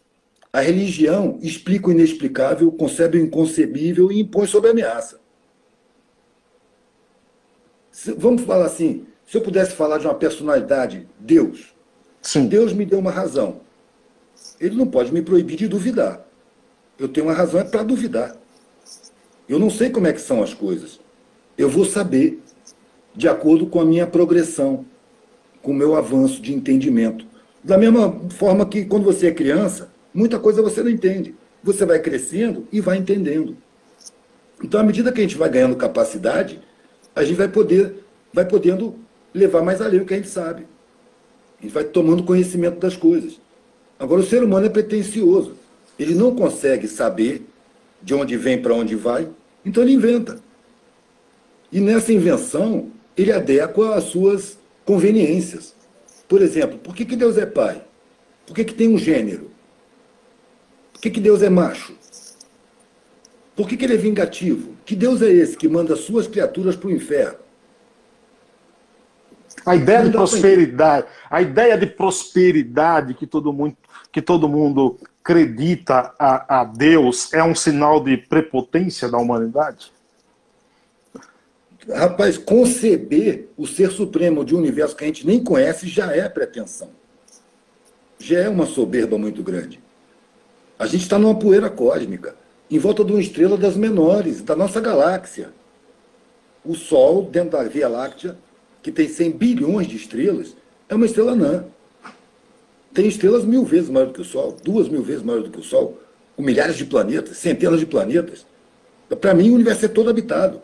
A 0.53 0.61
religião 0.61 1.39
explica 1.43 1.89
o 1.89 1.93
inexplicável, 1.93 2.71
concebe 2.73 3.19
o 3.19 3.25
inconcebível 3.25 4.11
e 4.11 4.21
impõe 4.21 4.47
sob 4.47 4.69
ameaça. 4.69 5.21
Vamos 8.17 8.43
falar 8.43 8.67
assim, 8.67 9.07
se 9.27 9.37
eu 9.37 9.41
pudesse 9.41 9.73
falar 9.73 9.99
de 9.99 10.07
uma 10.07 10.15
personalidade, 10.15 11.09
Deus. 11.19 11.75
Sim. 12.23 12.47
Deus 12.47 12.73
me 12.73 12.85
deu 12.85 12.99
uma 12.99 13.11
razão. 13.11 13.61
Ele 14.61 14.77
não 14.77 14.87
pode 14.87 15.13
me 15.13 15.23
proibir 15.23 15.57
de 15.57 15.69
duvidar. 15.69 16.27
Eu 16.99 17.09
tenho 17.09 17.27
uma 17.27 17.33
razão 17.33 17.61
é 17.61 17.65
para 17.65 17.83
duvidar. 17.83 18.37
Eu 19.49 19.59
não 19.59 19.71
sei 19.71 19.91
como 19.91 20.07
é 20.07 20.13
que 20.13 20.21
são 20.21 20.43
as 20.43 20.53
coisas. 20.53 21.01
Eu 21.57 21.69
vou 21.69 21.85
saber 21.85 22.41
de 23.15 23.29
acordo 23.29 23.67
com 23.67 23.81
a 23.81 23.85
minha 23.85 24.07
progressão, 24.07 24.85
com 25.63 25.73
o 25.73 25.75
meu 25.75 25.97
avanço 25.97 26.41
de 26.41 26.55
entendimento. 26.55 27.27
Da 27.63 27.77
mesma 27.77 28.19
forma 28.31 28.67
que 28.67 28.85
quando 28.85 29.05
você 29.05 29.29
é 29.29 29.33
criança, 29.33 29.91
muita 30.15 30.39
coisa 30.39 30.63
você 30.63 30.83
não 30.83 30.91
entende. 30.91 31.35
Você 31.63 31.85
vai 31.85 31.99
crescendo 31.99 32.67
e 32.73 32.81
vai 32.81 32.97
entendendo. 32.97 33.57
Então, 34.63 34.81
à 34.81 34.83
medida 34.83 35.13
que 35.13 35.21
a 35.21 35.23
gente 35.23 35.37
vai 35.37 35.49
ganhando 35.49 35.77
capacidade, 35.77 36.61
a 37.21 37.25
gente 37.25 37.37
vai 37.37 37.49
poder, 37.49 38.05
vai 38.33 38.45
podendo 38.45 38.97
levar 39.33 39.63
mais 39.63 39.81
além 39.81 40.01
o 40.01 40.07
que 40.07 40.15
a 40.15 40.17
gente 40.17 40.29
sabe. 40.29 40.67
A 41.59 41.63
gente 41.63 41.73
vai 41.73 41.85
tomando 41.85 42.25
conhecimento 42.25 42.79
das 42.79 42.97
coisas. 42.97 43.41
Agora, 43.99 44.21
o 44.21 44.25
ser 44.25 44.43
humano 44.43 44.67
é 44.67 44.71
pretencioso. 44.71 45.55
Ele 45.99 46.15
não 46.15 46.35
consegue 46.35 46.89
saber 46.89 47.47
de 48.03 48.15
onde 48.15 48.37
vem 48.37 48.61
para 48.61 48.75
onde 48.75 48.97
vai, 48.97 49.29
então 49.65 49.83
ele 49.83 49.93
inventa. 49.93 50.41
E 51.71 51.81
nessa 51.81 52.13
invenção, 52.13 52.91
ele 53.17 53.31
adequa 53.31 53.95
às 53.95 54.05
suas 54.05 54.59
conveniências. 54.85 55.75
Por 56.27 56.41
exemplo, 56.41 56.79
por 56.79 56.95
que, 56.95 57.05
que 57.05 57.17
Deus 57.17 57.37
é 57.37 57.45
pai? 57.45 57.83
Por 58.47 58.55
que, 58.55 58.65
que 58.65 58.75
tem 58.75 58.89
um 58.89 58.97
gênero? 58.97 59.51
Por 60.93 61.03
que, 61.03 61.11
que 61.11 61.21
Deus 61.21 61.43
é 61.43 61.51
macho? 61.51 61.95
Por 63.61 63.69
que, 63.69 63.77
que 63.77 63.85
ele 63.85 63.93
é 63.93 63.99
vingativo? 63.99 64.75
Que 64.87 64.97
Deus 64.97 65.21
é 65.21 65.31
esse 65.31 65.55
que 65.55 65.69
manda 65.69 65.95
suas 65.95 66.27
criaturas 66.27 66.77
para 66.77 66.89
o 66.89 66.91
inferno? 66.91 67.37
A 69.67 69.77
ideia 69.77 70.05
de 70.05 70.13
prosperidade, 70.13 71.07
a 71.29 71.43
ideia 71.43 71.77
de 71.77 71.87
prosperidade 71.87 73.13
que 73.13 73.27
todo 73.27 73.53
mundo, 73.53 73.77
que 74.11 74.23
todo 74.23 74.49
mundo 74.49 74.99
acredita 75.23 76.15
a, 76.19 76.61
a 76.61 76.65
Deus 76.65 77.35
é 77.35 77.45
um 77.45 77.55
sinal 77.55 78.03
de 78.03 78.17
prepotência 78.17 79.11
da 79.11 79.19
humanidade? 79.19 79.93
Rapaz, 81.87 82.39
conceber 82.39 83.51
o 83.59 83.67
ser 83.67 83.91
supremo 83.91 84.43
de 84.43 84.55
um 84.55 84.59
universo 84.59 84.97
que 84.97 85.05
a 85.05 85.07
gente 85.07 85.27
nem 85.27 85.45
conhece 85.45 85.87
já 85.87 86.17
é 86.17 86.27
pretensão. 86.31 86.89
Já 88.19 88.39
é 88.39 88.49
uma 88.49 88.65
soberba 88.65 89.19
muito 89.19 89.43
grande. 89.43 89.79
A 90.79 90.87
gente 90.87 91.03
está 91.03 91.19
numa 91.19 91.39
poeira 91.39 91.69
cósmica, 91.69 92.40
em 92.71 92.79
volta 92.79 93.05
de 93.05 93.11
uma 93.11 93.21
estrela 93.21 93.57
das 93.57 93.77
menores, 93.77 94.41
da 94.43 94.55
nossa 94.55 94.81
galáxia. 94.81 95.51
O 96.65 96.75
Sol, 96.75 97.25
dentro 97.25 97.51
da 97.51 97.65
Via 97.65 97.89
Láctea, 97.89 98.37
que 98.83 98.93
tem 98.93 99.09
100 99.09 99.33
bilhões 99.33 99.89
de 99.89 99.97
estrelas, 99.97 100.55
é 100.89 100.95
uma 100.95 101.07
estrela 101.07 101.33
anã. 101.33 101.65
Tem 102.95 103.07
estrelas 103.07 103.45
mil 103.45 103.65
vezes 103.65 103.91
maior 103.91 104.07
do 104.07 104.13
que 104.13 104.21
o 104.21 104.25
Sol, 104.25 104.57
duas 104.63 104.89
mil 104.89 105.03
vezes 105.03 105.23
maior 105.23 105.43
do 105.43 105.51
que 105.51 105.59
o 105.59 105.63
Sol, 105.65 105.99
com 106.37 106.43
milhares 106.43 106.77
de 106.77 106.85
planetas, 106.85 107.39
centenas 107.39 107.81
de 107.81 107.87
planetas. 107.87 108.47
Para 109.21 109.35
mim, 109.35 109.51
o 109.51 109.55
universo 109.55 109.87
é 109.87 109.89
todo 109.89 110.11
habitado. 110.11 110.63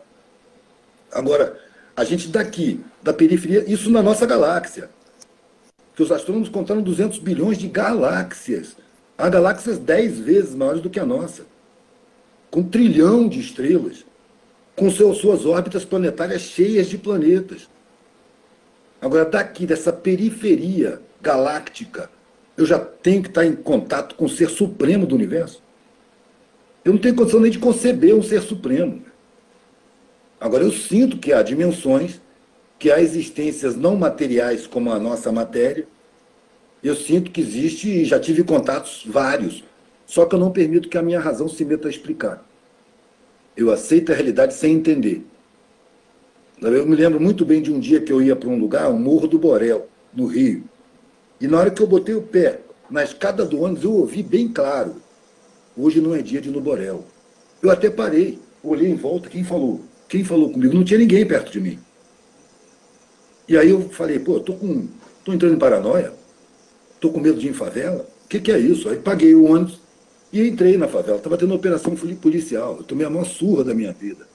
Agora, 1.11 1.59
a 1.95 2.03
gente 2.03 2.29
daqui, 2.29 2.79
da 3.01 3.11
periferia, 3.11 3.69
isso 3.69 3.89
na 3.89 4.01
nossa 4.01 4.25
galáxia. 4.25 4.89
Que 5.95 6.03
os 6.03 6.11
astrônomos 6.11 6.47
contaram 6.47 6.81
200 6.81 7.19
bilhões 7.19 7.57
de 7.57 7.67
galáxias. 7.67 8.77
Há 9.17 9.27
galáxias 9.29 9.77
10 9.77 10.19
vezes 10.19 10.55
maiores 10.55 10.81
do 10.81 10.89
que 10.89 10.99
a 10.99 11.05
nossa. 11.05 11.43
Com 12.57 12.61
um 12.61 12.69
trilhão 12.69 13.29
de 13.29 13.39
estrelas. 13.39 14.03
Com 14.75 14.89
seus, 14.89 15.19
suas 15.19 15.45
órbitas 15.45 15.85
planetárias 15.85 16.41
cheias 16.41 16.87
de 16.87 16.97
planetas. 16.97 17.69
Agora, 18.99 19.25
daqui, 19.25 19.67
dessa 19.67 19.93
periferia 19.93 20.99
galáctica, 21.21 22.09
eu 22.57 22.65
já 22.65 22.79
tenho 22.79 23.21
que 23.21 23.29
estar 23.29 23.45
em 23.45 23.55
contato 23.55 24.15
com 24.15 24.25
o 24.25 24.29
ser 24.29 24.49
supremo 24.49 25.05
do 25.05 25.13
universo. 25.13 25.61
Eu 26.83 26.93
não 26.93 26.99
tenho 26.99 27.13
condição 27.13 27.39
nem 27.39 27.51
de 27.51 27.59
conceber 27.59 28.15
um 28.15 28.23
ser 28.23 28.41
supremo. 28.41 29.03
Agora, 30.41 30.63
eu 30.63 30.71
sinto 30.71 31.19
que 31.19 31.31
há 31.31 31.43
dimensões, 31.43 32.19
que 32.79 32.89
há 32.89 32.99
existências 32.99 33.75
não 33.75 33.95
materiais 33.95 34.65
como 34.65 34.91
a 34.91 34.97
nossa 34.97 35.31
matéria. 35.31 35.87
Eu 36.83 36.95
sinto 36.95 37.29
que 37.29 37.39
existe 37.39 37.87
e 37.87 38.03
já 38.03 38.19
tive 38.19 38.43
contatos 38.43 39.03
vários. 39.05 39.63
Só 40.07 40.25
que 40.25 40.33
eu 40.33 40.39
não 40.39 40.51
permito 40.51 40.87
que 40.87 40.97
a 40.97 41.01
minha 41.01 41.19
razão 41.19 41.49
se 41.49 41.65
meta 41.65 41.89
a 41.89 41.91
explicar. 41.91 42.43
Eu 43.55 43.69
aceito 43.69 44.11
a 44.11 44.15
realidade 44.15 44.53
sem 44.53 44.73
entender. 44.73 45.23
Eu 46.61 46.87
me 46.87 46.95
lembro 46.95 47.19
muito 47.19 47.45
bem 47.45 47.61
de 47.61 47.71
um 47.71 47.79
dia 47.79 47.99
que 47.99 48.11
eu 48.11 48.21
ia 48.21 48.35
para 48.35 48.47
um 48.47 48.57
lugar, 48.57 48.89
o 48.89 48.97
Morro 48.97 49.27
do 49.27 49.37
Borel, 49.37 49.87
no 50.13 50.25
Rio. 50.25 50.63
E 51.41 51.47
na 51.47 51.59
hora 51.59 51.69
que 51.69 51.81
eu 51.81 51.85
botei 51.85 52.15
o 52.15 52.21
pé 52.21 52.61
na 52.89 53.03
escada 53.03 53.43
do 53.43 53.61
ônibus, 53.61 53.83
eu 53.83 53.93
ouvi 53.93 54.23
bem 54.23 54.47
claro: 54.47 54.95
hoje 55.75 55.99
não 55.99 56.15
é 56.15 56.21
dia 56.21 56.39
de 56.39 56.49
ir 56.49 56.51
no 56.53 56.61
Borel. 56.61 57.03
Eu 57.61 57.69
até 57.69 57.89
parei, 57.89 58.39
olhei 58.63 58.89
em 58.89 58.95
volta, 58.95 59.29
quem 59.29 59.43
falou? 59.43 59.81
Quem 60.07 60.23
falou 60.23 60.51
comigo? 60.51 60.73
Não 60.73 60.85
tinha 60.85 60.99
ninguém 60.99 61.25
perto 61.27 61.51
de 61.51 61.59
mim. 61.59 61.77
E 63.47 63.57
aí 63.57 63.69
eu 63.69 63.89
falei, 63.89 64.19
pô, 64.19 64.39
tô 64.39 64.53
com. 64.53 64.87
tô 65.25 65.33
entrando 65.33 65.55
em 65.55 65.59
paranoia, 65.59 66.13
tô 66.99 67.11
com 67.11 67.19
medo 67.19 67.39
de 67.39 67.47
ir 67.47 67.49
em 67.49 67.53
favela. 67.53 68.07
O 68.23 68.27
que, 68.29 68.39
que 68.39 68.51
é 68.51 68.57
isso? 68.57 68.87
Aí 68.87 68.97
paguei 68.97 69.35
o 69.35 69.45
ônibus 69.45 69.86
e 70.31 70.47
entrei 70.47 70.77
na 70.77 70.87
favela. 70.87 71.17
Estava 71.17 71.37
tendo 71.37 71.49
uma 71.49 71.57
operação 71.57 71.95
policial. 71.95 72.77
Eu 72.77 72.83
tomei 72.83 73.05
a 73.05 73.09
maior 73.09 73.25
surra 73.25 73.63
da 73.63 73.73
minha 73.73 73.91
vida. 73.93 74.27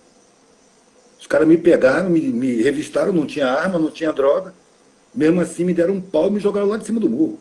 Os 1.20 1.26
caras 1.26 1.47
me 1.47 1.57
pegaram, 1.57 2.11
me, 2.11 2.20
me 2.20 2.62
revistaram, 2.62 3.12
não 3.12 3.26
tinha 3.26 3.47
arma, 3.47 3.78
não 3.78 3.90
tinha 3.90 4.12
droga. 4.12 4.55
Mesmo 5.14 5.40
assim, 5.40 5.64
me 5.64 5.74
deram 5.74 5.95
um 5.95 6.01
pau 6.01 6.28
e 6.28 6.32
me 6.32 6.40
jogaram 6.40 6.66
lá 6.66 6.76
de 6.76 6.86
cima 6.86 6.99
do 6.99 7.09
morro. 7.09 7.38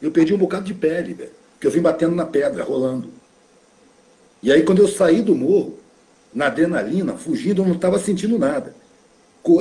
Eu 0.00 0.10
perdi 0.10 0.32
um 0.32 0.38
bocado 0.38 0.64
de 0.64 0.74
pele, 0.74 1.14
velho. 1.14 1.30
Porque 1.54 1.66
eu 1.66 1.70
vim 1.70 1.80
batendo 1.80 2.14
na 2.14 2.24
pedra, 2.24 2.62
rolando. 2.62 3.08
E 4.42 4.52
aí, 4.52 4.62
quando 4.62 4.80
eu 4.80 4.86
saí 4.86 5.20
do 5.20 5.34
morro, 5.34 5.78
na 6.32 6.46
adrenalina, 6.46 7.14
fugindo, 7.14 7.62
eu 7.62 7.66
não 7.66 7.74
estava 7.74 7.98
sentindo 7.98 8.38
nada. 8.38 8.74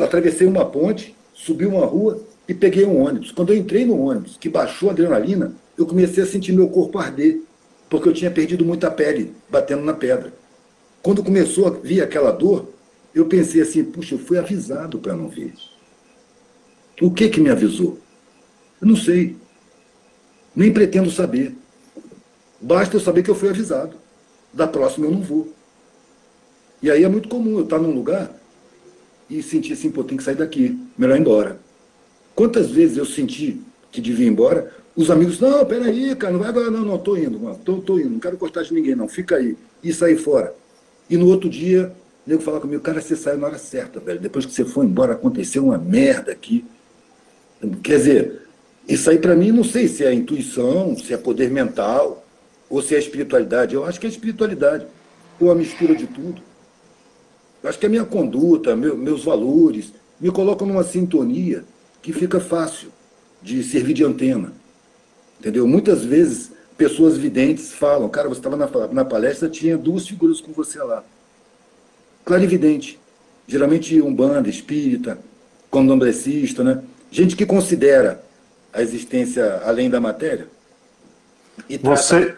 Atravessei 0.03 0.45
uma 0.45 0.65
ponte, 0.65 1.15
subi 1.33 1.65
uma 1.65 1.85
rua 1.85 2.21
e 2.47 2.53
peguei 2.53 2.85
um 2.85 3.01
ônibus. 3.01 3.31
Quando 3.31 3.53
eu 3.53 3.57
entrei 3.57 3.85
no 3.85 3.97
ônibus, 3.99 4.37
que 4.37 4.49
baixou 4.49 4.89
a 4.89 4.91
adrenalina, 4.91 5.53
eu 5.77 5.85
comecei 5.85 6.23
a 6.23 6.27
sentir 6.27 6.51
meu 6.51 6.69
corpo 6.69 6.99
arder, 6.99 7.41
porque 7.89 8.09
eu 8.09 8.13
tinha 8.13 8.31
perdido 8.31 8.65
muita 8.65 8.91
pele 8.91 9.33
batendo 9.49 9.83
na 9.83 9.93
pedra. 9.93 10.33
Quando 11.01 11.23
começou 11.23 11.67
a 11.67 11.69
vir 11.69 12.01
aquela 12.01 12.31
dor, 12.31 12.69
eu 13.13 13.25
pensei 13.25 13.61
assim, 13.61 13.83
puxa, 13.83 14.15
eu 14.15 14.19
fui 14.19 14.37
avisado 14.37 14.99
para 14.99 15.15
não 15.15 15.29
ver. 15.29 15.53
O 17.01 17.11
que 17.11 17.29
que 17.29 17.39
me 17.39 17.49
avisou? 17.49 17.99
Eu 18.81 18.87
não 18.87 18.95
sei. 18.95 19.35
Nem 20.55 20.73
pretendo 20.73 21.09
saber. 21.11 21.55
Basta 22.59 22.95
eu 22.95 22.99
saber 22.99 23.23
que 23.23 23.29
eu 23.29 23.35
fui 23.35 23.49
avisado. 23.49 23.95
Da 24.51 24.67
próxima 24.67 25.05
eu 25.05 25.11
não 25.11 25.21
vou. 25.21 25.53
E 26.81 26.91
aí 26.91 27.03
é 27.03 27.09
muito 27.09 27.29
comum 27.29 27.57
eu 27.57 27.63
estar 27.63 27.79
num 27.79 27.91
lugar 27.91 28.31
e 29.29 29.41
sentir 29.41 29.73
assim, 29.73 29.89
pô, 29.89 30.03
tem 30.03 30.17
que 30.17 30.23
sair 30.23 30.35
daqui, 30.35 30.79
melhor 30.97 31.17
ir 31.17 31.21
embora. 31.21 31.59
Quantas 32.35 32.69
vezes 32.69 32.97
eu 32.97 33.05
senti 33.05 33.61
que 33.91 33.99
devia 33.99 34.25
ir 34.25 34.29
embora, 34.29 34.73
os 34.97 35.11
amigos, 35.11 35.39
não, 35.39 35.63
peraí, 35.63 36.15
cara, 36.15 36.33
não 36.33 36.39
vai 36.39 36.49
agora, 36.49 36.71
não, 36.71 36.83
não, 36.83 36.97
tô 36.97 37.15
indo, 37.15 37.39
mano, 37.39 37.59
tô, 37.63 37.77
tô 37.77 37.99
indo, 37.99 38.09
não 38.09 38.19
quero 38.19 38.35
cortar 38.35 38.63
de 38.63 38.73
ninguém, 38.73 38.95
não, 38.95 39.07
fica 39.07 39.35
aí. 39.35 39.55
E 39.83 39.93
sair 39.93 40.17
fora. 40.17 40.55
E 41.07 41.15
no 41.15 41.27
outro 41.27 41.47
dia, 41.47 41.93
o 42.25 42.29
nego 42.29 42.41
falar 42.41 42.59
comigo, 42.59 42.81
cara, 42.81 42.99
você 42.99 43.15
saiu 43.15 43.37
na 43.37 43.45
hora 43.45 43.59
certa, 43.59 43.99
velho. 43.99 44.19
Depois 44.19 44.43
que 44.43 44.51
você 44.51 44.65
foi 44.65 44.87
embora, 44.87 45.13
aconteceu 45.13 45.65
uma 45.65 45.77
merda 45.77 46.31
aqui. 46.31 46.65
Quer 47.83 47.97
dizer, 47.97 48.41
isso 48.89 49.07
aí 49.11 49.19
para 49.19 49.35
mim, 49.35 49.51
não 49.51 49.63
sei 49.63 49.87
se 49.87 50.03
é 50.03 50.11
intuição, 50.11 50.97
se 50.97 51.13
é 51.13 51.17
poder 51.17 51.51
mental, 51.51 52.25
ou 52.67 52.81
se 52.81 52.95
é 52.95 52.97
espiritualidade. 52.97 53.75
Eu 53.75 53.85
acho 53.85 53.99
que 53.99 54.07
é 54.07 54.09
espiritualidade, 54.09 54.87
ou 55.39 55.51
a 55.51 55.55
mistura 55.55 55.93
de 55.95 56.07
tudo. 56.07 56.41
Eu 57.61 57.69
acho 57.69 57.77
que 57.77 57.85
a 57.85 57.89
minha 57.89 58.03
conduta, 58.03 58.75
meu, 58.75 58.97
meus 58.97 59.23
valores, 59.23 59.93
me 60.19 60.31
colocam 60.31 60.67
numa 60.67 60.83
sintonia 60.83 61.63
que 62.01 62.11
fica 62.11 62.39
fácil 62.39 62.89
de 63.43 63.61
servir 63.61 63.93
de 63.93 64.03
antena. 64.03 64.53
Entendeu? 65.39 65.67
Muitas 65.67 66.03
vezes, 66.03 66.51
pessoas 66.77 67.17
videntes 67.17 67.71
falam, 67.73 68.09
cara, 68.09 68.27
você 68.27 68.39
estava 68.39 68.57
na, 68.57 68.67
na 68.91 69.05
palestra, 69.05 69.49
tinha 69.49 69.77
duas 69.77 70.07
figuras 70.07 70.41
com 70.41 70.51
você 70.51 70.79
lá 70.79 71.03
clarividente. 72.27 72.99
Geralmente 73.47 74.01
umbanda, 74.01 74.49
espírita, 74.49 75.17
condomblecista, 75.71 76.61
né? 76.61 76.83
Gente 77.09 77.37
que 77.37 77.45
considera 77.45 78.21
a 78.73 78.81
existência 78.81 79.61
além 79.63 79.89
da 79.89 80.01
matéria. 80.01 80.49
E 81.69 81.77
você, 81.77 82.35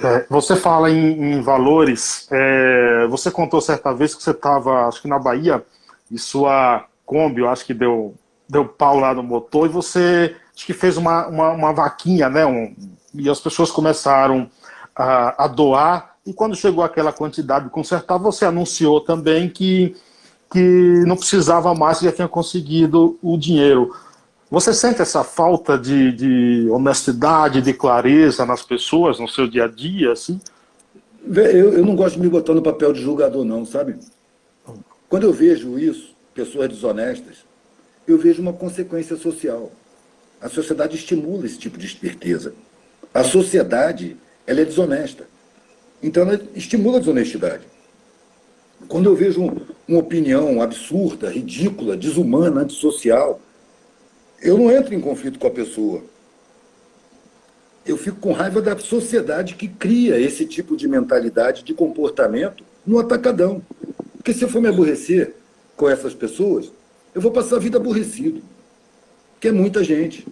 é, 0.00 0.24
você 0.30 0.54
fala 0.54 0.88
em, 0.88 1.34
em 1.34 1.42
valores. 1.42 2.28
É, 2.30 3.08
você 3.08 3.28
contou 3.28 3.60
certa 3.60 3.92
vez 3.92 4.14
que 4.14 4.22
você 4.22 4.30
estava, 4.30 4.86
acho 4.86 5.02
que 5.02 5.08
na 5.08 5.18
Bahia, 5.18 5.60
e 6.08 6.16
sua 6.16 6.86
Kombi, 7.04 7.40
eu 7.40 7.48
acho 7.48 7.66
que 7.66 7.74
deu, 7.74 8.14
deu 8.48 8.64
pau 8.64 9.00
lá 9.00 9.12
no 9.12 9.22
motor, 9.24 9.66
e 9.66 9.68
você 9.72 10.36
acho 10.58 10.66
que 10.66 10.72
fez 10.72 10.96
uma, 10.96 11.28
uma, 11.28 11.50
uma 11.52 11.72
vaquinha, 11.72 12.28
né? 12.28 12.44
Um, 12.44 12.74
e 13.14 13.30
as 13.30 13.38
pessoas 13.38 13.70
começaram 13.70 14.50
a, 14.94 15.44
a 15.44 15.46
doar 15.46 16.16
e 16.26 16.32
quando 16.32 16.56
chegou 16.56 16.82
aquela 16.82 17.12
quantidade 17.12 17.66
de 17.66 17.70
consertar, 17.70 18.18
você 18.18 18.44
anunciou 18.44 19.00
também 19.00 19.48
que, 19.48 19.94
que 20.50 21.04
não 21.06 21.16
precisava 21.16 21.72
mais, 21.74 22.00
já 22.00 22.10
tinha 22.10 22.26
conseguido 22.26 23.16
o 23.22 23.38
dinheiro. 23.38 23.94
Você 24.50 24.74
sente 24.74 25.00
essa 25.00 25.22
falta 25.22 25.78
de, 25.78 26.10
de 26.12 26.68
honestidade, 26.70 27.62
de 27.62 27.72
clareza 27.72 28.44
nas 28.44 28.62
pessoas, 28.62 29.20
no 29.20 29.28
seu 29.28 29.46
dia 29.46 29.64
a 29.64 29.68
dia, 29.68 30.10
assim? 30.10 30.40
Eu, 31.24 31.74
eu 31.74 31.86
não 31.86 31.94
gosto 31.94 32.16
de 32.16 32.20
me 32.20 32.28
botar 32.28 32.52
no 32.52 32.62
papel 32.62 32.92
de 32.92 33.00
julgador, 33.00 33.44
não, 33.44 33.64
sabe? 33.64 33.96
Quando 35.08 35.22
eu 35.22 35.32
vejo 35.32 35.78
isso, 35.78 36.14
pessoas 36.34 36.68
desonestas, 36.68 37.36
eu 38.06 38.18
vejo 38.18 38.42
uma 38.42 38.52
consequência 38.52 39.16
social. 39.16 39.70
A 40.40 40.48
sociedade 40.48 40.96
estimula 40.96 41.46
esse 41.46 41.58
tipo 41.58 41.78
de 41.78 41.86
esperteza. 41.86 42.54
A 43.12 43.24
sociedade, 43.24 44.16
ela 44.46 44.60
é 44.60 44.64
desonesta. 44.64 45.26
Então 46.02 46.22
ela 46.22 46.40
estimula 46.54 46.96
a 46.96 47.00
desonestidade. 47.00 47.64
Quando 48.86 49.06
eu 49.06 49.16
vejo 49.16 49.42
um, 49.42 49.60
uma 49.88 49.98
opinião 49.98 50.62
absurda, 50.62 51.30
ridícula, 51.30 51.96
desumana, 51.96 52.60
antissocial, 52.60 53.40
eu 54.40 54.56
não 54.56 54.70
entro 54.70 54.94
em 54.94 55.00
conflito 55.00 55.38
com 55.38 55.48
a 55.48 55.50
pessoa. 55.50 56.02
Eu 57.84 57.96
fico 57.96 58.18
com 58.18 58.32
raiva 58.32 58.62
da 58.62 58.78
sociedade 58.78 59.54
que 59.54 59.66
cria 59.66 60.20
esse 60.20 60.46
tipo 60.46 60.76
de 60.76 60.86
mentalidade, 60.86 61.64
de 61.64 61.74
comportamento 61.74 62.62
no 62.86 62.98
atacadão. 62.98 63.60
Porque 64.16 64.32
se 64.32 64.44
eu 64.44 64.48
for 64.48 64.62
me 64.62 64.68
aborrecer 64.68 65.34
com 65.76 65.88
essas 65.88 66.14
pessoas, 66.14 66.70
eu 67.14 67.20
vou 67.20 67.32
passar 67.32 67.56
a 67.56 67.60
vida 67.60 67.78
aborrecido. 67.78 68.42
Que 69.40 69.48
é 69.48 69.52
muita 69.52 69.84
gente. 69.84 70.26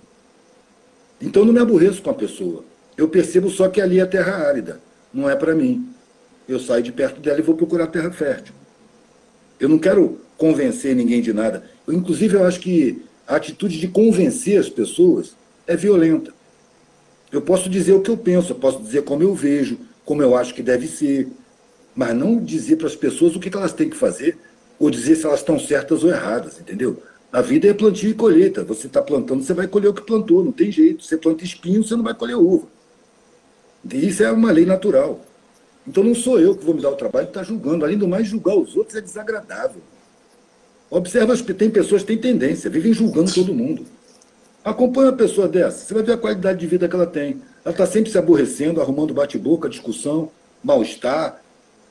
Então 1.21 1.45
não 1.45 1.53
me 1.53 1.61
aborreço 1.61 2.03
com 2.03 2.11
a 2.11 2.15
pessoa. 2.15 2.65
Eu 2.97 3.09
percebo 3.09 3.51
só 3.51 3.69
que 3.69 3.81
ali 3.81 4.01
é 4.01 4.07
terra 4.07 4.37
árida 4.47 4.81
não 5.17 5.29
é 5.29 5.35
para 5.35 5.55
mim. 5.55 5.89
Eu 6.47 6.61
saio 6.61 6.83
de 6.83 6.93
perto 6.93 7.21
dela 7.21 7.39
e 7.39 7.43
vou 7.43 7.57
procurar 7.57 7.87
terra 7.87 8.11
fértil. 8.11 8.55
Eu 9.59 9.69
não 9.69 9.79
quero 9.79 10.21
convencer 10.37 10.95
ninguém 10.95 11.23
de 11.23 11.33
nada. 11.33 11.65
Eu, 11.87 11.95
inclusive, 11.95 12.37
eu 12.37 12.45
acho 12.45 12.61
que 12.61 13.03
a 13.27 13.37
atitude 13.37 13.81
de 13.81 13.89
convencer 13.89 14.61
as 14.61 14.69
pessoas 14.69 15.35
é 15.67 15.75
violenta. 15.75 16.33
Eu 17.33 17.41
posso 17.41 17.69
dizer 17.69 17.95
o 17.95 18.03
que 18.03 18.11
eu 18.11 18.17
penso, 18.17 18.53
eu 18.53 18.57
posso 18.57 18.81
dizer 18.83 19.03
como 19.03 19.23
eu 19.23 19.35
vejo, 19.35 19.79
como 20.05 20.23
eu 20.23 20.37
acho 20.37 20.55
que 20.55 20.63
deve 20.63 20.87
ser, 20.87 21.29
mas 21.95 22.15
não 22.15 22.39
dizer 22.39 22.77
para 22.77 22.87
as 22.87 22.95
pessoas 22.95 23.35
o 23.35 23.41
que 23.41 23.55
elas 23.55 23.73
têm 23.73 23.91
que 23.91 23.97
fazer 23.97 24.39
ou 24.79 24.91
dizer 24.91 25.17
se 25.17 25.25
elas 25.25 25.41
estão 25.41 25.59
certas 25.59 26.05
ou 26.05 26.11
erradas, 26.11 26.61
entendeu? 26.61 27.03
A 27.37 27.43
vida 27.43 27.69
é 27.69 27.75
plantio 27.75 28.09
e 28.09 28.15
colheita. 28.15 28.65
Você 28.65 28.87
está 28.87 29.03
plantando, 29.03 29.43
você 29.43 29.53
vai 29.53 29.69
colher 29.69 29.89
o 29.89 29.93
que 29.93 30.01
plantou, 30.01 30.43
não 30.43 30.51
tem 30.51 30.73
jeito. 30.73 31.05
Você 31.05 31.19
planta 31.19 31.45
espinho, 31.45 31.85
você 31.85 31.95
não 31.95 32.03
vai 32.03 32.15
colher 32.15 32.35
uva. 32.35 32.67
Isso 33.93 34.25
é 34.25 34.33
uma 34.33 34.51
lei 34.51 34.65
natural. 34.65 35.21
Então 35.87 36.03
não 36.03 36.15
sou 36.15 36.41
eu 36.41 36.57
que 36.57 36.65
vou 36.65 36.75
me 36.75 36.81
dar 36.81 36.89
o 36.89 36.97
trabalho 36.97 37.27
de 37.27 37.33
estar 37.33 37.43
julgando. 37.43 37.85
Além 37.85 37.99
do 37.99 38.09
mais, 38.09 38.27
julgar 38.27 38.57
os 38.57 38.75
outros 38.75 38.97
é 38.97 39.03
desagradável. 39.03 39.83
Observa, 40.89 41.37
tem 41.37 41.69
pessoas 41.69 42.01
que 42.01 42.09
têm 42.09 42.17
tendência, 42.17 42.71
vivem 42.71 42.95
julgando 42.95 43.31
todo 43.31 43.53
mundo. 43.53 43.85
Acompanha 44.65 45.11
uma 45.11 45.17
pessoa 45.19 45.47
dessa, 45.47 45.85
você 45.85 45.93
vai 45.93 46.03
ver 46.03 46.13
a 46.13 46.17
qualidade 46.17 46.59
de 46.59 46.67
vida 46.67 46.89
que 46.89 46.95
ela 46.95 47.07
tem. 47.07 47.43
Ela 47.63 47.73
está 47.73 47.85
sempre 47.85 48.11
se 48.11 48.17
aborrecendo, 48.17 48.81
arrumando 48.81 49.13
bate-boca, 49.13 49.69
discussão, 49.69 50.31
mal-estar, 50.65 51.43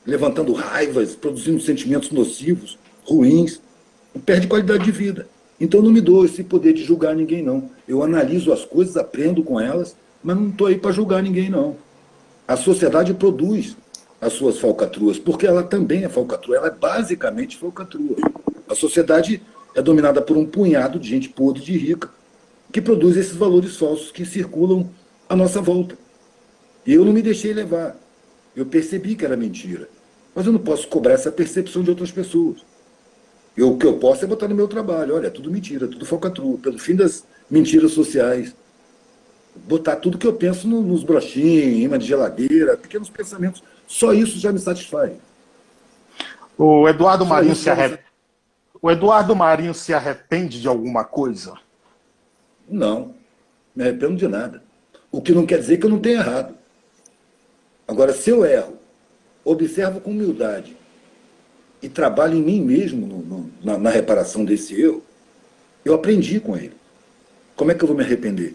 levantando 0.04 0.52
raivas, 0.52 1.14
produzindo 1.14 1.60
sentimentos 1.60 2.10
nocivos, 2.10 2.76
ruins. 3.04 3.60
Perde 4.24 4.48
qualidade 4.48 4.82
de 4.82 4.90
vida. 4.90 5.35
Então 5.60 5.82
não 5.82 5.90
me 5.90 6.00
dou 6.00 6.24
esse 6.24 6.44
poder 6.44 6.72
de 6.72 6.84
julgar 6.84 7.14
ninguém, 7.14 7.42
não. 7.42 7.70
Eu 7.88 8.02
analiso 8.02 8.52
as 8.52 8.64
coisas, 8.64 8.96
aprendo 8.96 9.42
com 9.42 9.60
elas 9.60 9.96
mas 10.26 10.36
não 10.36 10.48
estou 10.48 10.66
aí 10.66 10.76
para 10.76 10.90
julgar 10.90 11.22
ninguém, 11.22 11.48
não. 11.48 11.76
A 12.48 12.56
sociedade 12.56 13.14
produz 13.14 13.76
as 14.20 14.32
suas 14.32 14.58
falcatruas, 14.58 15.20
porque 15.20 15.46
ela 15.46 15.62
também 15.62 16.02
é 16.02 16.08
falcatrua, 16.08 16.56
ela 16.56 16.66
é 16.66 16.70
basicamente 16.72 17.56
falcatrua. 17.56 18.16
A 18.68 18.74
sociedade 18.74 19.40
é 19.72 19.80
dominada 19.80 20.20
por 20.20 20.36
um 20.36 20.44
punhado 20.44 20.98
de 20.98 21.08
gente 21.08 21.28
podre 21.28 21.62
de 21.62 21.78
rica, 21.78 22.10
que 22.72 22.82
produz 22.82 23.16
esses 23.16 23.36
valores 23.36 23.76
falsos 23.76 24.10
que 24.10 24.26
circulam 24.26 24.90
à 25.28 25.36
nossa 25.36 25.60
volta. 25.60 25.96
E 26.84 26.92
eu 26.92 27.04
não 27.04 27.12
me 27.12 27.22
deixei 27.22 27.52
levar. 27.52 27.96
Eu 28.56 28.66
percebi 28.66 29.14
que 29.14 29.24
era 29.24 29.36
mentira. 29.36 29.88
Mas 30.34 30.44
eu 30.44 30.52
não 30.52 30.58
posso 30.58 30.88
cobrar 30.88 31.14
essa 31.14 31.30
percepção 31.30 31.84
de 31.84 31.90
outras 31.90 32.10
pessoas. 32.10 32.64
Eu, 33.56 33.72
o 33.72 33.78
que 33.78 33.86
eu 33.86 33.98
posso 33.98 34.24
é 34.24 34.28
botar 34.28 34.48
no 34.48 34.54
meu 34.54 34.68
trabalho. 34.68 35.14
Olha, 35.14 35.28
é 35.28 35.30
tudo 35.30 35.50
mentira, 35.50 35.88
tudo 35.88 36.04
falcatrua, 36.04 36.58
pelo 36.58 36.78
fim 36.78 36.94
das 36.94 37.24
mentiras 37.50 37.92
sociais 37.92 38.54
botar 39.64 39.96
tudo 39.96 40.18
que 40.18 40.26
eu 40.26 40.34
penso 40.34 40.68
no, 40.68 40.82
nos 40.82 41.02
brochinhos, 41.02 41.78
imã 41.78 41.98
de 41.98 42.06
geladeira, 42.06 42.76
pequenos 42.76 43.08
pensamentos. 43.08 43.62
Só 43.86 44.12
isso 44.12 44.38
já 44.38 44.52
me 44.52 44.58
satisfaz. 44.58 45.12
O 46.58 46.88
Eduardo 46.88 47.24
Só 47.24 47.30
Marinho 47.30 47.54
se 47.54 47.70
arrepende. 47.70 48.02
O 48.80 48.90
Eduardo 48.90 49.34
Marinho 49.34 49.74
se 49.74 49.94
arrepende 49.94 50.60
de 50.60 50.68
alguma 50.68 51.04
coisa? 51.04 51.54
Não, 52.68 53.14
me 53.74 53.82
arrependo 53.82 54.16
de 54.16 54.28
nada. 54.28 54.62
O 55.10 55.22
que 55.22 55.32
não 55.32 55.46
quer 55.46 55.58
dizer 55.58 55.78
que 55.78 55.86
eu 55.86 55.90
não 55.90 55.98
tenha 55.98 56.18
errado. 56.18 56.54
Agora, 57.88 58.12
se 58.12 58.30
eu 58.30 58.44
erro, 58.44 58.76
observo 59.44 60.00
com 60.00 60.10
humildade 60.10 60.76
e 61.82 61.88
trabalho 61.88 62.36
em 62.36 62.42
mim 62.42 62.62
mesmo 62.62 63.06
no, 63.06 63.18
no, 63.18 63.50
na, 63.62 63.78
na 63.78 63.90
reparação 63.90 64.44
desse 64.44 64.80
erro, 64.80 65.02
eu 65.84 65.94
aprendi 65.94 66.40
com 66.40 66.56
ele. 66.56 66.72
Como 67.54 67.70
é 67.70 67.74
que 67.74 67.82
eu 67.82 67.88
vou 67.88 67.96
me 67.96 68.02
arrepender? 68.02 68.54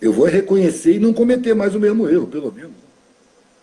Eu 0.00 0.12
vou 0.12 0.26
reconhecer 0.26 0.94
e 0.94 0.98
não 0.98 1.12
cometer 1.12 1.54
mais 1.54 1.74
o 1.74 1.80
mesmo 1.80 2.08
erro, 2.08 2.26
pelo 2.26 2.52
menos. 2.52 2.72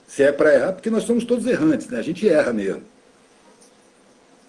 Se 0.08 0.24
é 0.24 0.32
para 0.32 0.54
errar, 0.54 0.74
porque 0.74 0.90
nós 0.90 1.04
somos 1.04 1.24
todos 1.24 1.46
errantes, 1.46 1.88
né? 1.88 2.00
A 2.00 2.02
gente 2.02 2.28
erra 2.28 2.54
mesmo. 2.54 2.84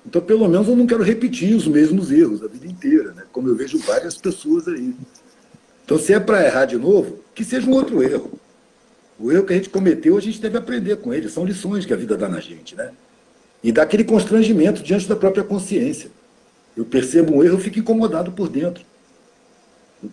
Então, 0.07 0.21
pelo 0.21 0.47
menos, 0.49 0.69
eu 0.69 0.77
não 0.77 0.87
quero 0.87 1.03
repetir 1.03 1.55
os 1.55 1.67
mesmos 1.67 2.13
erros 2.13 2.43
a 2.43 2.47
vida 2.47 2.67
inteira, 2.67 3.13
né? 3.13 3.25
Como 3.33 3.49
eu 3.49 3.57
vejo 3.57 3.79
várias 3.79 4.17
pessoas 4.17 4.69
aí. 4.69 4.95
Então, 5.85 5.99
se 5.99 6.13
é 6.13 6.21
para 6.21 6.45
errar 6.45 6.67
de 6.67 6.77
novo, 6.77 7.21
que 7.35 7.45
seja 7.45 7.69
um 7.69 7.73
outro 7.73 8.03
erro. 8.03 8.39
O 9.19 9.31
erro 9.33 9.45
que 9.45 9.53
a 9.53 9.57
gente 9.57 9.71
cometeu, 9.71 10.17
a 10.17 10.21
gente 10.21 10.41
deve 10.41 10.59
aprender 10.59 10.97
com 10.97 11.13
ele. 11.13 11.29
São 11.29 11.45
lições 11.45 11.87
que 11.87 11.93
a 11.93 11.97
vida 11.97 12.17
dá 12.17 12.29
na 12.29 12.41
gente, 12.41 12.75
né? 12.75 12.93
E 13.65 13.73
dá 13.73 13.83
aquele 13.83 14.05
constrangimento 14.05 14.83
diante 14.83 15.09
da 15.09 15.17
própria 15.17 15.43
consciência. 15.43 16.11
Eu 16.77 16.85
percebo 16.85 17.35
um 17.35 17.43
erro, 17.43 17.55
eu 17.55 17.59
fico 17.59 17.79
incomodado 17.79 18.31
por 18.31 18.47
dentro. 18.47 18.85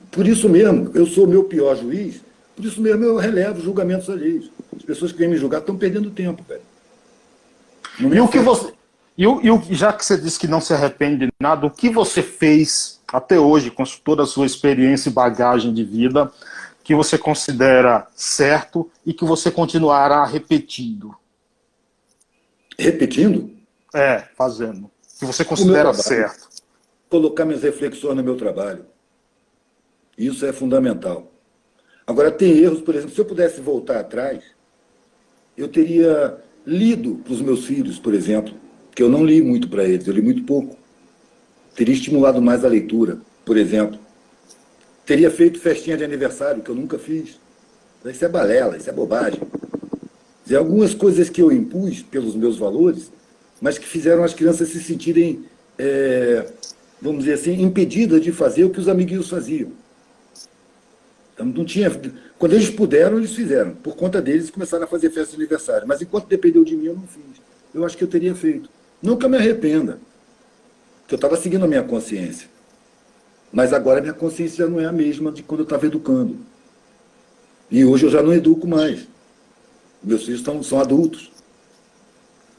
Por 0.09 0.25
isso 0.25 0.47
mesmo, 0.47 0.89
eu 0.93 1.05
sou 1.05 1.25
o 1.25 1.27
meu 1.27 1.43
pior 1.43 1.75
juiz, 1.75 2.21
por 2.55 2.63
isso 2.63 2.81
mesmo 2.81 3.03
eu 3.03 3.17
relevo 3.17 3.61
julgamentos 3.61 4.09
alheios. 4.09 4.49
As 4.73 4.83
pessoas 4.83 5.11
que 5.11 5.17
vêm 5.17 5.27
me 5.27 5.35
julgar 5.35 5.59
estão 5.59 5.75
perdendo 5.75 6.09
tempo, 6.09 6.41
velho. 6.47 6.61
E 7.99 8.21
o 8.21 8.27
que 8.29 8.39
você. 8.39 8.71
E, 9.17 9.25
e 9.25 9.75
já 9.75 9.91
que 9.91 10.05
você 10.05 10.17
disse 10.17 10.39
que 10.39 10.47
não 10.47 10.61
se 10.61 10.73
arrepende 10.73 11.25
de 11.25 11.31
nada, 11.37 11.65
o 11.65 11.69
que 11.69 11.89
você 11.89 12.23
fez 12.23 13.01
até 13.11 13.37
hoje, 13.37 13.69
com 13.69 13.83
toda 14.01 14.23
a 14.23 14.25
sua 14.25 14.45
experiência 14.45 15.09
e 15.09 15.13
bagagem 15.13 15.73
de 15.73 15.83
vida, 15.83 16.31
que 16.85 16.95
você 16.95 17.17
considera 17.17 18.07
certo 18.15 18.89
e 19.05 19.13
que 19.13 19.25
você 19.25 19.51
continuará 19.51 20.23
repetindo? 20.23 21.13
Repetindo? 22.81 23.51
É, 23.93 24.23
fazendo. 24.35 24.89
Que 25.19 25.25
você 25.25 25.45
considera 25.45 25.93
certo. 25.93 26.49
colocar 27.07 27.45
minhas 27.45 27.61
reflexões 27.61 28.15
no 28.15 28.23
meu 28.23 28.35
trabalho. 28.35 28.85
Isso 30.17 30.45
é 30.45 30.51
fundamental. 30.51 31.31
Agora, 32.07 32.31
tem 32.31 32.57
erros, 32.57 32.81
por 32.81 32.95
exemplo, 32.95 33.13
se 33.13 33.21
eu 33.21 33.25
pudesse 33.25 33.61
voltar 33.61 33.99
atrás, 33.99 34.43
eu 35.55 35.67
teria 35.67 36.37
lido 36.65 37.21
para 37.23 37.33
os 37.33 37.41
meus 37.41 37.65
filhos, 37.65 37.99
por 37.99 38.15
exemplo, 38.15 38.53
que 38.95 39.03
eu 39.03 39.09
não 39.09 39.23
li 39.23 39.41
muito 39.41 39.69
para 39.69 39.83
eles, 39.83 40.07
eu 40.07 40.13
li 40.13 40.21
muito 40.21 40.43
pouco. 40.43 40.75
Teria 41.75 41.93
estimulado 41.93 42.41
mais 42.41 42.65
a 42.65 42.67
leitura, 42.67 43.19
por 43.45 43.57
exemplo. 43.57 43.99
Teria 45.05 45.29
feito 45.29 45.59
festinha 45.59 45.97
de 45.97 46.03
aniversário, 46.03 46.63
que 46.63 46.69
eu 46.69 46.75
nunca 46.75 46.97
fiz. 46.97 47.39
Isso 48.05 48.25
é 48.25 48.27
balela, 48.27 48.75
isso 48.75 48.89
é 48.89 48.93
bobagem. 48.93 49.39
E 50.47 50.55
algumas 50.55 50.93
coisas 50.93 51.29
que 51.29 51.41
eu 51.41 51.51
impus 51.51 52.01
pelos 52.01 52.35
meus 52.35 52.57
valores, 52.57 53.11
mas 53.61 53.77
que 53.77 53.87
fizeram 53.87 54.23
as 54.23 54.33
crianças 54.33 54.69
se 54.69 54.81
sentirem, 54.83 55.45
é, 55.77 56.51
vamos 57.01 57.25
dizer 57.25 57.33
assim, 57.33 57.61
impedidas 57.61 58.21
de 58.21 58.31
fazer 58.31 58.63
o 58.63 58.69
que 58.69 58.79
os 58.79 58.87
amiguinhos 58.87 59.29
faziam. 59.29 59.71
Então, 61.33 61.45
não 61.45 61.65
tinha, 61.65 61.89
quando 62.37 62.53
eles 62.53 62.69
puderam, 62.69 63.17
eles 63.17 63.33
fizeram. 63.33 63.71
Por 63.71 63.95
conta 63.95 64.21
deles, 64.21 64.49
começaram 64.49 64.83
a 64.83 64.87
fazer 64.87 65.09
festa 65.09 65.31
de 65.31 65.41
aniversário. 65.41 65.87
Mas 65.87 66.01
enquanto 66.01 66.27
dependeu 66.27 66.63
de 66.63 66.75
mim, 66.75 66.85
eu 66.85 66.95
não 66.95 67.07
fiz. 67.07 67.41
Eu 67.73 67.85
acho 67.85 67.97
que 67.97 68.03
eu 68.03 68.07
teria 68.07 68.35
feito. 68.35 68.69
Nunca 69.01 69.27
me 69.27 69.37
arrependa. 69.37 69.99
Porque 71.01 71.15
eu 71.15 71.17
estava 71.17 71.35
seguindo 71.37 71.65
a 71.65 71.67
minha 71.67 71.83
consciência. 71.83 72.47
Mas 73.51 73.73
agora 73.73 73.99
a 73.99 74.01
minha 74.01 74.13
consciência 74.13 74.65
já 74.65 74.69
não 74.69 74.79
é 74.79 74.85
a 74.85 74.91
mesma 74.91 75.31
de 75.31 75.43
quando 75.43 75.61
eu 75.61 75.65
estava 75.65 75.85
educando. 75.85 76.37
E 77.69 77.83
hoje 77.85 78.05
eu 78.05 78.09
já 78.09 78.21
não 78.21 78.33
educo 78.33 78.67
mais. 78.67 79.07
Meus 80.03 80.23
filhos 80.23 80.39
estão, 80.39 80.61
são 80.63 80.79
adultos. 80.79 81.31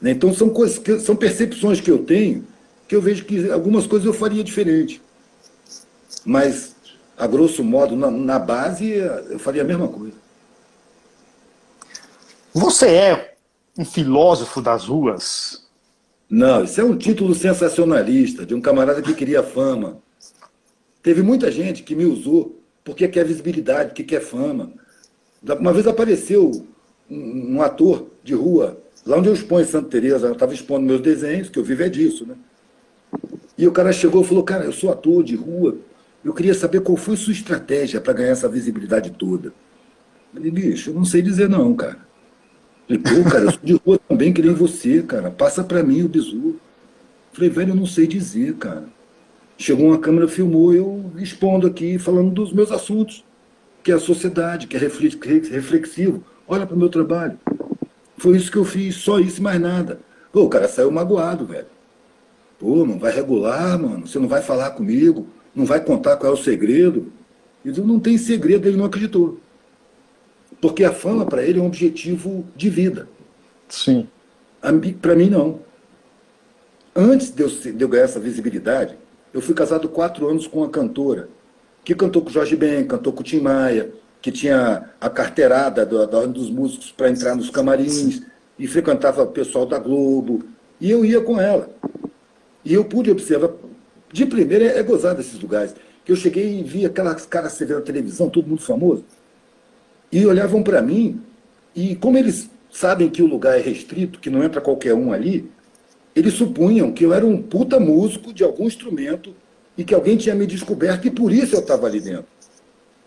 Né? 0.01 0.11
Então 0.11 0.33
são 0.33 0.49
coisas 0.49 0.77
que, 0.77 0.99
são 0.99 1.15
percepções 1.15 1.81
que 1.81 1.91
eu 1.91 1.99
tenho 1.99 2.45
que 2.87 2.95
eu 2.95 3.01
vejo 3.01 3.25
que 3.25 3.49
algumas 3.49 3.87
coisas 3.87 4.05
eu 4.05 4.13
faria 4.13 4.43
diferente. 4.43 5.01
Mas, 6.23 6.75
a 7.17 7.25
grosso 7.25 7.63
modo, 7.63 7.95
na, 7.95 8.11
na 8.11 8.37
base, 8.37 8.87
eu 8.87 9.39
faria 9.39 9.61
a 9.61 9.65
mesma 9.65 9.87
coisa. 9.87 10.15
Você 12.53 12.87
é 12.87 13.35
um 13.77 13.83
filósofo 13.83 14.61
das 14.61 14.85
ruas? 14.85 15.67
Não, 16.29 16.63
isso 16.63 16.79
é 16.79 16.83
um 16.83 16.95
título 16.97 17.33
sensacionalista 17.33 18.45
de 18.45 18.53
um 18.53 18.61
camarada 18.61 19.01
que 19.01 19.13
queria 19.13 19.41
fama. 19.41 19.97
Teve 21.01 21.21
muita 21.21 21.51
gente 21.51 21.83
que 21.83 21.95
me 21.95 22.05
usou 22.05 22.61
porque 22.83 23.07
quer 23.07 23.25
visibilidade, 23.25 23.89
porque 23.89 24.03
quer 24.03 24.21
fama. 24.21 24.71
Uma 25.41 25.73
vez 25.73 25.87
apareceu 25.87 26.67
um, 27.09 27.61
ator 27.61 28.07
de 28.23 28.33
rua, 28.33 28.77
lá 29.05 29.17
onde 29.17 29.29
eu 29.29 29.33
exponho 29.33 29.65
Santa 29.65 29.89
Teresa, 29.89 30.27
eu 30.27 30.33
estava 30.33 30.53
expondo 30.53 30.85
meus 30.85 31.01
desenhos, 31.01 31.49
que 31.49 31.59
eu 31.59 31.63
vivo 31.63 31.83
é 31.83 31.89
disso, 31.89 32.25
né? 32.25 32.35
E 33.57 33.67
o 33.67 33.71
cara 33.71 33.93
chegou 33.93 34.23
e 34.23 34.25
falou, 34.25 34.43
cara, 34.43 34.65
eu 34.65 34.71
sou 34.71 34.91
ator 34.91 35.23
de 35.23 35.35
rua, 35.35 35.77
eu 36.23 36.33
queria 36.33 36.53
saber 36.53 36.81
qual 36.81 36.97
foi 36.97 37.15
sua 37.17 37.33
estratégia 37.33 38.01
para 38.01 38.13
ganhar 38.13 38.31
essa 38.31 38.47
visibilidade 38.47 39.11
toda. 39.11 39.49
Eu 39.49 39.53
falei, 40.35 40.51
bicho, 40.51 40.89
eu 40.89 40.93
não 40.93 41.05
sei 41.05 41.21
dizer 41.21 41.49
não, 41.49 41.75
cara. 41.75 41.99
Falei, 42.87 43.01
pô, 43.01 43.29
cara, 43.29 43.45
eu 43.45 43.51
sou 43.51 43.59
de 43.63 43.73
rua 43.73 43.99
também, 44.07 44.33
que 44.33 44.41
nem 44.41 44.53
você, 44.53 45.03
cara. 45.03 45.29
Passa 45.29 45.63
para 45.63 45.83
mim 45.83 46.01
o 46.01 46.09
bizu. 46.09 46.59
Falei, 47.31 47.49
velho, 47.49 47.71
eu 47.71 47.75
não 47.75 47.85
sei 47.85 48.07
dizer, 48.07 48.55
cara. 48.55 48.85
Chegou 49.57 49.87
uma 49.87 49.99
câmera, 49.99 50.27
filmou, 50.27 50.73
eu 50.73 51.11
expondo 51.17 51.67
aqui, 51.67 51.99
falando 51.99 52.31
dos 52.31 52.51
meus 52.51 52.71
assuntos, 52.71 53.23
que 53.83 53.91
é 53.91 53.95
a 53.95 53.99
sociedade, 53.99 54.67
que 54.67 54.75
é 54.75 54.79
reflexivo. 54.79 56.23
Olha 56.53 56.67
para 56.67 56.75
o 56.75 56.77
meu 56.77 56.89
trabalho. 56.89 57.39
Foi 58.15 58.37
isso 58.37 58.51
que 58.51 58.59
eu 58.59 58.63
fiz, 58.63 58.97
só 58.97 59.19
isso 59.19 59.39
e 59.39 59.41
mais 59.41 59.59
nada. 59.59 59.99
Pô, 60.31 60.43
o 60.43 60.49
cara 60.49 60.67
saiu 60.67 60.91
magoado, 60.91 61.47
velho. 61.47 61.65
Pô, 62.59 62.85
não 62.85 62.99
vai 62.99 63.11
regular, 63.11 63.79
mano. 63.79 64.05
Você 64.05 64.19
não 64.19 64.27
vai 64.27 64.39
falar 64.43 64.69
comigo, 64.69 65.25
não 65.55 65.65
vai 65.65 65.83
contar 65.83 66.15
qual 66.15 66.31
é 66.31 66.35
o 66.35 66.37
segredo. 66.37 67.11
Ele 67.65 67.81
não 67.81 67.99
tem 67.99 68.19
segredo, 68.19 68.67
ele 68.67 68.77
não 68.77 68.85
acreditou. 68.85 69.39
Porque 70.61 70.83
a 70.83 70.93
fama 70.93 71.25
para 71.25 71.43
ele 71.43 71.57
é 71.57 71.61
um 71.61 71.65
objetivo 71.65 72.45
de 72.55 72.69
vida. 72.69 73.09
Sim. 73.67 74.07
Para 75.01 75.15
mim, 75.15 75.31
não. 75.31 75.59
Antes 76.95 77.31
de 77.31 77.41
eu, 77.41 77.49
de 77.49 77.81
eu 77.81 77.89
ganhar 77.89 78.03
essa 78.03 78.19
visibilidade, 78.19 78.95
eu 79.33 79.41
fui 79.41 79.55
casado 79.55 79.89
quatro 79.89 80.29
anos 80.29 80.45
com 80.45 80.59
uma 80.59 80.69
cantora 80.69 81.29
que 81.83 81.95
cantou 81.95 82.21
com 82.21 82.29
o 82.29 82.31
Jorge 82.31 82.55
Ben, 82.55 82.85
cantou 82.85 83.11
com 83.11 83.21
o 83.21 83.23
Tim 83.23 83.39
Maia, 83.39 83.91
que 84.23 84.31
tinha 84.31 84.89
a 85.01 85.09
carteirada 85.09 85.85
da, 85.85 86.05
da 86.05 86.25
dos 86.25 86.49
Músicos 86.49 86.93
para 86.93 87.09
entrar 87.09 87.35
nos 87.35 87.49
camarins, 87.49 88.21
e 88.57 88.65
frequentava 88.65 89.21
o 89.21 89.27
pessoal 89.27 89.65
da 89.65 89.77
Globo, 89.77 90.45
e 90.79 90.89
eu 90.89 91.03
ia 91.03 91.19
com 91.19 91.41
ela. 91.41 91.69
E 92.63 92.73
eu 92.73 92.85
pude 92.85 93.11
observar, 93.11 93.51
de 94.13 94.25
primeira 94.25 94.63
é, 94.63 94.81
gozar 94.81 95.13
desses 95.13 95.37
lugares, 95.41 95.75
que 96.05 96.11
eu 96.11 96.15
cheguei 96.15 96.57
e 96.57 96.63
vi 96.63 96.85
aquelas 96.85 97.25
caras 97.25 97.51
se 97.51 97.65
vendo 97.65 97.79
na 97.79 97.85
televisão, 97.85 98.29
todo 98.29 98.47
mundo 98.47 98.61
famoso, 98.61 99.03
e 100.09 100.25
olhavam 100.25 100.63
para 100.63 100.81
mim, 100.81 101.21
e 101.75 101.93
como 101.97 102.17
eles 102.17 102.49
sabem 102.71 103.09
que 103.09 103.21
o 103.21 103.27
lugar 103.27 103.59
é 103.59 103.61
restrito, 103.61 104.19
que 104.19 104.29
não 104.29 104.41
entra 104.41 104.61
qualquer 104.61 104.93
um 104.93 105.11
ali, 105.11 105.51
eles 106.15 106.33
supunham 106.35 106.93
que 106.93 107.03
eu 107.03 107.13
era 107.13 107.25
um 107.25 107.41
puta 107.41 107.77
músico 107.77 108.31
de 108.31 108.41
algum 108.41 108.67
instrumento 108.67 109.35
e 109.77 109.83
que 109.83 109.93
alguém 109.93 110.15
tinha 110.15 110.33
me 110.33 110.47
descoberto 110.47 111.07
e 111.07 111.11
por 111.11 111.29
isso 111.29 111.57
eu 111.57 111.59
estava 111.59 111.87
ali 111.87 111.99
dentro. 111.99 112.31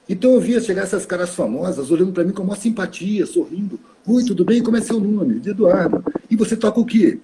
Então 0.08 0.32
eu 0.32 0.40
via 0.40 0.60
chegar 0.60 0.82
essas 0.82 1.04
caras 1.04 1.30
famosas 1.30 1.90
olhando 1.90 2.12
para 2.12 2.24
mim 2.24 2.32
com 2.32 2.42
uma 2.42 2.56
simpatia, 2.56 3.26
sorrindo. 3.26 3.78
Oi, 4.06 4.24
tudo 4.24 4.44
bem? 4.44 4.62
Como 4.62 4.76
é 4.76 4.80
seu 4.80 5.00
nome? 5.00 5.42
Eduardo. 5.44 6.04
E 6.30 6.36
você 6.36 6.56
toca 6.56 6.78
o 6.78 6.86
quê? 6.86 7.18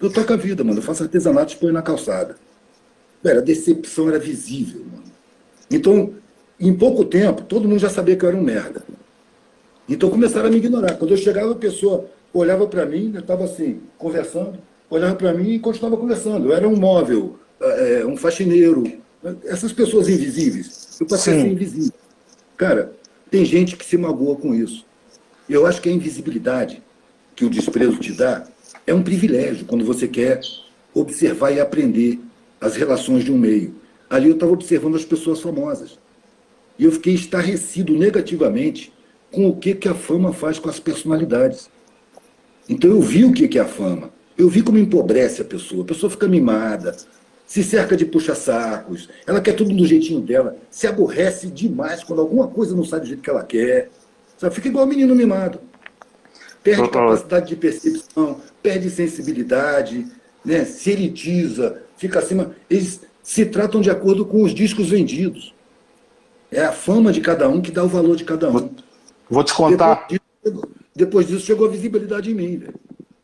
Eu 0.00 0.12
toco 0.12 0.32
a 0.32 0.36
vida, 0.36 0.64
mano. 0.64 0.78
Eu 0.78 0.82
faço 0.82 1.04
artesanato 1.04 1.54
e 1.54 1.56
ponho 1.56 1.72
na 1.72 1.82
calçada. 1.82 2.36
Velho, 3.22 3.38
a 3.38 3.42
decepção 3.42 4.08
era 4.08 4.18
visível, 4.18 4.80
mano. 4.80 5.04
Então, 5.70 6.14
em 6.58 6.74
pouco 6.74 7.04
tempo, 7.04 7.42
todo 7.42 7.68
mundo 7.68 7.78
já 7.78 7.90
sabia 7.90 8.16
que 8.16 8.24
eu 8.24 8.28
era 8.28 8.38
um 8.38 8.42
merda. 8.42 8.82
Então 9.88 10.10
começaram 10.10 10.48
a 10.48 10.50
me 10.50 10.56
ignorar. 10.56 10.96
Quando 10.96 11.12
eu 11.12 11.16
chegava, 11.16 11.52
a 11.52 11.56
pessoa 11.56 12.06
olhava 12.32 12.66
para 12.66 12.84
mim, 12.84 13.12
eu 13.14 13.20
estava 13.20 13.44
assim, 13.44 13.80
conversando, 13.96 14.58
olhava 14.90 15.14
para 15.14 15.32
mim 15.32 15.52
e 15.52 15.58
continuava 15.58 15.96
conversando. 15.96 16.48
Eu 16.48 16.54
era 16.54 16.68
um 16.68 16.76
móvel, 16.76 17.38
é, 17.60 18.04
um 18.04 18.16
faxineiro. 18.16 18.84
Essas 19.44 19.72
pessoas 19.72 20.08
invisíveis. 20.08 20.98
Eu 21.00 21.06
passei 21.06 21.34
Sim. 21.34 21.38
a 21.38 21.42
ser 21.42 21.50
invisível. 21.52 21.92
Cara, 22.56 22.92
tem 23.30 23.44
gente 23.44 23.76
que 23.76 23.84
se 23.84 23.98
magoa 23.98 24.36
com 24.36 24.54
isso. 24.54 24.84
Eu 25.48 25.66
acho 25.66 25.80
que 25.80 25.88
a 25.88 25.92
invisibilidade 25.92 26.82
que 27.34 27.44
o 27.44 27.50
desprezo 27.50 27.98
te 27.98 28.12
dá 28.12 28.46
é 28.86 28.94
um 28.94 29.02
privilégio 29.02 29.66
quando 29.66 29.84
você 29.84 30.08
quer 30.08 30.40
observar 30.94 31.52
e 31.52 31.60
aprender 31.60 32.18
as 32.60 32.76
relações 32.76 33.24
de 33.24 33.30
um 33.30 33.38
meio. 33.38 33.74
Ali 34.08 34.28
eu 34.28 34.34
estava 34.34 34.52
observando 34.52 34.96
as 34.96 35.04
pessoas 35.04 35.40
famosas. 35.40 35.98
E 36.78 36.84
eu 36.84 36.92
fiquei 36.92 37.14
estarrecido 37.14 37.96
negativamente 37.96 38.92
com 39.30 39.48
o 39.48 39.56
que, 39.56 39.74
que 39.74 39.88
a 39.88 39.94
fama 39.94 40.32
faz 40.32 40.58
com 40.58 40.68
as 40.68 40.80
personalidades. 40.80 41.68
Então 42.68 42.90
eu 42.90 43.00
vi 43.00 43.24
o 43.24 43.32
que, 43.32 43.48
que 43.48 43.58
é 43.58 43.62
a 43.62 43.66
fama. 43.66 44.10
Eu 44.36 44.48
vi 44.48 44.62
como 44.62 44.78
empobrece 44.78 45.42
a 45.42 45.44
pessoa. 45.44 45.82
A 45.82 45.86
pessoa 45.86 46.10
fica 46.10 46.28
mimada, 46.28 46.96
se 47.46 47.62
cerca 47.62 47.96
de 47.96 48.04
puxa-sacos, 48.04 49.08
ela 49.24 49.40
quer 49.40 49.52
tudo 49.52 49.72
do 49.72 49.86
jeitinho 49.86 50.20
dela, 50.20 50.56
se 50.68 50.86
aborrece 50.86 51.46
demais 51.46 52.02
quando 52.02 52.20
alguma 52.20 52.48
coisa 52.48 52.74
não 52.74 52.84
sai 52.84 53.00
do 53.00 53.06
jeito 53.06 53.22
que 53.22 53.30
ela 53.30 53.44
quer. 53.44 53.88
Sabe? 54.36 54.54
Fica 54.54 54.68
igual 54.68 54.84
o 54.84 54.88
menino 54.88 55.14
mimado. 55.14 55.60
Perde 56.62 56.82
Total. 56.82 57.06
capacidade 57.06 57.46
de 57.46 57.56
percepção, 57.56 58.40
perde 58.60 58.90
sensibilidade, 58.90 60.04
né? 60.44 60.64
se 60.64 60.90
elitiza, 60.90 61.82
fica 61.96 62.18
acima. 62.18 62.50
Eles 62.68 63.00
se 63.22 63.46
tratam 63.46 63.80
de 63.80 63.90
acordo 63.90 64.26
com 64.26 64.42
os 64.42 64.52
discos 64.52 64.88
vendidos. 64.88 65.54
É 66.50 66.64
a 66.64 66.72
fama 66.72 67.12
de 67.12 67.20
cada 67.20 67.48
um 67.48 67.60
que 67.60 67.70
dá 67.70 67.84
o 67.84 67.88
valor 67.88 68.16
de 68.16 68.24
cada 68.24 68.50
um. 68.50 68.70
Vou 69.30 69.44
te 69.44 69.54
contar. 69.54 70.06
Depois 70.08 70.20
disso, 70.44 70.68
depois 70.94 71.26
disso 71.28 71.46
chegou 71.46 71.68
a 71.68 71.70
visibilidade 71.70 72.30
em 72.30 72.34
mim. 72.34 72.56
Velho. 72.58 72.74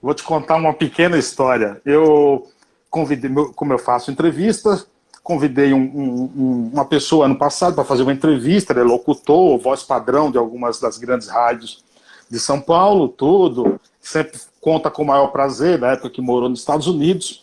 Vou 0.00 0.14
te 0.14 0.22
contar 0.22 0.56
uma 0.56 0.74
pequena 0.74 1.16
história. 1.16 1.80
Eu 1.84 2.48
convidei, 2.92 3.30
como 3.56 3.72
eu 3.72 3.78
faço 3.78 4.10
entrevistas, 4.10 4.86
convidei 5.22 5.72
um, 5.72 5.80
um, 5.82 6.70
uma 6.74 6.84
pessoa 6.84 7.24
ano 7.24 7.36
passado 7.36 7.74
para 7.74 7.84
fazer 7.84 8.02
uma 8.02 8.12
entrevista, 8.12 8.72
ele 8.72 8.80
é 8.80 8.84
locutor, 8.84 9.58
voz 9.58 9.82
padrão 9.82 10.30
de 10.30 10.36
algumas 10.36 10.78
das 10.78 10.98
grandes 10.98 11.28
rádios 11.28 11.82
de 12.30 12.38
São 12.38 12.60
Paulo, 12.60 13.08
tudo, 13.08 13.80
sempre 13.98 14.38
conta 14.60 14.90
com 14.90 15.02
o 15.02 15.06
maior 15.06 15.28
prazer, 15.28 15.78
na 15.78 15.92
época 15.92 16.10
que 16.10 16.20
morou 16.20 16.50
nos 16.50 16.60
Estados 16.60 16.86
Unidos. 16.86 17.42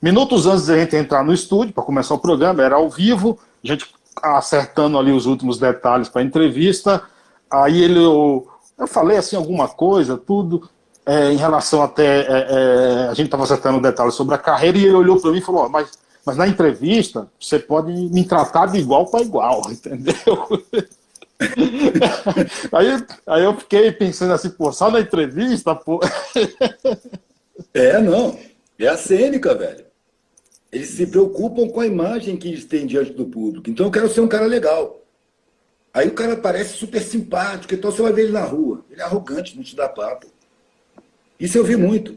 Minutos 0.00 0.46
antes 0.46 0.66
de 0.66 0.72
a 0.72 0.78
gente 0.78 0.94
entrar 0.94 1.24
no 1.24 1.32
estúdio, 1.32 1.72
para 1.72 1.82
começar 1.82 2.14
o 2.14 2.18
programa, 2.18 2.62
era 2.62 2.74
ao 2.74 2.90
vivo, 2.90 3.38
a 3.64 3.66
gente 3.66 3.86
acertando 4.22 4.98
ali 4.98 5.10
os 5.10 5.24
últimos 5.24 5.58
detalhes 5.58 6.10
para 6.10 6.20
a 6.20 6.24
entrevista, 6.24 7.02
aí 7.50 7.82
ele, 7.82 7.98
eu, 7.98 8.46
eu 8.78 8.86
falei 8.86 9.16
assim 9.16 9.36
alguma 9.36 9.68
coisa, 9.68 10.18
tudo, 10.18 10.68
é, 11.06 11.32
em 11.32 11.36
relação 11.36 11.82
até. 11.82 12.20
É, 12.20 12.26
é, 12.28 13.08
a 13.08 13.14
gente 13.14 13.26
estava 13.26 13.44
acertando 13.44 13.80
detalhes 13.80 14.14
sobre 14.14 14.34
a 14.34 14.38
carreira 14.38 14.78
e 14.78 14.84
ele 14.84 14.94
olhou 14.94 15.20
para 15.20 15.30
mim 15.30 15.38
e 15.38 15.42
falou: 15.42 15.68
mas, 15.68 15.90
mas 16.24 16.36
na 16.36 16.46
entrevista 16.46 17.28
você 17.38 17.58
pode 17.58 17.92
me 17.92 18.24
tratar 18.24 18.66
de 18.66 18.78
igual 18.78 19.06
para 19.06 19.22
igual, 19.22 19.62
entendeu? 19.70 20.14
aí, 22.72 23.06
aí 23.26 23.44
eu 23.44 23.54
fiquei 23.56 23.90
pensando 23.90 24.32
assim, 24.32 24.50
pô, 24.50 24.72
só 24.72 24.90
na 24.90 25.00
entrevista, 25.00 25.74
pô. 25.74 26.00
é, 27.74 28.00
não. 28.00 28.38
É 28.78 28.86
a 28.88 28.96
cênica, 28.96 29.54
velho. 29.54 29.84
Eles 30.70 30.88
se 30.88 31.06
preocupam 31.06 31.68
com 31.68 31.80
a 31.80 31.86
imagem 31.86 32.36
que 32.36 32.48
eles 32.48 32.64
têm 32.64 32.86
diante 32.86 33.12
do 33.12 33.26
público. 33.26 33.68
Então 33.68 33.86
eu 33.86 33.92
quero 33.92 34.08
ser 34.08 34.20
um 34.20 34.28
cara 34.28 34.46
legal. 34.46 35.00
Aí 35.92 36.08
o 36.08 36.14
cara 36.14 36.36
parece 36.36 36.78
super 36.78 37.02
simpático, 37.02 37.74
então 37.74 37.90
você 37.90 38.00
vai 38.00 38.12
ver 38.12 38.22
ele 38.22 38.32
na 38.32 38.44
rua. 38.44 38.82
Ele 38.90 39.00
é 39.00 39.04
arrogante, 39.04 39.54
não 39.54 39.62
te 39.62 39.76
dá 39.76 39.88
papo. 39.88 40.26
Isso 41.42 41.58
eu 41.58 41.64
vi 41.64 41.74
muito. 41.74 42.16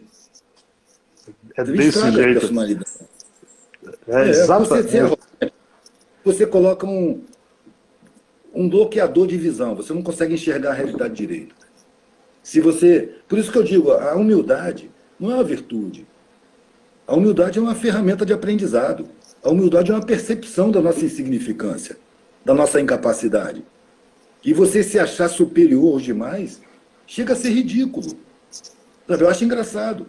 É 1.57 1.63
desse 1.63 1.99
jeito. 2.11 2.53
É, 4.07 4.29
é, 4.29 4.33
você, 4.43 4.97
é. 5.41 5.51
você 6.23 6.45
coloca 6.45 6.85
um, 6.85 7.23
um 8.53 8.69
bloqueador 8.69 9.25
de 9.25 9.35
visão. 9.35 9.75
Você 9.75 9.91
não 9.93 10.03
consegue 10.03 10.35
enxergar 10.35 10.69
a 10.69 10.73
realidade 10.73 11.15
direito. 11.15 11.55
Se 12.43 12.61
você, 12.61 13.15
por 13.27 13.39
isso 13.39 13.51
que 13.51 13.57
eu 13.57 13.63
digo, 13.63 13.91
a 13.93 14.13
humildade 14.13 14.91
não 15.19 15.31
é 15.31 15.33
uma 15.33 15.43
virtude. 15.43 16.05
A 17.07 17.15
humildade 17.15 17.57
é 17.57 17.61
uma 17.61 17.73
ferramenta 17.73 18.27
de 18.27 18.33
aprendizado. 18.33 19.07
A 19.43 19.49
humildade 19.49 19.89
é 19.89 19.95
uma 19.95 20.05
percepção 20.05 20.69
da 20.69 20.79
nossa 20.79 21.03
insignificância, 21.03 21.97
da 22.45 22.53
nossa 22.53 22.79
incapacidade. 22.79 23.65
E 24.43 24.53
você 24.53 24.83
se 24.83 24.99
achar 24.99 25.29
superior 25.29 25.99
demais, 25.99 26.61
chega 27.07 27.33
a 27.33 27.35
ser 27.35 27.49
ridículo. 27.49 28.24
Eu 29.07 29.29
acho 29.29 29.43
engraçado. 29.43 30.07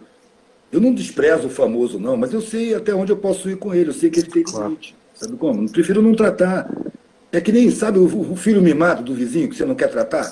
Eu 0.71 0.81
não 0.81 0.93
desprezo 0.93 1.47
o 1.47 1.49
famoso, 1.49 1.99
não, 1.99 2.17
mas 2.17 2.33
eu 2.33 2.41
sei 2.41 2.75
até 2.75 2.93
onde 2.93 3.11
eu 3.11 3.17
posso 3.17 3.49
ir 3.49 3.57
com 3.57 3.73
ele. 3.73 3.89
Eu 3.89 3.93
sei 3.93 4.09
que 4.09 4.19
ele 4.19 4.29
tem 4.29 4.43
limite. 4.43 4.95
Sabe 5.13 5.37
como? 5.37 5.63
Eu 5.63 5.71
prefiro 5.71 6.01
não 6.01 6.13
tratar. 6.13 6.69
É 7.31 7.39
que 7.39 7.51
nem, 7.51 7.69
sabe, 7.71 7.99
o, 7.99 8.35
filho 8.35 8.61
mimado 8.61 9.03
do 9.03 9.13
vizinho 9.13 9.49
que 9.49 9.55
você 9.55 9.65
não 9.65 9.75
quer 9.75 9.89
tratar? 9.89 10.31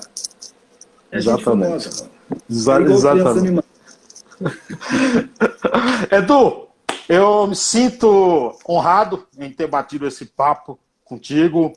É 1.12 1.18
Exatamente. 1.18 1.38
gente 1.38 1.44
famosa, 1.44 2.10
Exa 2.50 2.82
é 2.82 2.84
exatamente. 2.84 3.66
Edu, 6.12 6.68
eu 7.08 7.48
me 7.48 7.56
sinto 7.56 8.58
honrado 8.68 9.26
em 9.38 9.52
ter 9.52 9.68
batido 9.68 10.08
esse 10.08 10.26
papo 10.26 10.80
contigo. 11.04 11.74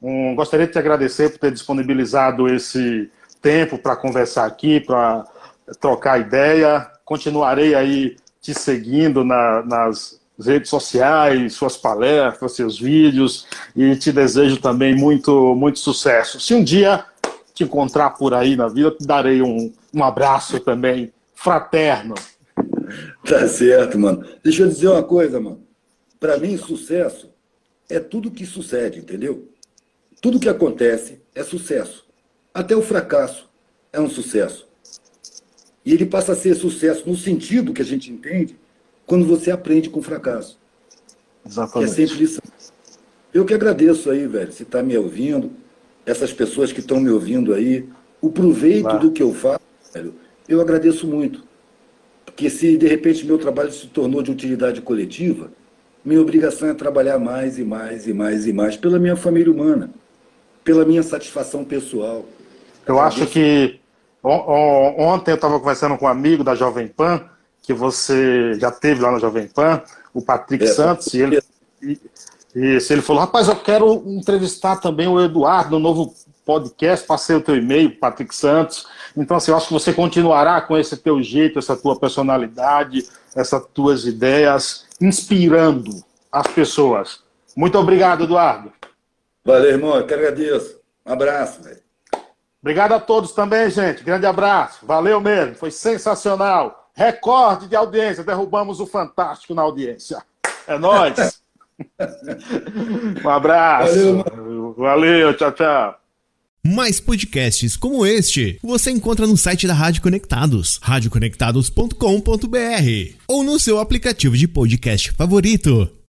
Um, 0.00 0.34
gostaria 0.34 0.66
de 0.66 0.72
te 0.72 0.78
agradecer 0.78 1.30
por 1.30 1.38
ter 1.38 1.52
disponibilizado 1.52 2.48
esse 2.48 3.10
tempo 3.40 3.78
para 3.78 3.96
conversar 3.96 4.46
aqui, 4.46 4.80
para 4.80 5.24
trocar 5.80 6.20
ideia. 6.20 6.90
Continuarei 7.04 7.74
aí 7.74 8.16
te 8.40 8.54
seguindo 8.54 9.24
na, 9.24 9.62
nas 9.62 10.20
redes 10.38 10.70
sociais, 10.70 11.52
suas 11.54 11.76
palestras, 11.76 12.52
seus 12.52 12.78
vídeos 12.78 13.46
e 13.76 13.94
te 13.96 14.10
desejo 14.10 14.60
também 14.60 14.94
muito, 14.94 15.54
muito 15.54 15.78
sucesso. 15.78 16.40
Se 16.40 16.54
um 16.54 16.64
dia 16.64 17.04
te 17.54 17.64
encontrar 17.64 18.10
por 18.10 18.34
aí 18.34 18.56
na 18.56 18.68
vida, 18.68 18.90
te 18.90 19.06
darei 19.06 19.42
um, 19.42 19.72
um 19.94 20.02
abraço 20.02 20.58
também 20.60 21.12
fraterno. 21.34 22.14
Tá 23.24 23.46
certo, 23.46 23.98
mano. 23.98 24.24
Deixa 24.42 24.62
eu 24.62 24.68
dizer 24.68 24.88
uma 24.88 25.02
coisa, 25.02 25.40
mano. 25.40 25.62
Para 26.18 26.38
mim, 26.38 26.56
sucesso 26.56 27.30
é 27.88 28.00
tudo 28.00 28.30
que 28.30 28.46
sucede, 28.46 28.98
entendeu? 28.98 29.48
Tudo 30.20 30.40
que 30.40 30.48
acontece 30.48 31.20
é 31.34 31.42
sucesso. 31.42 32.06
Até 32.54 32.76
o 32.76 32.82
fracasso 32.82 33.50
é 33.92 34.00
um 34.00 34.08
sucesso. 34.08 34.68
E 35.84 35.92
ele 35.92 36.06
passa 36.06 36.32
a 36.32 36.36
ser 36.36 36.54
sucesso 36.54 37.08
no 37.08 37.16
sentido 37.16 37.72
que 37.72 37.82
a 37.82 37.84
gente 37.84 38.10
entende 38.10 38.56
quando 39.06 39.26
você 39.26 39.50
aprende 39.50 39.90
com 39.90 40.02
fracasso. 40.02 40.58
Exatamente. 41.44 41.94
Que 41.94 42.02
é 42.02 42.06
sempre 42.06 42.22
lição. 42.22 42.42
Eu 43.34 43.44
que 43.44 43.54
agradeço 43.54 44.10
aí, 44.10 44.26
velho, 44.26 44.52
se 44.52 44.62
está 44.62 44.82
me 44.82 44.96
ouvindo, 44.96 45.50
essas 46.04 46.32
pessoas 46.32 46.72
que 46.72 46.80
estão 46.80 47.00
me 47.00 47.10
ouvindo 47.10 47.54
aí, 47.54 47.88
o 48.20 48.30
proveito 48.30 48.82
claro. 48.82 49.00
do 49.00 49.10
que 49.10 49.22
eu 49.22 49.32
faço, 49.32 49.60
velho, 49.92 50.14
eu 50.48 50.60
agradeço 50.60 51.06
muito. 51.06 51.42
Porque 52.24 52.48
se 52.48 52.76
de 52.76 52.86
repente 52.86 53.26
meu 53.26 53.38
trabalho 53.38 53.72
se 53.72 53.86
tornou 53.86 54.22
de 54.22 54.30
utilidade 54.30 54.80
coletiva, 54.80 55.50
minha 56.04 56.20
obrigação 56.20 56.68
é 56.68 56.74
trabalhar 56.74 57.18
mais 57.18 57.58
e 57.58 57.64
mais 57.64 58.06
e 58.06 58.12
mais 58.12 58.46
e 58.46 58.52
mais 58.52 58.76
pela 58.76 58.98
minha 58.98 59.16
família 59.16 59.52
humana, 59.52 59.90
pela 60.64 60.84
minha 60.84 61.02
satisfação 61.02 61.64
pessoal. 61.64 62.26
Eu 62.86 62.98
acho 62.98 63.26
que 63.26 63.78
ontem 64.22 65.32
eu 65.32 65.36
estava 65.36 65.58
conversando 65.58 65.96
com 65.98 66.04
um 66.04 66.08
amigo 66.08 66.44
da 66.44 66.54
Jovem 66.54 66.86
Pan, 66.86 67.24
que 67.62 67.72
você 67.72 68.54
já 68.54 68.70
teve 68.70 69.00
lá 69.00 69.12
na 69.12 69.18
Jovem 69.18 69.46
Pan, 69.48 69.82
o 70.14 70.22
Patrick 70.22 70.64
é, 70.64 70.68
Santos, 70.68 71.12
e 71.14 71.20
ele, 71.20 71.42
e, 71.82 71.98
e, 72.54 72.78
ele 72.90 73.02
falou, 73.02 73.22
rapaz, 73.22 73.48
eu 73.48 73.56
quero 73.56 74.02
entrevistar 74.06 74.76
também 74.76 75.08
o 75.08 75.20
Eduardo 75.20 75.78
no 75.78 75.78
novo 75.78 76.14
podcast, 76.44 77.06
passei 77.06 77.36
o 77.36 77.40
teu 77.40 77.56
e-mail, 77.56 77.98
Patrick 77.98 78.34
Santos. 78.34 78.86
Então, 79.16 79.36
assim, 79.36 79.50
eu 79.50 79.56
acho 79.56 79.68
que 79.68 79.72
você 79.72 79.92
continuará 79.92 80.60
com 80.60 80.76
esse 80.76 80.96
teu 80.96 81.22
jeito, 81.22 81.58
essa 81.58 81.76
tua 81.76 81.98
personalidade, 81.98 83.08
essas 83.34 83.64
tuas 83.72 84.04
ideias, 84.04 84.84
inspirando 85.00 86.02
as 86.30 86.46
pessoas. 86.48 87.20
Muito 87.56 87.78
obrigado, 87.78 88.24
Eduardo. 88.24 88.72
Valeu, 89.44 89.70
irmão. 89.70 89.96
Eu 89.96 90.06
que 90.06 90.14
agradeço. 90.14 90.78
Um 91.04 91.12
abraço, 91.12 91.62
velho. 91.62 91.81
Obrigado 92.62 92.92
a 92.92 93.00
todos 93.00 93.32
também, 93.32 93.68
gente. 93.68 94.04
Grande 94.04 94.24
abraço. 94.24 94.86
Valeu 94.86 95.20
mesmo. 95.20 95.56
Foi 95.56 95.70
sensacional. 95.70 96.90
Recorde 96.94 97.66
de 97.66 97.74
audiência. 97.74 98.22
Derrubamos 98.22 98.78
o 98.78 98.86
Fantástico 98.86 99.52
na 99.52 99.62
audiência. 99.62 100.22
É 100.66 100.78
nóis. 100.78 101.42
um 103.24 103.28
abraço. 103.28 104.22
Valeu, 104.22 104.74
Valeu, 104.78 105.36
tchau, 105.36 105.52
tchau. 105.52 105.98
Mais 106.64 107.00
podcasts 107.00 107.76
como 107.76 108.06
este 108.06 108.60
você 108.62 108.92
encontra 108.92 109.26
no 109.26 109.36
site 109.36 109.66
da 109.66 109.74
Rádio 109.74 110.00
Conectados, 110.00 110.78
radioconectados.com.br 110.80 113.16
ou 113.26 113.42
no 113.42 113.58
seu 113.58 113.80
aplicativo 113.80 114.36
de 114.36 114.46
podcast 114.46 115.10
favorito. 115.10 116.01